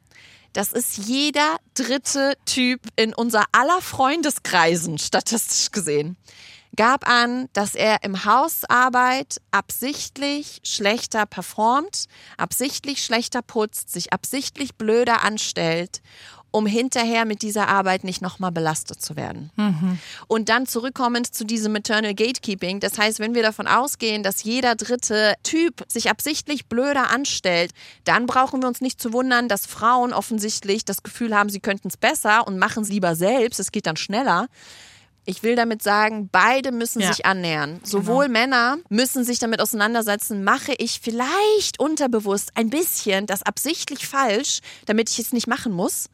das 0.53 0.73
ist 0.73 0.99
jeder 0.99 1.57
dritte 1.75 2.37
Typ 2.45 2.81
in 2.97 3.15
unser 3.15 3.45
aller 3.53 3.81
Freundeskreisen, 3.81 4.99
statistisch 4.99 5.71
gesehen. 5.71 6.17
Gab 6.77 7.09
an, 7.09 7.49
dass 7.53 7.75
er 7.75 8.05
im 8.05 8.25
Hausarbeit 8.25 9.41
absichtlich 9.51 10.61
schlechter 10.63 11.27
performt, 11.27 12.07
absichtlich 12.37 13.05
schlechter 13.05 13.43
putzt, 13.43 13.91
sich 13.91 14.13
absichtlich 14.13 14.77
blöder 14.77 15.23
anstellt 15.25 16.01
um 16.51 16.67
hinterher 16.67 17.25
mit 17.25 17.43
dieser 17.43 17.69
Arbeit 17.69 18.05
nicht 18.05 18.23
nochmal 18.23 18.53
belastet 18.53 19.01
zu 19.01 19.17
werden. 19.17 19.51
Mhm. 19.57 19.99
Und 20.27 20.49
dann 20.49 20.67
zurückkommend 20.67 21.35
zu 21.35 21.45
diesem 21.45 21.73
Maternal 21.73 22.15
Gatekeeping. 22.15 22.81
Das 22.81 22.99
heißt, 22.99 23.19
wenn 23.19 23.35
wir 23.35 23.43
davon 23.43 23.67
ausgehen, 23.67 24.23
dass 24.23 24.43
jeder 24.43 24.75
dritte 24.75 25.35
Typ 25.43 25.85
sich 25.89 26.11
absichtlich 26.11 26.67
blöder 26.67 27.11
anstellt, 27.11 27.73
dann 28.05 28.27
brauchen 28.27 28.63
wir 28.63 28.69
uns 28.69 28.81
nicht 28.81 29.01
zu 29.01 29.13
wundern, 29.13 29.49
dass 29.49 29.67
Frauen 29.67 30.13
offensichtlich 30.13 30.85
das 30.85 31.03
Gefühl 31.03 31.37
haben, 31.37 31.51
sie 31.51 31.61
könnten 31.61 31.89
es 31.89 31.97
besser 31.97 32.47
und 32.47 32.59
machen 32.59 32.83
es 32.83 32.89
lieber 32.89 33.15
selbst. 33.15 33.61
Es 33.61 33.73
geht 33.73 33.87
dann 33.87 33.97
schneller. 33.97 34.49
Ich 35.27 35.43
will 35.43 35.55
damit 35.55 35.83
sagen, 35.83 36.29
beide 36.33 36.73
müssen 36.73 37.01
ja. 37.01 37.13
sich 37.13 37.27
annähern. 37.27 37.75
Genau. 37.75 37.87
Sowohl 37.87 38.27
genau. 38.27 38.41
Männer 38.41 38.79
müssen 38.89 39.25
sich 39.25 39.39
damit 39.39 39.61
auseinandersetzen, 39.61 40.45
mache 40.45 40.75
ich 40.79 41.01
vielleicht 41.03 41.79
unterbewusst 41.79 42.53
ein 42.55 42.71
bisschen 42.71 43.27
das 43.27 43.43
absichtlich 43.43 44.07
falsch, 44.07 44.61
damit 44.87 45.11
ich 45.11 45.19
es 45.19 45.33
nicht 45.33 45.47
machen 45.47 45.73
muss. 45.73 46.09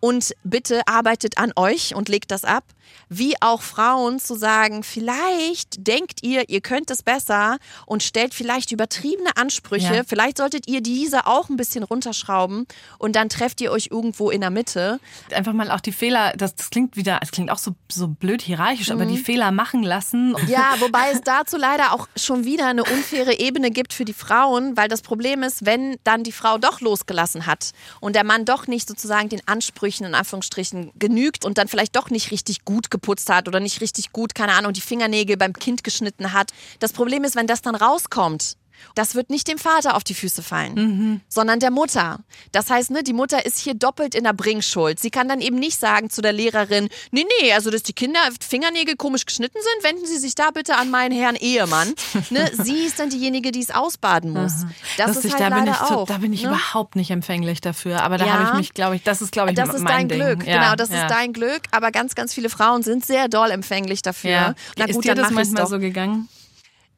Und 0.00 0.34
bitte 0.44 0.82
arbeitet 0.86 1.38
an 1.38 1.52
euch 1.56 1.94
und 1.94 2.08
legt 2.08 2.30
das 2.30 2.44
ab 2.44 2.64
wie 3.08 3.34
auch 3.40 3.62
Frauen 3.62 4.18
zu 4.18 4.34
sagen, 4.34 4.82
vielleicht 4.82 5.86
denkt 5.86 6.22
ihr, 6.22 6.48
ihr 6.48 6.60
könnt 6.60 6.90
es 6.90 7.02
besser 7.02 7.58
und 7.86 8.02
stellt 8.02 8.34
vielleicht 8.34 8.72
übertriebene 8.72 9.36
Ansprüche. 9.36 9.96
Ja. 9.96 10.02
Vielleicht 10.06 10.38
solltet 10.38 10.68
ihr 10.68 10.82
diese 10.82 11.26
auch 11.26 11.48
ein 11.48 11.56
bisschen 11.56 11.84
runterschrauben 11.84 12.66
und 12.98 13.16
dann 13.16 13.28
trefft 13.28 13.60
ihr 13.60 13.72
euch 13.72 13.88
irgendwo 13.90 14.30
in 14.30 14.40
der 14.40 14.50
Mitte. 14.50 15.00
Einfach 15.32 15.52
mal 15.52 15.70
auch 15.70 15.80
die 15.80 15.92
Fehler, 15.92 16.34
das, 16.36 16.54
das 16.54 16.70
klingt 16.70 16.96
wieder, 16.96 17.20
es 17.22 17.30
klingt 17.30 17.50
auch 17.50 17.58
so, 17.58 17.74
so 17.90 18.08
blöd 18.08 18.42
hierarchisch, 18.42 18.88
mhm. 18.88 18.94
aber 18.94 19.06
die 19.06 19.18
mhm. 19.18 19.24
Fehler 19.24 19.52
machen 19.52 19.82
lassen. 19.82 20.36
Ja, 20.48 20.74
wobei 20.80 21.10
es 21.12 21.20
dazu 21.22 21.56
leider 21.56 21.92
auch 21.92 22.08
schon 22.16 22.44
wieder 22.44 22.66
eine 22.66 22.84
unfaire 22.84 23.38
Ebene 23.38 23.70
gibt 23.70 23.92
für 23.92 24.04
die 24.04 24.12
Frauen, 24.12 24.76
weil 24.76 24.88
das 24.88 25.02
Problem 25.02 25.42
ist, 25.42 25.64
wenn 25.64 25.96
dann 26.04 26.24
die 26.24 26.32
Frau 26.32 26.58
doch 26.58 26.80
losgelassen 26.80 27.46
hat 27.46 27.72
und 28.00 28.14
der 28.14 28.24
Mann 28.24 28.44
doch 28.44 28.66
nicht 28.66 28.88
sozusagen 28.88 29.28
den 29.28 29.40
Ansprüchen 29.46 29.87
in 30.06 30.14
Anführungsstrichen 30.14 30.92
genügt 30.98 31.44
und 31.44 31.58
dann 31.58 31.68
vielleicht 31.68 31.96
doch 31.96 32.10
nicht 32.10 32.30
richtig 32.30 32.64
gut 32.64 32.78
gut 32.78 32.90
geputzt 32.90 33.28
hat 33.28 33.48
oder 33.48 33.60
nicht 33.60 33.80
richtig 33.80 34.12
gut, 34.12 34.34
keine 34.34 34.52
Ahnung, 34.52 34.72
die 34.72 34.80
Fingernägel 34.80 35.36
beim 35.36 35.52
Kind 35.52 35.82
geschnitten 35.82 36.32
hat. 36.32 36.52
Das 36.78 36.92
Problem 36.92 37.24
ist, 37.24 37.34
wenn 37.34 37.48
das 37.48 37.60
dann 37.60 37.74
rauskommt, 37.74 38.56
das 38.94 39.14
wird 39.14 39.30
nicht 39.30 39.48
dem 39.48 39.58
Vater 39.58 39.96
auf 39.96 40.04
die 40.04 40.14
Füße 40.14 40.42
fallen, 40.42 40.74
mhm. 40.74 41.20
sondern 41.28 41.60
der 41.60 41.70
Mutter. 41.70 42.20
Das 42.52 42.70
heißt, 42.70 42.90
ne, 42.90 43.02
die 43.02 43.12
Mutter 43.12 43.44
ist 43.46 43.58
hier 43.58 43.74
doppelt 43.74 44.14
in 44.14 44.24
der 44.24 44.32
Bringschuld. 44.32 44.98
Sie 44.98 45.10
kann 45.10 45.28
dann 45.28 45.40
eben 45.40 45.58
nicht 45.58 45.78
sagen 45.78 46.10
zu 46.10 46.22
der 46.22 46.32
Lehrerin, 46.32 46.88
nee, 47.10 47.24
nee, 47.40 47.52
also 47.52 47.70
dass 47.70 47.82
die 47.82 47.92
Kinder 47.92 48.20
Fingernägel 48.40 48.96
komisch 48.96 49.26
geschnitten 49.26 49.58
sind, 49.58 49.84
wenden 49.84 50.06
Sie 50.06 50.18
sich 50.18 50.34
da 50.34 50.50
bitte 50.50 50.76
an 50.76 50.90
meinen 50.90 51.12
Herrn 51.12 51.36
Ehemann. 51.36 51.94
ne, 52.30 52.50
sie 52.52 52.84
ist 52.84 52.98
dann 52.98 53.10
diejenige, 53.10 53.52
die 53.52 53.60
es 53.60 53.70
ausbaden 53.70 54.32
muss. 54.32 54.66
Das 54.96 55.08
Lustig, 55.08 55.32
ist 55.32 55.40
halt 55.40 55.52
da 55.52 55.60
bin 55.60 55.72
ich, 55.72 55.80
auch. 55.80 56.06
Da 56.06 56.18
bin 56.18 56.32
ich 56.32 56.42
ne? 56.42 56.48
überhaupt 56.48 56.96
nicht 56.96 57.10
empfänglich 57.10 57.60
dafür. 57.60 58.02
Aber 58.02 58.18
da 58.18 58.26
ja, 58.26 58.32
habe 58.32 58.44
ich 58.44 58.58
mich, 58.58 58.74
glaube 58.74 58.96
ich, 58.96 59.02
das 59.02 59.22
ist, 59.22 59.32
glaube 59.32 59.50
ich, 59.50 59.56
das 59.56 59.68
ist 59.68 59.82
mein 59.82 60.08
dein 60.08 60.08
Ding. 60.08 60.18
Glück. 60.18 60.46
Ja, 60.46 60.62
genau, 60.62 60.74
das 60.76 60.90
ja. 60.90 61.02
ist 61.02 61.10
dein 61.10 61.32
Glück. 61.32 61.62
Aber 61.70 61.90
ganz, 61.90 62.14
ganz 62.14 62.34
viele 62.34 62.48
Frauen 62.48 62.82
sind 62.82 63.04
sehr 63.04 63.28
doll 63.28 63.50
empfänglich 63.50 64.02
dafür. 64.02 64.30
Ja. 64.30 64.54
Na 64.76 64.86
gut, 64.86 64.96
ist 64.96 65.04
dir 65.04 65.14
das 65.14 65.30
manchmal 65.30 65.66
so 65.66 65.78
gegangen? 65.78 66.28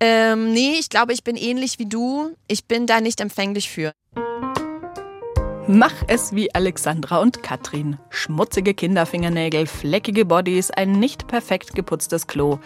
Ähm, 0.03 0.53
nee, 0.53 0.77
ich 0.79 0.89
glaube, 0.89 1.13
ich 1.13 1.25
bin 1.25 1.37
ähnlich 1.37 1.79
wie 1.79 1.87
du. 1.87 2.35
Ich 2.49 2.65
bin 2.65 2.87
da 2.87 3.01
nicht 3.01 3.21
empfänglich 3.21 3.69
für. 3.69 3.93
Mach 5.67 5.95
es 6.09 6.35
wie 6.35 6.53
Alexandra 6.55 7.21
und 7.21 7.43
Katrin. 7.43 7.99
Schmutzige 8.09 8.75
Kinderfingernägel, 8.75 9.67
fleckige 9.67 10.25
Bodies, 10.25 10.71
ein 10.71 10.93
nicht 10.93 11.29
perfekt 11.29 11.75
geputztes 11.75 12.27
Klo. 12.27 12.59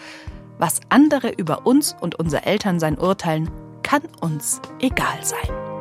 Was 0.57 0.79
andere 0.89 1.29
über 1.29 1.67
uns 1.67 1.95
und 1.99 2.15
unser 2.15 2.47
Elternsein 2.47 2.97
urteilen, 2.97 3.51
kann 3.83 4.01
uns 4.21 4.61
egal 4.79 5.19
sein. 5.21 5.75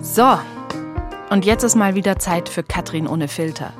So, 0.00 0.38
und 1.32 1.46
jetzt 1.46 1.62
ist 1.62 1.76
mal 1.76 1.94
wieder 1.94 2.18
Zeit 2.18 2.50
für 2.50 2.62
Katrin 2.62 3.08
ohne 3.08 3.26
Filter. 3.26 3.72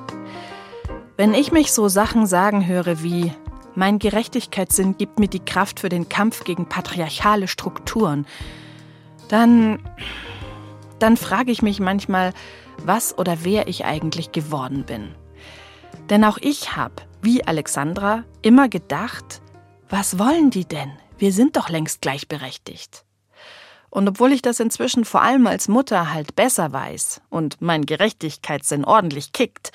Wenn 1.18 1.34
ich 1.34 1.53
mich 1.53 1.70
so 1.70 1.86
Sachen 1.88 2.26
sagen 2.26 2.66
höre 2.66 3.03
wie 3.03 3.30
mein 3.74 3.98
Gerechtigkeitssinn 3.98 4.96
gibt 4.96 5.18
mir 5.18 5.28
die 5.28 5.44
Kraft 5.44 5.78
für 5.78 5.90
den 5.90 6.09
Kampf 6.09 6.44
gegen 6.44 6.66
patriarchale 6.66 7.48
Strukturen, 7.48 8.26
dann 9.28 9.80
dann 10.98 11.18
frage 11.18 11.53
ich 11.53 11.61
mich 11.61 11.78
manchmal, 11.78 12.32
was 12.86 13.18
oder 13.18 13.38
wer 13.42 13.68
ich 13.68 13.84
eigentlich 13.84 14.32
geworden 14.32 14.84
bin. 14.86 15.14
Denn 16.09 16.24
auch 16.24 16.38
ich 16.40 16.74
habe, 16.76 16.94
wie 17.20 17.44
Alexandra, 17.46 18.24
immer 18.40 18.70
gedacht, 18.70 19.42
was 19.90 20.18
wollen 20.18 20.48
die 20.48 20.64
denn? 20.64 20.92
Wir 21.18 21.32
sind 21.32 21.57
doch 21.57 21.68
längst 21.68 22.00
gleichberechtigt. 22.00 23.05
Und 23.93 24.09
obwohl 24.09 24.32
ich 24.32 24.40
das 24.40 24.59
inzwischen 24.59 25.05
vor 25.05 25.20
allem 25.20 25.47
als 25.47 25.68
Mutter 25.68 26.14
halt 26.14 26.34
besser 26.34 26.72
weiß 26.72 27.20
und 27.28 27.61
mein 27.61 27.84
Gerechtigkeitssinn 27.84 28.86
ordentlich 28.86 29.32
kickt, 29.32 29.70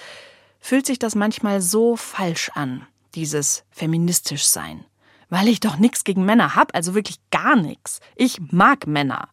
fühlt 0.60 0.88
sich 0.88 0.98
das 0.98 1.14
manchmal 1.14 1.62
so 1.62 1.96
falsch 1.96 2.50
an, 2.56 2.88
dieses 3.14 3.64
feministisch 3.70 4.46
sein. 4.48 4.84
Weil 5.30 5.48
ich 5.48 5.60
doch 5.60 5.78
nichts 5.78 6.04
gegen 6.04 6.26
Männer 6.26 6.56
hab, 6.56 6.74
also 6.74 6.96
wirklich 6.96 7.20
gar 7.30 7.56
nichts. 7.56 8.00
Ich 8.16 8.40
mag 8.52 8.88
Männer. 8.88 9.30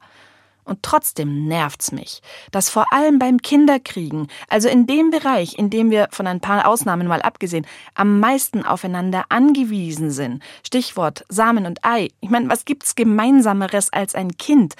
Und 0.64 0.82
trotzdem 0.82 1.46
nervt's 1.46 1.92
mich, 1.92 2.22
dass 2.50 2.70
vor 2.70 2.90
allem 2.90 3.18
beim 3.18 3.42
Kinderkriegen, 3.42 4.28
also 4.48 4.68
in 4.68 4.86
dem 4.86 5.10
Bereich, 5.10 5.58
in 5.58 5.68
dem 5.68 5.90
wir 5.90 6.08
von 6.10 6.26
ein 6.26 6.40
paar 6.40 6.66
Ausnahmen 6.66 7.06
mal 7.06 7.20
abgesehen, 7.20 7.66
am 7.94 8.18
meisten 8.18 8.64
aufeinander 8.64 9.26
angewiesen 9.28 10.10
sind. 10.10 10.42
Stichwort 10.66 11.24
Samen 11.28 11.66
und 11.66 11.84
Ei. 11.84 12.08
Ich 12.20 12.30
meine, 12.30 12.48
was 12.48 12.64
gibt's 12.64 12.94
gemeinsameres 12.94 13.92
als 13.92 14.14
ein 14.14 14.36
Kind, 14.38 14.74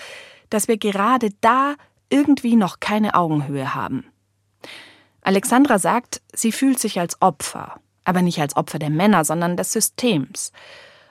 dass 0.49 0.69
wir 0.69 0.79
gerade 0.79 1.31
da 1.43 1.75
irgendwie 2.09 2.57
noch 2.57 2.81
keine 2.81 3.15
Augenhöhe 3.15 3.75
haben? 3.75 4.07
Alexandra 5.21 5.79
sagt, 5.79 6.23
sie 6.33 6.53
fühlt 6.53 6.79
sich 6.79 7.01
als 7.01 7.21
Opfer, 7.21 7.81
aber 8.05 8.23
nicht 8.23 8.41
als 8.41 8.57
Opfer 8.57 8.79
der 8.79 8.91
Männer, 8.91 9.25
sondern 9.25 9.57
des 9.57 9.73
Systems. 9.73 10.53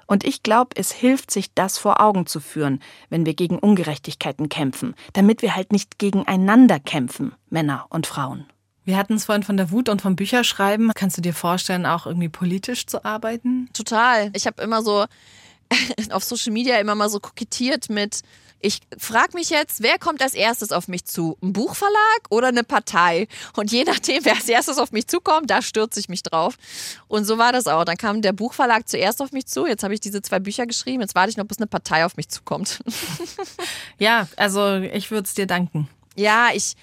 Und 0.07 0.23
ich 0.23 0.43
glaube, 0.43 0.71
es 0.75 0.91
hilft, 0.91 1.31
sich 1.31 1.53
das 1.53 1.77
vor 1.77 2.01
Augen 2.01 2.25
zu 2.25 2.39
führen, 2.39 2.81
wenn 3.09 3.25
wir 3.25 3.33
gegen 3.33 3.59
Ungerechtigkeiten 3.59 4.49
kämpfen, 4.49 4.95
damit 5.13 5.41
wir 5.41 5.55
halt 5.55 5.71
nicht 5.71 5.99
gegeneinander 5.99 6.79
kämpfen, 6.79 7.33
Männer 7.49 7.85
und 7.89 8.07
Frauen. 8.07 8.45
Wir 8.85 8.97
hatten 8.97 9.13
es 9.13 9.25
vorhin 9.25 9.43
von 9.43 9.55
der 9.55 9.71
Wut 9.71 9.87
und 9.87 10.01
vom 10.01 10.15
Bücherschreiben. 10.15 10.91
Kannst 10.93 11.17
du 11.17 11.21
dir 11.21 11.33
vorstellen, 11.33 11.85
auch 11.85 12.05
irgendwie 12.05 12.29
politisch 12.29 12.85
zu 12.85 13.05
arbeiten? 13.05 13.69
Total. 13.73 14.29
Ich 14.33 14.45
habe 14.45 14.61
immer 14.61 14.81
so 14.81 15.05
auf 16.11 16.23
Social 16.23 16.51
Media 16.51 16.77
immer 16.79 16.95
mal 16.95 17.09
so 17.09 17.19
kokettiert 17.19 17.89
mit 17.89 18.21
ich 18.63 18.79
frage 18.97 19.35
mich 19.35 19.49
jetzt, 19.49 19.83
wer 19.83 19.99
kommt 19.99 20.21
als 20.21 20.33
erstes 20.33 20.71
auf 20.71 20.87
mich 20.87 21.03
zu? 21.03 21.37
Ein 21.43 21.51
Buchverlag 21.51 22.21
oder 22.29 22.47
eine 22.47 22.63
Partei? 22.63 23.27
Und 23.57 23.71
je 23.71 23.83
nachdem, 23.83 24.23
wer 24.23 24.35
als 24.35 24.47
erstes 24.47 24.77
auf 24.77 24.93
mich 24.93 25.07
zukommt, 25.07 25.49
da 25.49 25.61
stürze 25.61 25.99
ich 25.99 26.07
mich 26.07 26.23
drauf. 26.23 26.55
Und 27.09 27.25
so 27.25 27.37
war 27.37 27.51
das 27.51 27.67
auch. 27.67 27.83
Dann 27.83 27.97
kam 27.97 28.21
der 28.21 28.31
Buchverlag 28.31 28.87
zuerst 28.87 29.21
auf 29.21 29.33
mich 29.33 29.47
zu. 29.47 29.67
Jetzt 29.67 29.83
habe 29.83 29.93
ich 29.93 29.99
diese 29.99 30.21
zwei 30.21 30.39
Bücher 30.39 30.65
geschrieben. 30.65 31.01
Jetzt 31.01 31.13
warte 31.13 31.29
ich 31.29 31.37
noch, 31.37 31.45
bis 31.45 31.57
eine 31.57 31.67
Partei 31.67 32.05
auf 32.05 32.15
mich 32.15 32.29
zukommt. 32.29 32.79
ja, 33.99 34.27
also 34.37 34.77
ich 34.77 35.11
würde 35.11 35.27
es 35.27 35.33
dir 35.33 35.45
danken. 35.45 35.89
Ja, 36.15 36.49
ich, 36.53 36.75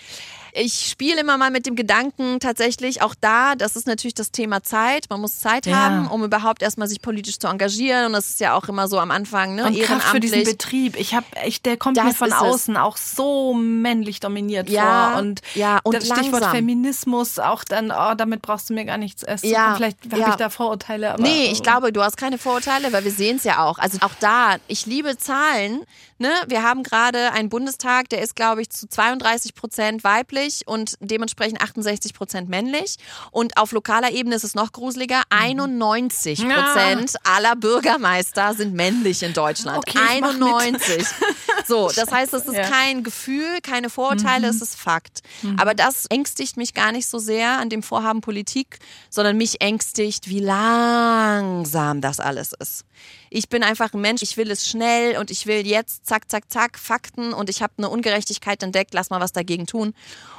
ich 0.53 0.89
spiele 0.91 1.21
immer 1.21 1.37
mal 1.37 1.51
mit 1.51 1.67
dem 1.67 1.77
Gedanken 1.77 2.41
tatsächlich 2.41 3.03
auch 3.03 3.15
da, 3.21 3.55
das 3.55 3.77
ist 3.77 3.87
natürlich 3.87 4.15
das 4.15 4.31
Thema 4.31 4.63
Zeit. 4.63 5.07
Man 5.11 5.21
muss 5.21 5.39
Zeit 5.39 5.67
ja. 5.67 5.77
haben, 5.77 6.09
um 6.09 6.25
überhaupt 6.25 6.63
erstmal 6.63 6.89
sich 6.89 7.03
politisch 7.03 7.39
zu 7.39 7.49
engagieren. 7.49 8.07
Und 8.07 8.13
das 8.13 8.31
ist 8.31 8.41
ja 8.41 8.55
auch 8.55 8.69
immer 8.69 8.89
so 8.89 8.99
am 8.99 9.11
Anfang, 9.11 9.55
ne? 9.55 9.67
Und 9.67 9.81
Kraft 9.81 10.09
für 10.09 10.21
diesen 10.21 10.45
Betrieb. 10.45 10.97
Ich 10.97 11.15
habe, 11.15 11.27
ich, 11.47 11.63
der 11.63 11.77
kommt 11.77 11.97
das 11.97 12.05
mir 12.05 12.15
von 12.15 12.33
außen 12.33 12.77
auch 12.77 12.97
so 12.97 13.55
männlich 13.55 14.21
dominiert 14.21 14.69
ja, 14.69 15.11
vor. 15.13 15.21
Und, 15.21 15.43
ja, 15.55 15.81
und 15.83 15.95
das 15.95 16.09
langsam. 16.09 16.25
Stichwort 16.25 16.51
Feminismus 16.51 17.39
auch 17.39 17.65
dann, 17.65 17.91
oh, 17.91 18.15
damit 18.15 18.43
brauchst 18.43 18.71
du 18.71 18.75
mir 18.75 18.85
gar 18.85 18.99
nichts 18.99 19.23
essen. 19.23 19.49
Ja, 19.49 19.75
Vielleicht 19.77 19.99
habe 20.11 20.21
ja. 20.21 20.29
ich 20.31 20.35
da 20.37 20.51
Vorurteile. 20.51 21.15
Aber, 21.15 21.23
nee, 21.23 21.51
ich 21.51 21.63
glaube, 21.63 21.93
du 21.93 22.03
hast 22.03 22.17
keine 22.17 22.39
Vorurteile, 22.39 22.93
weil 22.93 23.05
wir 23.05 23.13
sehen 23.13 23.37
es 23.37 23.45
ja 23.45 23.65
auch. 23.65 23.79
Also 23.79 23.99
auch 24.01 24.15
da, 24.21 24.57
ich 24.69 24.87
liebe 24.87 25.17
Zahlen. 25.17 25.85
Ne? 26.19 26.31
Wir 26.49 26.63
haben 26.63 26.83
gerade 26.83 27.33
einen 27.33 27.49
Bundestag, 27.49 28.11
der 28.11 28.21
ist, 28.21 28.37
glaube 28.37 28.61
ich, 28.61 28.69
zu 28.69 28.87
32 28.87 29.55
Prozent 29.55 30.05
weiblich 30.05 30.40
und 30.67 30.95
dementsprechend 31.01 31.61
68 31.61 32.15
Prozent 32.15 32.49
männlich. 32.49 32.97
Und 33.31 33.57
auf 33.57 33.73
lokaler 33.73 34.11
Ebene 34.13 34.37
ist 34.37 34.45
es 34.45 34.55
noch 34.55 34.73
gruseliger. 34.73 35.23
91 35.31 36.41
Prozent 36.41 37.13
ja. 37.13 37.19
aller 37.25 37.57
Bürgermeister 37.57 38.55
sind 38.55 38.75
männlich 38.75 39.23
in 39.23 39.33
Deutschland. 39.33 39.79
Okay, 39.79 39.99
91. 39.99 41.07
So, 41.67 41.91
das 41.95 42.11
heißt, 42.11 42.35
es 42.35 42.47
ist 42.47 42.57
ja. 42.57 42.69
kein 42.69 43.03
Gefühl, 43.03 43.61
keine 43.63 43.91
Vorurteile, 43.91 44.51
mhm. 44.51 44.57
es 44.57 44.63
ist 44.63 44.77
Fakt. 44.77 45.21
Mhm. 45.43 45.59
Aber 45.59 45.75
das 45.75 46.07
ängstigt 46.07 46.57
mich 46.57 46.75
gar 46.75 46.93
nicht 46.93 47.07
so 47.07 47.19
sehr 47.19 47.59
an 47.59 47.69
dem 47.69 47.83
Vorhaben 47.83 48.21
Politik, 48.21 48.79
sondern 49.09 49.37
mich 49.37 49.61
ängstigt, 49.61 50.29
wie 50.29 50.41
langsam 50.41 52.01
das 52.01 52.21
alles 52.21 52.53
ist. 52.59 52.85
Ich 53.31 53.49
bin 53.49 53.63
einfach 53.63 53.95
ein 53.95 54.01
Mensch, 54.01 54.23
ich 54.23 54.37
will 54.37 54.51
es 54.51 54.69
schnell 54.69 55.17
und 55.19 55.31
ich 55.31 55.47
will 55.47 55.67
jetzt 55.67 56.07
zack, 56.07 56.31
zack, 56.31 56.51
zack, 56.51 56.79
Fakten 56.79 57.33
und 57.33 57.49
ich 57.49 57.63
habe 57.63 57.73
eine 57.79 57.89
Ungerechtigkeit 57.89 58.63
entdeckt, 58.63 58.93
lass 58.93 59.11
mal 59.11 59.21
was 59.21 59.33
dagegen 59.33 59.67
tun. 59.67 59.95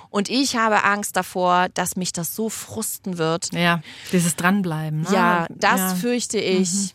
Und 0.09 0.29
ich 0.29 0.57
habe 0.57 0.83
Angst 0.83 1.15
davor, 1.15 1.69
dass 1.73 1.95
mich 1.95 2.11
das 2.11 2.35
so 2.35 2.49
frusten 2.49 3.17
wird. 3.17 3.53
Ja, 3.53 3.81
dieses 4.11 4.35
Dranbleiben. 4.35 5.03
Ne? 5.03 5.07
Ja, 5.13 5.47
das 5.49 5.79
ja. 5.79 5.95
fürchte 5.95 6.37
ich. 6.37 6.69
Mhm. 6.69 6.89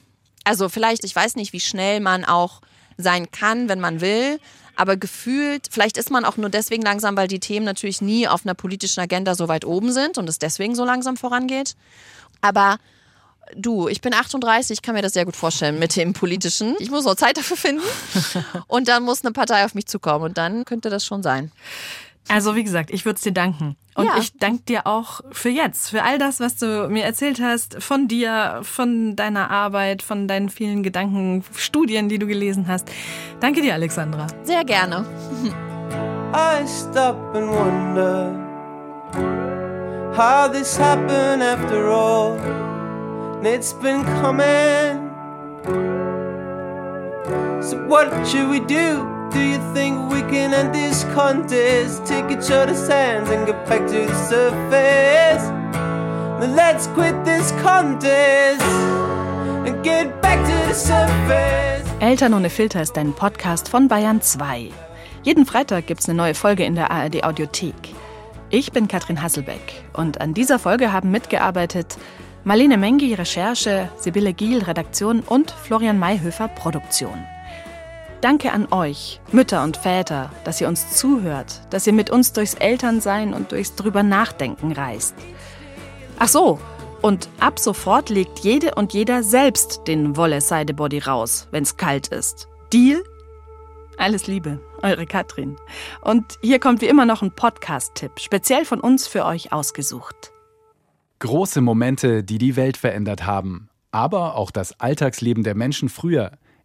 Also 0.45 0.69
vielleicht, 0.69 1.03
ich 1.03 1.17
weiß 1.17 1.35
nicht, 1.37 1.55
wie 1.55 1.61
schnell 1.61 2.01
man 2.01 2.27
auch 2.27 2.61
sein 2.97 3.31
kann, 3.31 3.69
wenn 3.69 3.81
man 3.81 4.01
will. 4.01 4.39
Aber 4.77 4.97
gefühlt, 4.97 5.69
vielleicht 5.71 5.97
ist 5.97 6.11
man 6.11 6.25
auch 6.25 6.37
nur 6.37 6.51
deswegen 6.51 6.83
langsam, 6.83 7.17
weil 7.17 7.29
die 7.29 7.41
Themen 7.41 7.65
natürlich 7.65 8.03
nie 8.03 8.29
auf 8.29 8.45
einer 8.45 8.55
politischen 8.55 9.01
Agenda 9.01 9.35
so 9.35 9.49
weit 9.49 9.65
oben 9.65 9.93
sind 9.93 10.19
und 10.19 10.29
es 10.29 10.39
deswegen 10.39 10.75
so 10.75 10.85
langsam 10.85 11.17
vorangeht. 11.17 11.77
Aber 12.43 12.79
Du, 13.55 13.87
ich 13.89 14.01
bin 14.01 14.13
38, 14.13 14.73
ich 14.73 14.83
kann 14.83 14.95
mir 14.95 15.03
das 15.03 15.13
sehr 15.13 15.25
gut 15.25 15.37
vorstellen 15.37 15.79
mit 15.79 15.95
dem 15.95 16.13
Politischen. 16.13 16.75
Ich 16.81 16.91
muss 16.91 17.05
noch 17.05 17.15
Zeit 17.15 17.37
dafür 17.37 17.57
finden. 17.57 17.83
Und 18.67 18.89
dann 18.89 19.05
muss 19.05 19.25
eine 19.25 19.33
Partei 19.33 19.65
auf 19.65 19.75
mich 19.75 19.87
zukommen. 19.87 20.25
Und 20.25 20.39
dann 20.39 20.65
könnte 20.65 20.91
das 20.91 21.05
schon 21.05 21.23
sein. 21.23 21.53
Also, 22.29 22.57
wie 22.57 22.65
gesagt, 22.65 22.91
ich 22.91 23.05
würde 23.05 23.17
es 23.17 23.23
dir 23.23 23.33
danken. 23.33 23.77
Und 23.95 24.07
ja. 24.07 24.19
ich 24.19 24.37
danke 24.37 24.63
dir 24.65 24.87
auch 24.87 25.23
für 25.33 25.49
jetzt, 25.49 25.91
für 25.91 26.03
all 26.03 26.19
das, 26.19 26.39
was 26.39 26.57
du 26.57 26.89
mir 26.89 27.05
erzählt 27.05 27.41
hast, 27.41 27.83
von 27.83 28.09
dir, 28.09 28.61
von 28.63 29.17
deiner 29.17 29.51
Arbeit, 29.51 30.03
von 30.03 30.29
deinen 30.29 30.51
vielen 30.51 30.83
Gedanken, 30.83 31.45
Studien, 31.55 32.09
die 32.09 32.19
du 32.19 32.27
gelesen 32.27 32.69
hast. 32.69 32.91
Danke 33.41 33.63
dir, 33.63 33.73
Alexandra. 33.73 34.27
Sehr 34.43 34.65
gerne. 34.65 35.07
I 36.35 36.67
stop 36.67 37.17
and 37.35 37.49
wonder 37.49 38.35
how 40.15 40.51
this 40.51 40.79
happened 40.79 41.43
after 41.43 41.89
all. 41.89 42.37
it's 43.47 43.73
been 43.73 44.03
coming. 44.21 45.07
So 47.63 47.83
what 47.87 48.27
should 48.27 48.51
we 48.51 48.61
do? 48.61 49.16
Do 49.37 49.43
you 49.43 49.59
think 49.75 50.11
we 50.11 50.23
can 50.23 50.55
end 50.55 50.73
this 50.73 51.05
contest? 51.15 52.07
Take 52.07 52.31
each 52.31 52.51
other's 52.51 52.89
hands 52.89 53.29
and 53.29 53.47
get 53.47 53.67
back 53.67 53.87
to 53.87 54.07
the 54.07 54.15
surface. 54.15 55.45
Then 56.41 56.57
let's 56.57 56.87
quit 56.95 57.23
this 57.27 57.53
contest 57.63 58.63
and 59.67 59.85
get 59.85 60.23
back 60.23 60.43
to 60.43 60.69
the 60.69 60.73
surface. 60.73 61.85
Eltern 62.01 62.33
ohne 62.33 62.49
Filter 62.49 62.81
ist 62.81 62.97
ein 62.97 63.13
Podcast 63.13 63.69
von 63.69 63.89
Bayern 63.89 64.23
2. 64.23 64.71
Jeden 65.23 65.45
Freitag 65.45 65.87
gibt's 65.87 66.09
eine 66.09 66.17
neue 66.17 66.35
Folge 66.35 66.65
in 66.65 66.75
der 66.75 66.91
ARD 66.91 67.23
Audiothek. 67.23 67.95
Ich 68.49 68.73
bin 68.73 68.89
Katrin 68.89 69.21
Hasselbeck 69.21 69.85
und 69.93 70.19
an 70.23 70.33
dieser 70.33 70.59
Folge 70.59 70.95
haben 70.95 71.11
mitgearbeitet 71.11 71.99
Marlene 72.45 72.79
Mengi, 72.79 73.13
Recherche, 73.13 73.91
Sibylle 73.99 74.33
Giel, 74.33 74.63
Redaktion 74.63 75.21
und 75.21 75.51
Florian 75.51 75.99
Mayhöfer, 75.99 76.49
Produktion. 76.49 77.27
Danke 78.27 78.51
an 78.51 78.67
euch, 78.73 79.21
Mütter 79.31 79.63
und 79.63 79.77
Väter, 79.77 80.33
dass 80.43 80.61
ihr 80.61 80.67
uns 80.67 80.91
zuhört, 80.91 81.63
dass 81.71 81.87
ihr 81.87 81.93
mit 81.93 82.11
uns 82.11 82.33
durchs 82.33 82.55
Elternsein 82.55 83.33
und 83.33 83.53
durchs 83.53 83.77
drüber 83.77 84.03
Nachdenken 84.03 84.73
reist. 84.73 85.15
Ach 86.19 86.27
so, 86.27 86.59
und 87.03 87.29
ab 87.39 87.61
sofort 87.61 88.11
legt 88.11 88.41
jede 88.41 88.75
und 88.75 88.93
jeder 88.93 89.23
selbst 89.23 89.83
den 89.87 90.17
Wolle-Seide-Body 90.17 90.99
raus, 90.99 91.47
wenn's 91.53 91.77
kalt 91.77 92.09
ist. 92.09 92.49
Deal? 92.73 93.05
Alles 93.97 94.27
Liebe, 94.27 94.59
eure 94.83 95.07
Katrin. 95.07 95.55
Und 96.01 96.25
hier 96.43 96.59
kommt 96.59 96.81
wie 96.81 96.89
immer 96.89 97.07
noch 97.07 97.23
ein 97.23 97.31
Podcast-Tipp, 97.31 98.19
speziell 98.19 98.65
von 98.65 98.81
uns 98.81 99.07
für 99.07 99.25
euch 99.25 99.53
ausgesucht. 99.53 100.33
Große 101.21 101.61
Momente, 101.61 102.25
die 102.25 102.39
die 102.39 102.57
Welt 102.57 102.77
verändert 102.77 103.25
haben, 103.25 103.69
aber 103.93 104.35
auch 104.35 104.51
das 104.51 104.81
Alltagsleben 104.81 105.45
der 105.45 105.55
Menschen 105.55 105.89
früher. 105.89 106.33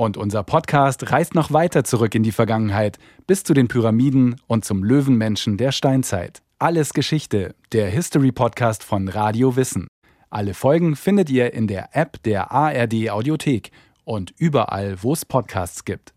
Und 0.00 0.16
unser 0.16 0.42
Podcast 0.42 1.12
reist 1.12 1.34
noch 1.34 1.52
weiter 1.52 1.84
zurück 1.84 2.14
in 2.14 2.22
die 2.22 2.32
Vergangenheit, 2.32 2.96
bis 3.26 3.44
zu 3.44 3.52
den 3.52 3.68
Pyramiden 3.68 4.36
und 4.46 4.64
zum 4.64 4.82
Löwenmenschen 4.82 5.58
der 5.58 5.72
Steinzeit. 5.72 6.40
Alles 6.58 6.94
Geschichte, 6.94 7.54
der 7.72 7.90
History 7.90 8.32
Podcast 8.32 8.82
von 8.82 9.08
Radio 9.08 9.56
Wissen. 9.56 9.88
Alle 10.30 10.54
Folgen 10.54 10.96
findet 10.96 11.28
ihr 11.28 11.52
in 11.52 11.66
der 11.66 11.94
App 11.94 12.22
der 12.22 12.50
ARD 12.50 13.10
Audiothek 13.10 13.72
und 14.04 14.32
überall, 14.38 15.02
wo 15.02 15.12
es 15.12 15.26
Podcasts 15.26 15.84
gibt. 15.84 16.14